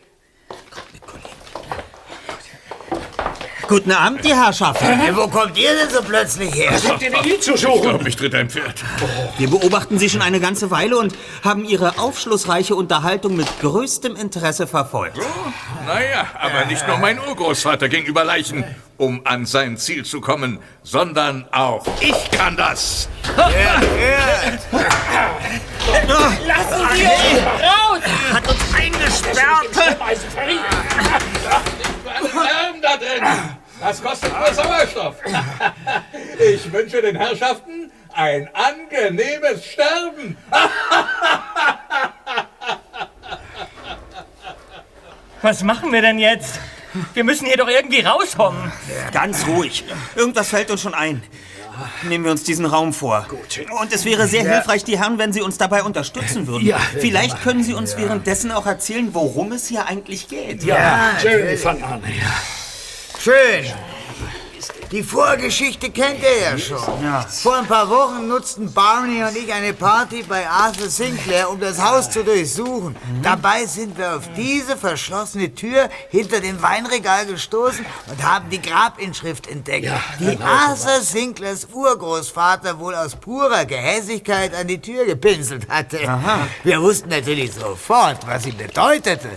Guten 3.68 3.92
Abend, 3.92 4.24
die 4.24 4.34
Herrschaften. 4.34 4.86
Wo 5.14 5.26
kommt 5.28 5.56
ihr 5.56 5.70
denn 5.74 5.88
so 5.90 6.02
plötzlich 6.02 6.54
her? 6.54 6.72
Habt 6.86 7.02
ihr 7.02 7.08
ihn 7.24 7.40
zu 7.40 7.54
Ich 7.54 7.60
suchen? 7.62 7.80
glaube, 7.82 8.04
mich 8.04 8.14
tritt 8.16 8.34
ein 8.34 8.50
Pferd. 8.50 8.84
Wir 9.38 9.48
beobachten 9.48 9.98
Sie 9.98 10.10
schon 10.10 10.20
eine 10.22 10.38
ganze 10.38 10.70
Weile 10.70 10.98
und 10.98 11.14
haben 11.42 11.64
Ihre 11.64 11.98
aufschlussreiche 11.98 12.74
Unterhaltung 12.74 13.36
mit 13.36 13.46
größtem 13.60 14.16
Interesse 14.16 14.66
verfolgt. 14.66 15.18
Naja, 15.86 16.26
aber 16.38 16.66
nicht 16.66 16.86
nur 16.86 16.98
mein 16.98 17.18
Urgroßvater 17.18 17.88
ging 17.88 18.04
über 18.04 18.22
Leichen, 18.24 18.64
um 18.98 19.22
an 19.24 19.46
sein 19.46 19.76
Ziel 19.78 20.04
zu 20.04 20.20
kommen, 20.20 20.58
sondern 20.82 21.46
auch 21.50 21.86
ich 22.00 22.30
kann 22.30 22.56
das. 22.56 23.08
Lassen 26.46 26.88
Sie 26.94 27.02
uns 27.02 27.42
raus! 27.62 28.00
Hat 28.34 28.48
uns 28.48 28.60
eingesperrt. 28.76 29.68
Lärm 32.34 32.80
da 32.82 32.96
drin! 32.96 33.22
Das 33.80 34.02
kostet 34.02 34.32
nur 34.38 34.52
Sauerstoff. 34.52 35.16
Ich 36.38 36.72
wünsche 36.72 37.02
den 37.02 37.16
Herrschaften 37.16 37.90
ein 38.12 38.48
angenehmes 38.54 39.64
Sterben. 39.64 40.36
Was 45.42 45.62
machen 45.62 45.92
wir 45.92 46.00
denn 46.00 46.18
jetzt? 46.18 46.58
Wir 47.12 47.24
müssen 47.24 47.46
hier 47.46 47.56
doch 47.56 47.68
irgendwie 47.68 48.00
rauskommen. 48.00 48.72
Ganz 49.12 49.46
ruhig. 49.46 49.84
Irgendwas 50.14 50.48
fällt 50.48 50.70
uns 50.70 50.80
schon 50.80 50.94
ein. 50.94 51.22
Nehmen 52.08 52.24
wir 52.24 52.30
uns 52.30 52.44
diesen 52.44 52.66
Raum 52.66 52.92
vor. 52.92 53.26
Und 53.80 53.92
es 53.92 54.04
wäre 54.04 54.26
sehr 54.26 54.42
hilfreich, 54.42 54.84
die 54.84 54.98
Herren, 54.98 55.18
wenn 55.18 55.32
Sie 55.32 55.40
uns 55.40 55.58
dabei 55.58 55.82
unterstützen 55.82 56.46
würden. 56.46 56.66
Ja. 56.66 56.78
Vielleicht 56.78 57.42
können 57.42 57.62
Sie 57.62 57.74
uns 57.74 57.96
währenddessen 57.96 58.52
auch 58.52 58.66
erzählen, 58.66 59.10
worum 59.12 59.52
es 59.52 59.68
hier 59.68 59.86
eigentlich 59.86 60.28
geht. 60.28 60.64
Ja, 60.64 61.12
Jeremy, 61.22 61.56
fang 61.56 61.82
an. 61.82 62.02
Schön. 63.18 63.64
Die 64.94 65.02
Vorgeschichte 65.02 65.90
kennt 65.90 66.22
ihr 66.22 66.52
ja 66.52 66.56
schon. 66.56 66.78
Vor 67.42 67.56
ein 67.56 67.66
paar 67.66 67.90
Wochen 67.90 68.28
nutzten 68.28 68.72
Barney 68.72 69.24
und 69.24 69.36
ich 69.36 69.52
eine 69.52 69.72
Party 69.72 70.22
bei 70.22 70.48
Arthur 70.48 70.88
Sinclair, 70.88 71.50
um 71.50 71.58
das 71.58 71.84
Haus 71.84 72.08
zu 72.08 72.22
durchsuchen. 72.22 72.94
Dabei 73.20 73.66
sind 73.66 73.98
wir 73.98 74.14
auf 74.14 74.28
diese 74.36 74.76
verschlossene 74.76 75.52
Tür 75.52 75.88
hinter 76.10 76.40
dem 76.40 76.62
Weinregal 76.62 77.26
gestoßen 77.26 77.84
und 78.08 78.22
haben 78.22 78.48
die 78.50 78.62
Grabinschrift 78.62 79.48
entdeckt, 79.48 79.90
die 80.20 80.26
genau 80.26 80.46
Arthur 80.46 81.00
Sinclairs 81.00 81.66
Urgroßvater 81.72 82.78
wohl 82.78 82.94
aus 82.94 83.16
purer 83.16 83.64
Gehässigkeit 83.64 84.54
an 84.54 84.68
die 84.68 84.80
Tür 84.80 85.06
gepinselt 85.06 85.68
hatte. 85.68 85.98
Wir 86.62 86.80
wussten 86.80 87.08
natürlich 87.08 87.52
sofort, 87.52 88.24
was 88.28 88.44
sie 88.44 88.52
bedeutete. 88.52 89.28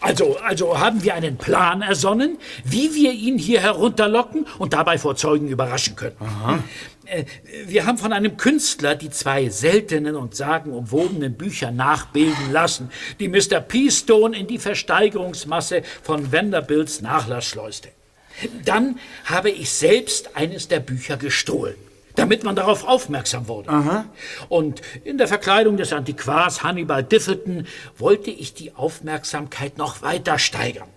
Also, 0.00 0.38
also 0.38 0.78
haben 0.78 1.02
wir 1.02 1.14
einen 1.14 1.36
Plan 1.36 1.82
ersonnen, 1.82 2.38
wie 2.64 2.94
wir 2.94 3.12
ihn 3.12 3.38
hier 3.38 3.60
herunterlocken 3.60 4.46
und 4.58 4.72
dabei 4.72 4.87
vor 4.96 5.16
Zeugen 5.16 5.48
überraschen 5.48 5.96
können. 5.96 6.16
Äh, 7.04 7.24
Wir 7.66 7.84
haben 7.84 7.98
von 7.98 8.12
einem 8.14 8.38
Künstler 8.38 8.94
die 8.94 9.10
zwei 9.10 9.50
seltenen 9.50 10.16
und 10.16 10.34
sagenumwobenen 10.34 11.34
Bücher 11.34 11.70
nachbilden 11.70 12.52
lassen, 12.52 12.90
die 13.18 13.28
Mr. 13.28 13.60
Peastone 13.60 14.38
in 14.38 14.46
die 14.46 14.58
Versteigerungsmasse 14.58 15.82
von 16.02 16.32
Vanderbilts 16.32 17.02
Nachlass 17.02 17.44
schleuste. 17.44 17.88
Dann 18.64 18.98
habe 19.24 19.50
ich 19.50 19.70
selbst 19.70 20.36
eines 20.36 20.68
der 20.68 20.78
Bücher 20.80 21.16
gestohlen, 21.16 21.74
damit 22.14 22.44
man 22.44 22.54
darauf 22.54 22.86
aufmerksam 22.86 23.48
wurde. 23.48 23.70
Und 24.48 24.80
in 25.02 25.18
der 25.18 25.26
Verkleidung 25.26 25.76
des 25.76 25.92
Antiquars 25.92 26.62
Hannibal 26.62 27.02
Diffleton 27.02 27.66
wollte 27.96 28.30
ich 28.30 28.54
die 28.54 28.74
Aufmerksamkeit 28.74 29.76
noch 29.76 30.02
weiter 30.02 30.38
steigern. 30.38 30.88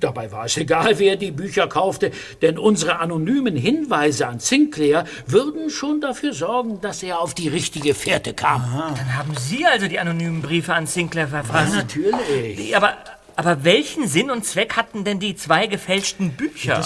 Dabei 0.00 0.32
war 0.32 0.46
es 0.46 0.56
egal, 0.56 0.98
wer 0.98 1.16
die 1.16 1.30
Bücher 1.30 1.68
kaufte, 1.68 2.10
denn 2.42 2.58
unsere 2.58 2.98
anonymen 2.98 3.56
Hinweise 3.56 4.26
an 4.26 4.40
Sinclair 4.40 5.04
würden 5.26 5.70
schon 5.70 6.00
dafür 6.00 6.32
sorgen, 6.32 6.80
dass 6.80 7.02
er 7.02 7.20
auf 7.20 7.34
die 7.34 7.48
richtige 7.48 7.94
Fährte 7.94 8.34
kam. 8.34 8.62
Dann 8.96 9.16
haben 9.16 9.34
Sie 9.36 9.64
also 9.66 9.86
die 9.88 9.98
anonymen 9.98 10.42
Briefe 10.42 10.74
an 10.74 10.86
Sinclair 10.86 11.28
verfasst. 11.28 11.72
Ja, 11.72 11.78
natürlich. 11.82 12.76
Aber, 12.76 12.96
aber 13.36 13.64
welchen 13.64 14.08
Sinn 14.08 14.30
und 14.30 14.44
Zweck 14.44 14.76
hatten 14.76 15.04
denn 15.04 15.20
die 15.20 15.36
zwei 15.36 15.66
gefälschten 15.66 16.32
Bücher? 16.32 16.82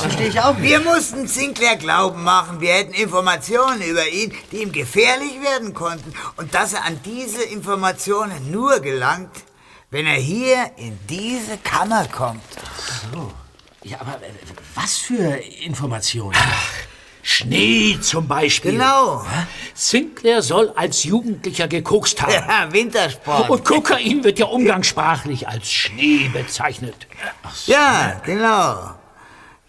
Wir 0.58 0.80
mussten 0.80 1.26
Sinclair 1.26 1.76
glauben 1.76 2.22
machen, 2.22 2.60
wir 2.60 2.72
hätten 2.72 2.92
Informationen 2.92 3.80
über 3.82 4.06
ihn, 4.08 4.34
die 4.52 4.58
ihm 4.58 4.72
gefährlich 4.72 5.40
werden 5.42 5.74
konnten. 5.74 6.12
Und 6.36 6.54
dass 6.54 6.74
er 6.74 6.84
an 6.84 7.00
diese 7.04 7.42
Informationen 7.42 8.50
nur 8.50 8.80
gelangt, 8.80 9.30
wenn 9.90 10.06
er 10.06 10.14
hier 10.14 10.70
in 10.76 10.98
diese 11.08 11.56
Kammer 11.58 12.06
kommt. 12.06 12.42
Ja, 13.82 14.00
aber 14.00 14.16
äh, 14.16 14.30
was 14.74 14.98
für 14.98 15.36
Informationen? 15.64 16.36
Schnee 17.22 17.98
zum 18.00 18.26
Beispiel. 18.26 18.72
Genau. 18.72 19.24
Sinclair 19.74 20.40
soll 20.42 20.72
als 20.74 21.04
Jugendlicher 21.04 21.68
gekokst 21.68 22.20
haben. 22.22 22.32
Ja, 22.32 22.72
Wintersport. 22.72 23.50
Und 23.50 23.64
Kokain 23.64 24.24
wird 24.24 24.38
ja 24.38 24.46
umgangssprachlich 24.46 25.46
als 25.46 25.70
Schnee 25.70 26.28
bezeichnet. 26.32 27.06
Ja, 27.66 28.20
genau. 28.24 28.94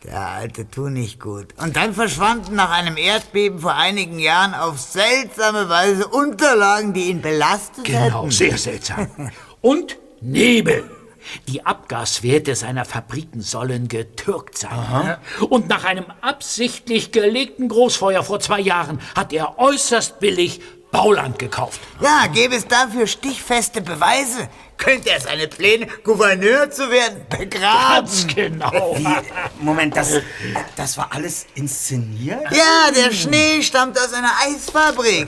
Der 0.04 0.20
alte 0.28 0.70
tu 0.70 0.88
nicht 0.90 1.20
gut. 1.20 1.48
Und 1.58 1.76
dann 1.76 1.94
verschwanden 1.94 2.56
nach 2.56 2.72
einem 2.72 2.98
Erdbeben 2.98 3.60
vor 3.60 3.76
einigen 3.76 4.18
Jahren 4.18 4.54
auf 4.56 4.80
seltsame 4.80 5.68
Weise 5.70 6.08
Unterlagen, 6.08 6.94
die 6.94 7.10
ihn 7.10 7.22
belastet 7.22 7.84
Genau, 7.84 8.22
hätten. 8.22 8.32
sehr 8.32 8.58
seltsam. 8.58 9.08
Und 9.60 9.98
Nebel. 10.22 10.90
Die 11.48 11.66
Abgaswerte 11.66 12.56
seiner 12.56 12.86
Fabriken 12.86 13.42
sollen 13.42 13.88
getürkt 13.88 14.58
sein. 14.58 15.18
Und 15.50 15.68
nach 15.70 15.84
einem 15.84 16.06
absichtlich 16.22 17.12
gelegten 17.12 17.70
Großfeuer 17.70 18.24
vor 18.24 18.40
zwei 18.40 18.60
Jahren 18.60 19.00
hat 19.16 19.34
er 19.34 19.60
äußerst 19.60 20.20
billig 20.20 20.62
Bauland 20.92 21.40
gekauft. 21.40 21.80
Ja, 22.02 22.28
gäbe 22.28 22.56
es 22.56 22.68
dafür 22.68 23.08
stichfeste 23.08 23.82
Beweise, 23.82 24.50
könnte 24.82 25.12
er 25.12 25.22
seine 25.22 25.48
Pläne, 25.48 25.88
Gouverneur 26.04 26.70
zu 26.70 26.90
werden, 26.90 27.26
begraben. 27.30 28.08
Ganz 28.08 28.28
genau. 28.28 28.98
Moment, 29.60 29.96
das, 29.96 30.14
das 30.76 30.98
war 30.98 31.10
alles 31.12 31.46
inszeniert? 31.56 32.42
Ja, 32.52 32.92
der 32.92 33.14
Schnee 33.14 33.62
stammt 33.62 33.98
aus 33.98 34.14
einer 34.14 34.32
Eisfabrik. 34.46 35.28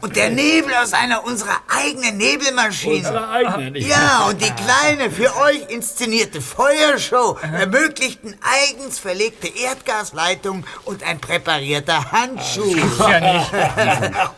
Und 0.00 0.14
der 0.16 0.30
Nebel 0.30 0.72
aus 0.74 0.92
einer 0.92 1.24
unserer 1.24 1.56
eigenen 1.68 2.16
Nebelmaschinen. 2.16 2.98
Unsere 2.98 3.28
eigene, 3.28 3.78
Ja, 3.80 4.26
und 4.28 4.40
die 4.40 4.50
kleine, 4.50 5.10
für 5.10 5.34
euch 5.36 5.68
inszenierte 5.68 6.40
Feuershow 6.40 7.36
ermöglichten 7.42 8.36
eigens 8.42 8.98
verlegte 8.98 9.48
Erdgasleitungen 9.48 10.64
und 10.84 11.02
ein 11.02 11.18
präparierter 11.18 12.12
Handschuh. 12.12 12.62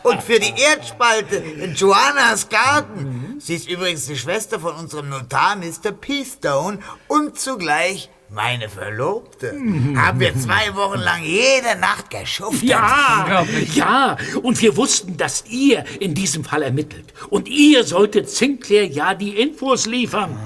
und 0.03 0.23
für 0.23 0.39
die 0.39 0.53
Erdspalte 0.59 1.35
in 1.35 1.75
Joannas 1.75 2.49
Garten, 2.49 3.37
sie 3.39 3.55
ist 3.55 3.69
übrigens 3.69 4.07
die 4.07 4.17
Schwester 4.31 4.61
von 4.61 4.75
unserem 4.75 5.09
Notar 5.09 5.57
Mr. 5.57 5.91
Peastone 5.91 6.79
und 7.09 7.37
zugleich 7.37 8.09
meine 8.29 8.69
Verlobte, 8.69 9.53
haben 9.97 10.21
wir 10.21 10.33
zwei 10.39 10.73
Wochen 10.73 10.99
lang 10.99 11.21
jede 11.21 11.77
Nacht 11.81 12.09
geschuftet. 12.09 12.63
Ja, 12.63 13.45
ja. 13.75 14.17
Und 14.41 14.61
wir 14.61 14.77
wussten, 14.77 15.17
dass 15.17 15.43
ihr 15.49 15.83
in 15.99 16.13
diesem 16.13 16.45
Fall 16.45 16.61
ermittelt. 16.61 17.13
Und 17.29 17.49
ihr 17.49 17.83
solltet 17.83 18.29
Sinclair 18.29 18.87
ja 18.87 19.15
die 19.15 19.31
Infos 19.31 19.85
liefern. 19.85 20.37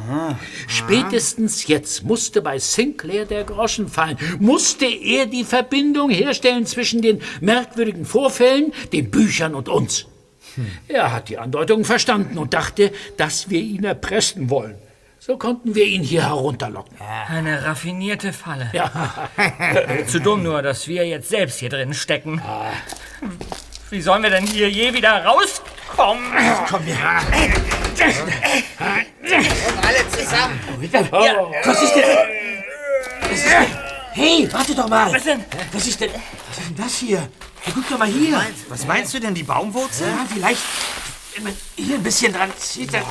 Spätestens 0.68 1.68
jetzt 1.68 2.04
musste 2.04 2.42
bei 2.42 2.58
Sinclair 2.58 3.26
der 3.26 3.44
Groschen 3.44 3.88
fallen. 3.88 4.18
Musste 4.40 4.88
er 4.88 5.28
die 5.28 5.44
Verbindung 5.44 6.10
herstellen 6.10 6.66
zwischen 6.66 7.04
den 7.04 7.22
merkwürdigen 7.40 8.06
Vorfällen, 8.06 8.74
den 8.94 9.12
Büchern 9.12 9.54
und 9.54 9.70
uns. 9.70 10.08
Er 10.88 11.12
hat 11.12 11.30
die 11.30 11.38
Andeutung 11.38 11.86
verstanden 11.86 12.38
und 12.38 12.54
dachte, 12.54 12.92
dass 13.18 13.50
wir 13.50 13.60
ihn 13.60 13.84
erpressen 13.84 14.50
wollen. 14.50 14.76
So 15.20 15.38
konnten 15.38 15.74
wir 15.74 15.86
ihn 15.86 16.04
hier 16.04 16.24
herunterlocken. 16.24 16.98
Eine 17.28 17.66
raffinierte 17.66 18.32
Falle. 18.32 18.70
Ja. 18.74 18.92
Zu 20.08 20.20
dumm 20.20 20.44
nur, 20.44 20.62
dass 20.62 20.88
wir 20.88 21.08
jetzt 21.08 21.30
selbst 21.30 21.60
hier 21.60 21.70
drin 21.70 21.94
stecken. 21.96 22.42
Wie 23.90 24.02
sollen 24.02 24.22
wir 24.22 24.30
denn 24.30 24.46
hier 24.46 24.70
je 24.70 24.94
wieder 24.94 25.26
rauskommen? 25.26 26.26
Komm 26.70 26.84
her. 26.84 27.22
Alle 29.82 30.10
zusammen. 30.10 30.60
Was 31.64 31.82
ist 31.82 31.96
denn? 31.96 32.08
Was 33.22 33.38
ist 33.38 33.46
denn? 33.46 33.68
Hey, 34.12 34.48
warte 34.52 34.76
doch 34.76 34.88
mal. 34.88 35.12
Was 35.12 35.24
denn? 35.24 35.44
Was 35.72 35.88
ist 35.88 36.00
denn? 36.02 36.10
Was 36.12 36.58
ist 36.58 36.70
denn 36.70 36.76
das 36.78 36.96
hier? 36.98 37.28
Hey, 37.66 37.74
guck 37.74 37.90
doch 37.90 37.98
mal 37.98 38.08
hier. 38.08 38.40
Was 38.70 38.86
meinst 38.86 39.12
du 39.16 39.20
denn, 39.20 39.34
die 39.34 39.42
Baumwurzel? 39.42 40.06
Ja, 40.08 40.26
vielleicht, 40.32 40.62
wenn 41.34 41.46
man 41.46 41.54
hier 41.76 41.96
ein 41.96 42.04
bisschen 42.04 42.32
dran 42.32 42.52
zieht, 42.60 42.94
dann... 42.94 43.02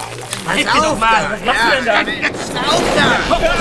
Pass 0.45 0.55
Hilf 0.55 0.73
mir 0.73 0.81
doch 0.81 0.93
auf 0.93 0.99
mal. 1.01 1.23
da. 1.23 1.31
Was 1.33 1.45
machst 1.45 1.63
du 1.65 1.71
denn 1.75 1.85
da? 1.85 2.05
Pass 3.35 3.54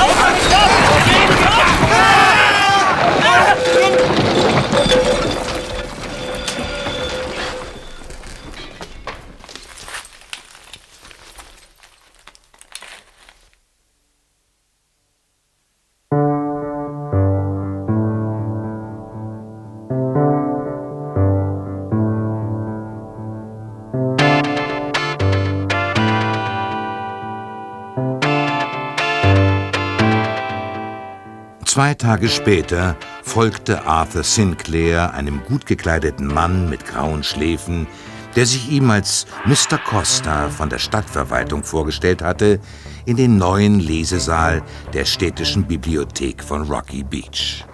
Tage 32.03 32.27
später 32.27 32.97
folgte 33.21 33.85
Arthur 33.85 34.23
Sinclair 34.23 35.13
einem 35.13 35.41
gut 35.45 35.65
gekleideten 35.65 36.27
Mann 36.27 36.69
mit 36.69 36.85
grauen 36.85 37.23
Schläfen, 37.23 37.87
der 38.35 38.45
sich 38.45 38.69
ihm 38.69 38.91
als 38.91 39.25
Mr. 39.45 39.77
Costa 39.77 40.49
von 40.49 40.67
der 40.67 40.79
Stadtverwaltung 40.79 41.63
vorgestellt 41.63 42.21
hatte, 42.21 42.59
in 43.05 43.15
den 43.15 43.37
neuen 43.37 43.79
Lesesaal 43.79 44.63
der 44.91 45.05
städtischen 45.05 45.63
Bibliothek 45.63 46.43
von 46.43 46.63
Rocky 46.63 47.03
Beach. 47.03 47.65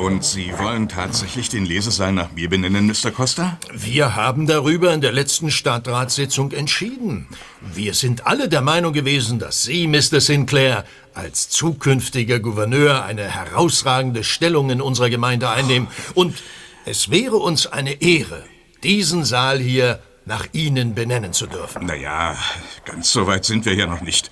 Und 0.00 0.24
Sie 0.24 0.50
wollen 0.58 0.88
tatsächlich 0.88 1.50
den 1.50 1.66
Lesesaal 1.66 2.12
nach 2.12 2.32
mir 2.32 2.48
benennen, 2.48 2.86
Mr. 2.86 3.10
Costa? 3.10 3.58
Wir 3.70 4.16
haben 4.16 4.46
darüber 4.46 4.94
in 4.94 5.02
der 5.02 5.12
letzten 5.12 5.50
Stadtratssitzung 5.50 6.52
entschieden. 6.52 7.28
Wir 7.74 7.92
sind 7.92 8.26
alle 8.26 8.48
der 8.48 8.62
Meinung 8.62 8.94
gewesen, 8.94 9.38
dass 9.38 9.62
Sie, 9.62 9.86
Mr. 9.86 10.22
Sinclair, 10.22 10.86
als 11.12 11.50
zukünftiger 11.50 12.40
Gouverneur 12.40 13.04
eine 13.04 13.24
herausragende 13.24 14.24
Stellung 14.24 14.70
in 14.70 14.80
unserer 14.80 15.10
Gemeinde 15.10 15.50
einnehmen. 15.50 15.88
Und 16.14 16.42
es 16.86 17.10
wäre 17.10 17.36
uns 17.36 17.66
eine 17.66 18.00
Ehre, 18.00 18.42
diesen 18.82 19.26
Saal 19.26 19.58
hier 19.58 20.00
nach 20.24 20.46
Ihnen 20.52 20.94
benennen 20.94 21.34
zu 21.34 21.46
dürfen. 21.46 21.84
Naja, 21.84 22.38
ganz 22.86 23.12
so 23.12 23.26
weit 23.26 23.44
sind 23.44 23.66
wir 23.66 23.74
ja 23.74 23.84
noch 23.84 24.00
nicht. 24.00 24.30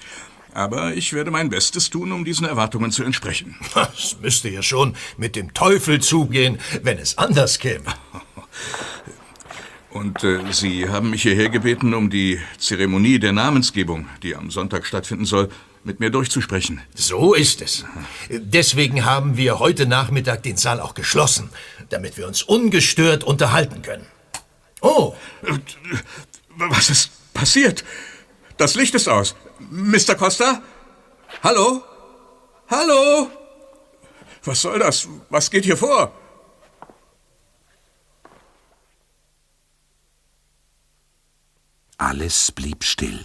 Aber 0.55 0.95
ich 0.95 1.13
werde 1.13 1.31
mein 1.31 1.49
Bestes 1.51 1.91
tun, 1.91 2.13
um 2.13 2.25
diesen 2.25 2.47
Erwartungen 2.47 2.91
zu 2.91 3.05
entsprechen. 3.05 3.57
Das 3.75 4.17
müsste 4.21 4.49
ja 4.49 4.63
schon 4.63 4.97
mit 5.17 5.37
dem 5.37 5.55
Teufel 5.55 6.01
zugehen, 6.01 6.59
wenn 6.83 6.99
es 6.99 7.17
anders 7.17 7.59
käme. 7.59 7.85
Und 9.91 10.23
äh, 10.25 10.41
Sie 10.53 10.89
haben 10.89 11.11
mich 11.11 11.23
hierher 11.23 11.49
gebeten, 11.49 11.95
um 11.95 12.11
die 12.11 12.41
Zeremonie 12.59 13.19
der 13.19 13.33
Namensgebung, 13.33 14.07
die 14.23 14.37
am 14.37 14.51
Sonntag 14.51 14.87
stattfinden 14.87 15.25
soll, 15.25 15.49
mit 15.85 16.01
mir 16.01 16.11
durchzusprechen. 16.11 16.81
So 16.95 17.35
ist 17.35 17.63
es. 17.63 17.85
Deswegen 18.29 19.05
haben 19.05 19.37
wir 19.37 19.59
heute 19.59 19.87
Nachmittag 19.87 20.43
den 20.43 20.57
Saal 20.57 20.81
auch 20.81 20.95
geschlossen, 20.95 21.51
damit 21.89 22.17
wir 22.17 22.27
uns 22.27 22.43
ungestört 22.43 23.25
unterhalten 23.25 23.83
können. 23.83 24.07
Oh. 24.81 25.15
Was 26.57 26.91
ist 26.91 27.11
passiert? 27.33 27.85
Das 28.57 28.75
Licht 28.75 28.95
ist 28.95 29.09
aus. 29.09 29.35
Mr. 29.71 30.15
Costa? 30.15 30.63
Hallo? 31.43 31.83
Hallo? 32.71 33.31
Was 34.45 34.63
soll 34.63 34.79
das? 34.79 35.09
Was 35.29 35.51
geht 35.51 35.65
hier 35.65 35.77
vor? 35.77 36.13
Alles 41.99 42.53
blieb 42.53 42.85
still. 42.85 43.25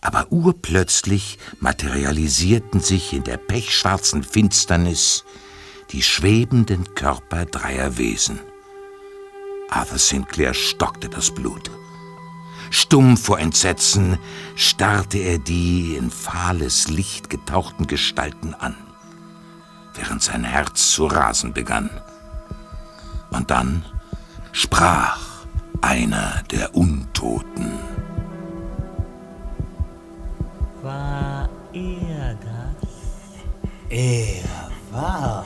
Aber 0.00 0.30
urplötzlich 0.30 1.38
materialisierten 1.60 2.80
sich 2.80 3.12
in 3.12 3.24
der 3.24 3.38
pechschwarzen 3.38 4.22
Finsternis 4.22 5.24
die 5.92 6.02
schwebenden 6.02 6.94
Körper 6.94 7.46
dreier 7.46 7.96
Wesen. 7.96 8.40
Arthur 9.70 9.98
Sinclair 9.98 10.54
stockte 10.54 11.08
das 11.08 11.32
Blut. 11.32 11.70
Stumm 12.70 13.16
vor 13.16 13.38
Entsetzen 13.38 14.18
starrte 14.54 15.18
er 15.18 15.38
die 15.38 15.96
in 15.96 16.10
fahles 16.10 16.88
Licht 16.88 17.30
getauchten 17.30 17.86
Gestalten 17.86 18.54
an, 18.54 18.74
während 19.94 20.22
sein 20.22 20.44
Herz 20.44 20.90
zu 20.92 21.06
rasen 21.06 21.52
begann. 21.52 21.90
Und 23.30 23.50
dann 23.50 23.84
sprach 24.52 25.18
einer 25.80 26.42
der 26.50 26.74
Untoten. 26.74 27.72
War 30.82 31.48
er 31.72 32.34
das? 32.34 32.90
Er 33.88 34.44
war 34.90 35.44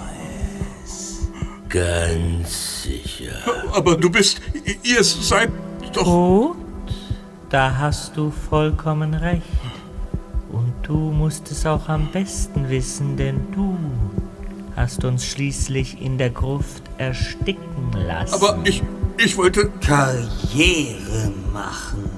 es. 0.84 1.28
Ganz 1.68 2.82
sicher. 2.82 3.36
Aber 3.72 3.96
du 3.96 4.10
bist. 4.10 4.40
Ihr 4.82 5.02
seid 5.02 5.50
doch. 5.92 6.04
Gut, 6.04 6.59
da 7.50 7.76
hast 7.76 8.16
du 8.16 8.30
vollkommen 8.30 9.14
recht. 9.14 9.42
Und 10.50 10.72
du 10.82 10.96
musst 10.96 11.50
es 11.50 11.66
auch 11.66 11.88
am 11.88 12.08
besten 12.10 12.68
wissen, 12.68 13.16
denn 13.16 13.46
du 13.52 13.76
hast 14.74 15.04
uns 15.04 15.26
schließlich 15.26 16.00
in 16.00 16.18
der 16.18 16.30
Gruft 16.30 16.82
ersticken 16.98 17.92
lassen. 17.92 18.34
Aber 18.34 18.58
ich. 18.64 18.82
Ich 19.18 19.36
wollte. 19.36 19.70
Karriere 19.84 21.32
machen. 21.52 22.10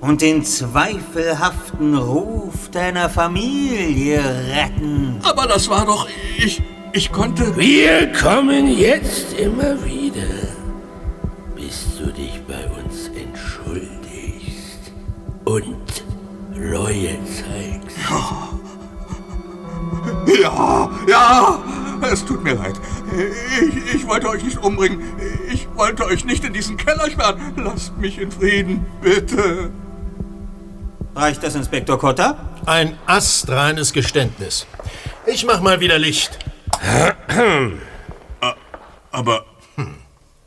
Und 0.00 0.22
den 0.22 0.44
zweifelhaften 0.44 1.94
Ruf 1.94 2.70
deiner 2.70 3.10
Familie 3.10 4.22
retten. 4.48 5.18
Aber 5.22 5.46
das 5.46 5.68
war 5.68 5.86
doch. 5.86 6.06
Ich. 6.38 6.62
Ich 6.92 7.12
konnte. 7.12 7.56
Wir 7.56 8.10
kommen 8.12 8.66
jetzt 8.66 9.32
immer 9.38 9.84
wieder, 9.84 10.26
und 15.50 16.04
Reue 16.54 17.18
zeigst. 17.24 17.98
Ja, 20.40 20.90
ja, 21.08 21.62
es 22.10 22.24
tut 22.24 22.44
mir 22.44 22.54
leid. 22.54 22.74
Ich, 23.60 23.94
ich 23.96 24.06
wollte 24.06 24.28
euch 24.28 24.44
nicht 24.44 24.58
umbringen. 24.58 25.02
Ich 25.52 25.66
wollte 25.74 26.04
euch 26.06 26.24
nicht 26.24 26.44
in 26.44 26.52
diesen 26.52 26.76
Keller 26.76 27.10
sperren. 27.10 27.54
Lasst 27.56 27.96
mich 27.98 28.18
in 28.18 28.30
Frieden, 28.30 28.86
bitte. 29.00 29.70
Reicht 31.16 31.42
das, 31.42 31.56
Inspektor 31.56 31.98
Cotta? 31.98 32.36
Ein 32.66 32.96
astreines 33.06 33.92
Geständnis. 33.92 34.66
Ich 35.26 35.44
mach 35.44 35.60
mal 35.60 35.80
wieder 35.80 35.98
Licht. 35.98 36.38
Aber. 39.10 39.44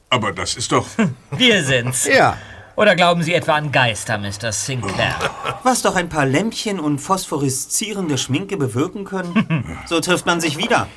Aber 0.09 0.31
das 0.31 0.55
ist 0.55 0.71
doch. 0.71 0.85
Wir 1.31 1.63
sind's. 1.63 2.05
Ja. 2.05 2.37
Oder 2.75 2.95
glauben 2.95 3.21
Sie 3.21 3.33
etwa 3.33 3.53
an 3.53 3.71
Geister, 3.71 4.17
Mr. 4.17 4.51
Sinclair? 4.51 5.15
Was 5.61 5.83
doch 5.83 5.95
ein 5.95 6.09
paar 6.09 6.25
Lämpchen 6.25 6.79
und 6.79 6.99
phosphoreszierende 6.99 8.17
Schminke 8.17 8.57
bewirken 8.57 9.05
können. 9.05 9.77
So 9.87 9.99
trifft 9.99 10.25
man 10.25 10.41
sich 10.41 10.57
wieder. 10.57 10.87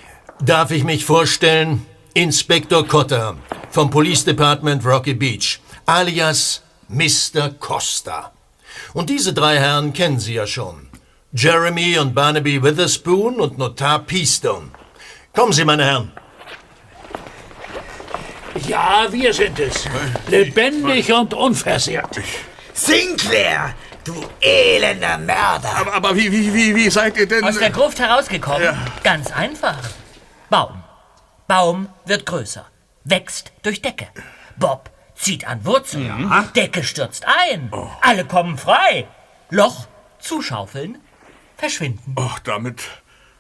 Darf 0.41 0.71
ich 0.71 0.85
mich 0.85 1.05
vorstellen? 1.05 1.85
Inspektor 2.15 2.87
Cotter 2.87 3.37
vom 3.71 3.91
Police 3.91 4.25
Department 4.25 4.87
Rocky 4.87 5.13
Beach, 5.13 5.61
alias 5.85 6.63
Mr. 6.89 7.51
Costa. 7.59 8.33
Und 8.95 9.11
diese 9.11 9.35
drei 9.35 9.59
Herren 9.59 9.93
kennen 9.93 10.19
Sie 10.19 10.35
ja 10.35 10.47
schon. 10.47 10.89
Jeremy 11.33 11.99
und 11.99 12.15
Barnaby 12.15 12.63
Witherspoon 12.63 13.41
und 13.41 13.59
Notar 13.59 13.99
Peastone. 13.99 14.71
Kommen 15.35 15.53
Sie, 15.53 15.65
meine 15.65 15.85
Herren. 15.85 16.13
Ja, 18.67 19.07
wir 19.11 19.33
sind 19.33 19.59
es. 19.61 19.85
Lebendig 20.29 21.13
und 21.13 21.35
unversehrt. 21.35 22.21
Sinclair, 22.73 23.75
du 24.05 24.15
elender 24.41 25.19
Mörder. 25.19 25.77
Aber, 25.77 25.95
aber 25.95 26.17
wie, 26.17 26.31
wie, 26.33 26.53
wie, 26.53 26.75
wie 26.75 26.91
seid 26.91 27.17
ihr 27.17 27.29
denn. 27.29 27.45
Aus 27.45 27.59
der 27.59 27.71
Gruft 27.71 27.99
herausgekommen? 28.01 28.77
Ganz 29.05 29.31
einfach. 29.31 29.79
Baum. 30.51 30.83
Baum 31.47 31.89
wird 32.05 32.27
größer. 32.27 32.67
Wächst 33.05 33.53
durch 33.63 33.83
Decke. 33.83 34.09
Bob 34.57 34.91
zieht 35.15 35.47
an 35.47 35.65
Wurzeln. 35.65 36.31
Decke 36.55 36.83
stürzt 36.83 37.25
ein. 37.27 37.71
Alle 38.01 38.25
kommen 38.25 38.59
frei. 38.59 39.07
Loch 39.51 39.87
zuschaufeln. 40.19 40.99
Verschwinden. 41.57 42.17
Ach, 42.19 42.39
damit 42.41 42.83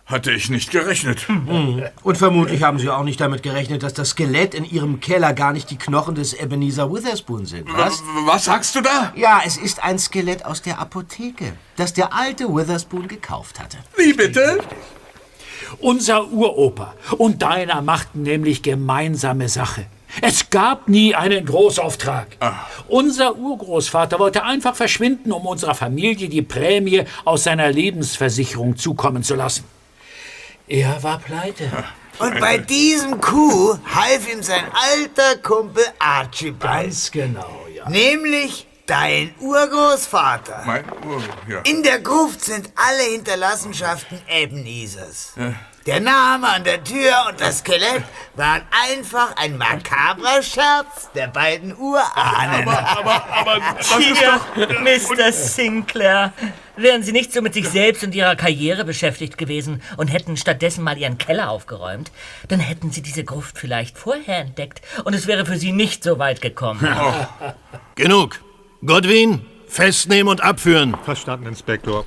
hatte 0.07 0.31
ich 0.31 0.49
nicht 0.51 0.71
gerechnet. 0.71 1.29
Mhm. 1.29 1.83
Und 2.05 2.17
vermutlich 2.17 2.63
haben 2.63 2.79
Sie 2.79 2.89
auch 2.89 3.03
nicht 3.03 3.21
damit 3.21 3.43
gerechnet, 3.43 3.83
dass 3.83 3.93
das 3.93 4.11
Skelett 4.11 4.55
in 4.55 4.65
Ihrem 4.65 5.01
Keller 5.01 5.33
gar 5.33 5.53
nicht 5.53 5.69
die 5.71 5.77
Knochen 5.77 6.15
des 6.15 6.33
Ebenezer 6.33 6.93
Witherspoon 6.93 7.45
sind. 7.45 7.69
Was? 7.77 8.03
Was 8.25 8.45
sagst 8.45 8.77
du 8.77 8.81
da? 8.83 9.13
Ja, 9.17 9.43
es 9.45 9.57
ist 9.57 9.83
ein 9.83 9.99
Skelett 9.99 10.45
aus 10.45 10.63
der 10.63 10.79
Apotheke, 10.79 11.55
das 11.75 11.93
der 11.93 12.15
alte 12.15 12.45
Witherspoon 12.49 13.09
gekauft 13.09 13.59
hatte. 13.59 13.79
Wie 13.97 14.13
bitte? 14.13 14.61
Unser 15.81 16.31
Uropa 16.31 16.95
und 17.19 17.43
deiner 17.43 17.83
machten 17.83 18.23
nämlich 18.23 18.63
gemeinsame 18.63 19.49
Sache. 19.49 19.87
Es 20.23 20.51
gab 20.51 20.89
nie 20.89 21.17
einen 21.17 21.45
Großauftrag. 21.45 22.29
Unser 22.87 23.37
Urgroßvater 23.37 24.21
wollte 24.21 24.45
einfach 24.45 24.77
verschwinden, 24.77 25.33
um 25.33 25.45
unserer 25.45 25.75
Familie 25.75 26.29
die 26.29 26.43
Prämie 26.43 27.03
aus 27.25 27.45
seiner 27.45 27.71
Lebensversicherung 27.73 28.77
zukommen 28.77 29.25
zu 29.25 29.35
lassen. 29.35 29.65
Er 30.69 31.03
war 31.03 31.19
pleite. 31.19 31.71
Und 32.19 32.41
bei 32.41 32.57
diesem 32.59 33.21
Coup 33.21 33.79
half 33.85 34.33
ihm 34.33 34.43
sein 34.43 34.65
alter 34.73 35.37
Kumpel 35.43 35.85
Archibald. 35.99 36.85
Ganz 36.85 37.11
genau, 37.11 37.67
ja. 37.75 37.89
Nämlich 37.91 38.67
dein 38.87 39.35
Urgroßvater. 39.39 40.63
Mein 40.65 40.85
Ur, 41.07 41.23
ja. 41.47 41.61
In 41.61 41.83
der 41.83 42.01
Gruft 42.01 42.43
sind 42.43 42.71
alle 42.75 43.03
Hinterlassenschaften 43.13 44.19
Ebenezers. 44.29 45.33
Ja. 45.37 45.55
Der 45.87 46.01
Name 46.01 46.49
an 46.49 46.65
der 46.65 46.83
Tür 46.83 47.13
und 47.29 47.41
das 47.41 47.59
Skelett 47.59 48.03
waren 48.35 48.63
einfach 48.91 49.37
ein 49.37 49.57
makabrer 49.57 50.43
Scherz 50.43 51.13
der 51.15 51.29
beiden 51.29 51.77
Urahnen. 51.77 52.69
Aber, 52.69 53.25
aber 53.31 53.61
das 53.79 53.93
ist 53.93 54.19
Hier, 54.19 54.41
doch. 54.57 54.81
Mr. 54.81 55.31
Sinclair. 55.31 56.33
Wären 56.77 57.05
Sie 57.05 57.13
nicht 57.13 57.33
so 57.33 57.41
mit 57.41 57.55
sich 57.55 57.69
selbst 57.69 58.03
und 58.03 58.17
Ihrer 58.17 58.35
Karriere 58.35 58.85
beschäftigt 58.85 59.39
gewesen 59.39 59.81
und 59.97 60.09
hätten 60.09 60.37
stattdessen 60.37 60.83
mal 60.83 60.99
Ihren 60.99 61.19
Keller 61.19 61.51
aufgeräumt, 61.51 62.11
dann 62.49 62.59
hätten 62.59 62.91
Sie 62.91 63.01
diese 63.01 63.23
Gruft 63.23 63.57
vielleicht 63.57 63.97
vorher 63.97 64.39
entdeckt 64.39 64.83
und 65.05 65.15
es 65.15 65.29
wäre 65.29 65.47
für 65.47 65.57
Sie 65.57 65.71
nicht 65.71 66.03
so 66.03 66.19
weit 66.19 66.41
gekommen. 66.41 66.87
Genug. 67.95 68.41
Godwin, 68.85 69.47
festnehmen 69.69 70.29
und 70.29 70.43
abführen. 70.43 70.97
Verstanden, 71.05 71.47
Inspektor. 71.47 72.05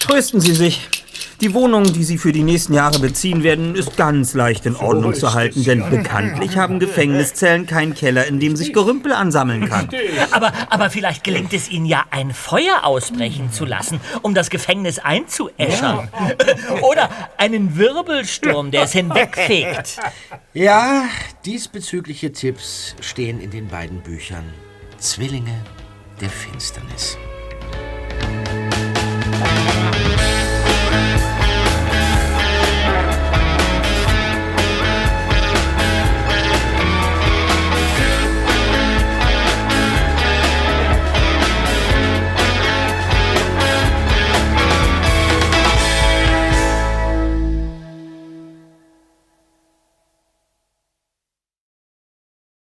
Trösten 0.00 0.40
Sie 0.40 0.54
sich. 0.54 1.03
Die 1.40 1.52
Wohnung, 1.52 1.84
die 1.92 2.04
Sie 2.04 2.18
für 2.18 2.32
die 2.32 2.42
nächsten 2.42 2.74
Jahre 2.74 2.98
beziehen 2.98 3.42
werden, 3.42 3.74
ist 3.74 3.96
ganz 3.96 4.34
leicht 4.34 4.66
in 4.66 4.76
Ordnung 4.76 5.14
zu 5.14 5.34
halten, 5.34 5.64
denn 5.64 5.88
bekanntlich 5.90 6.56
haben 6.56 6.78
Gefängniszellen 6.78 7.66
keinen 7.66 7.94
Keller, 7.94 8.26
in 8.26 8.40
dem 8.40 8.56
sich 8.56 8.72
Gerümpel 8.72 9.12
ansammeln 9.12 9.68
kann. 9.68 9.88
Aber, 10.30 10.52
aber 10.70 10.90
vielleicht 10.90 11.24
gelingt 11.24 11.52
es 11.52 11.68
Ihnen 11.68 11.86
ja, 11.86 12.04
ein 12.10 12.32
Feuer 12.32 12.84
ausbrechen 12.84 13.52
zu 13.52 13.64
lassen, 13.64 14.00
um 14.22 14.34
das 14.34 14.50
Gefängnis 14.50 14.98
einzuäschern. 14.98 16.08
Oder 16.82 17.10
einen 17.36 17.76
Wirbelsturm, 17.76 18.70
der 18.70 18.84
es 18.84 18.92
hinwegfegt. 18.92 19.98
Ja, 20.52 21.04
diesbezügliche 21.44 22.32
Tipps 22.32 22.94
stehen 23.00 23.40
in 23.40 23.50
den 23.50 23.68
beiden 23.68 24.00
Büchern 24.00 24.44
Zwillinge 24.98 25.54
der 26.20 26.30
Finsternis. 26.30 27.18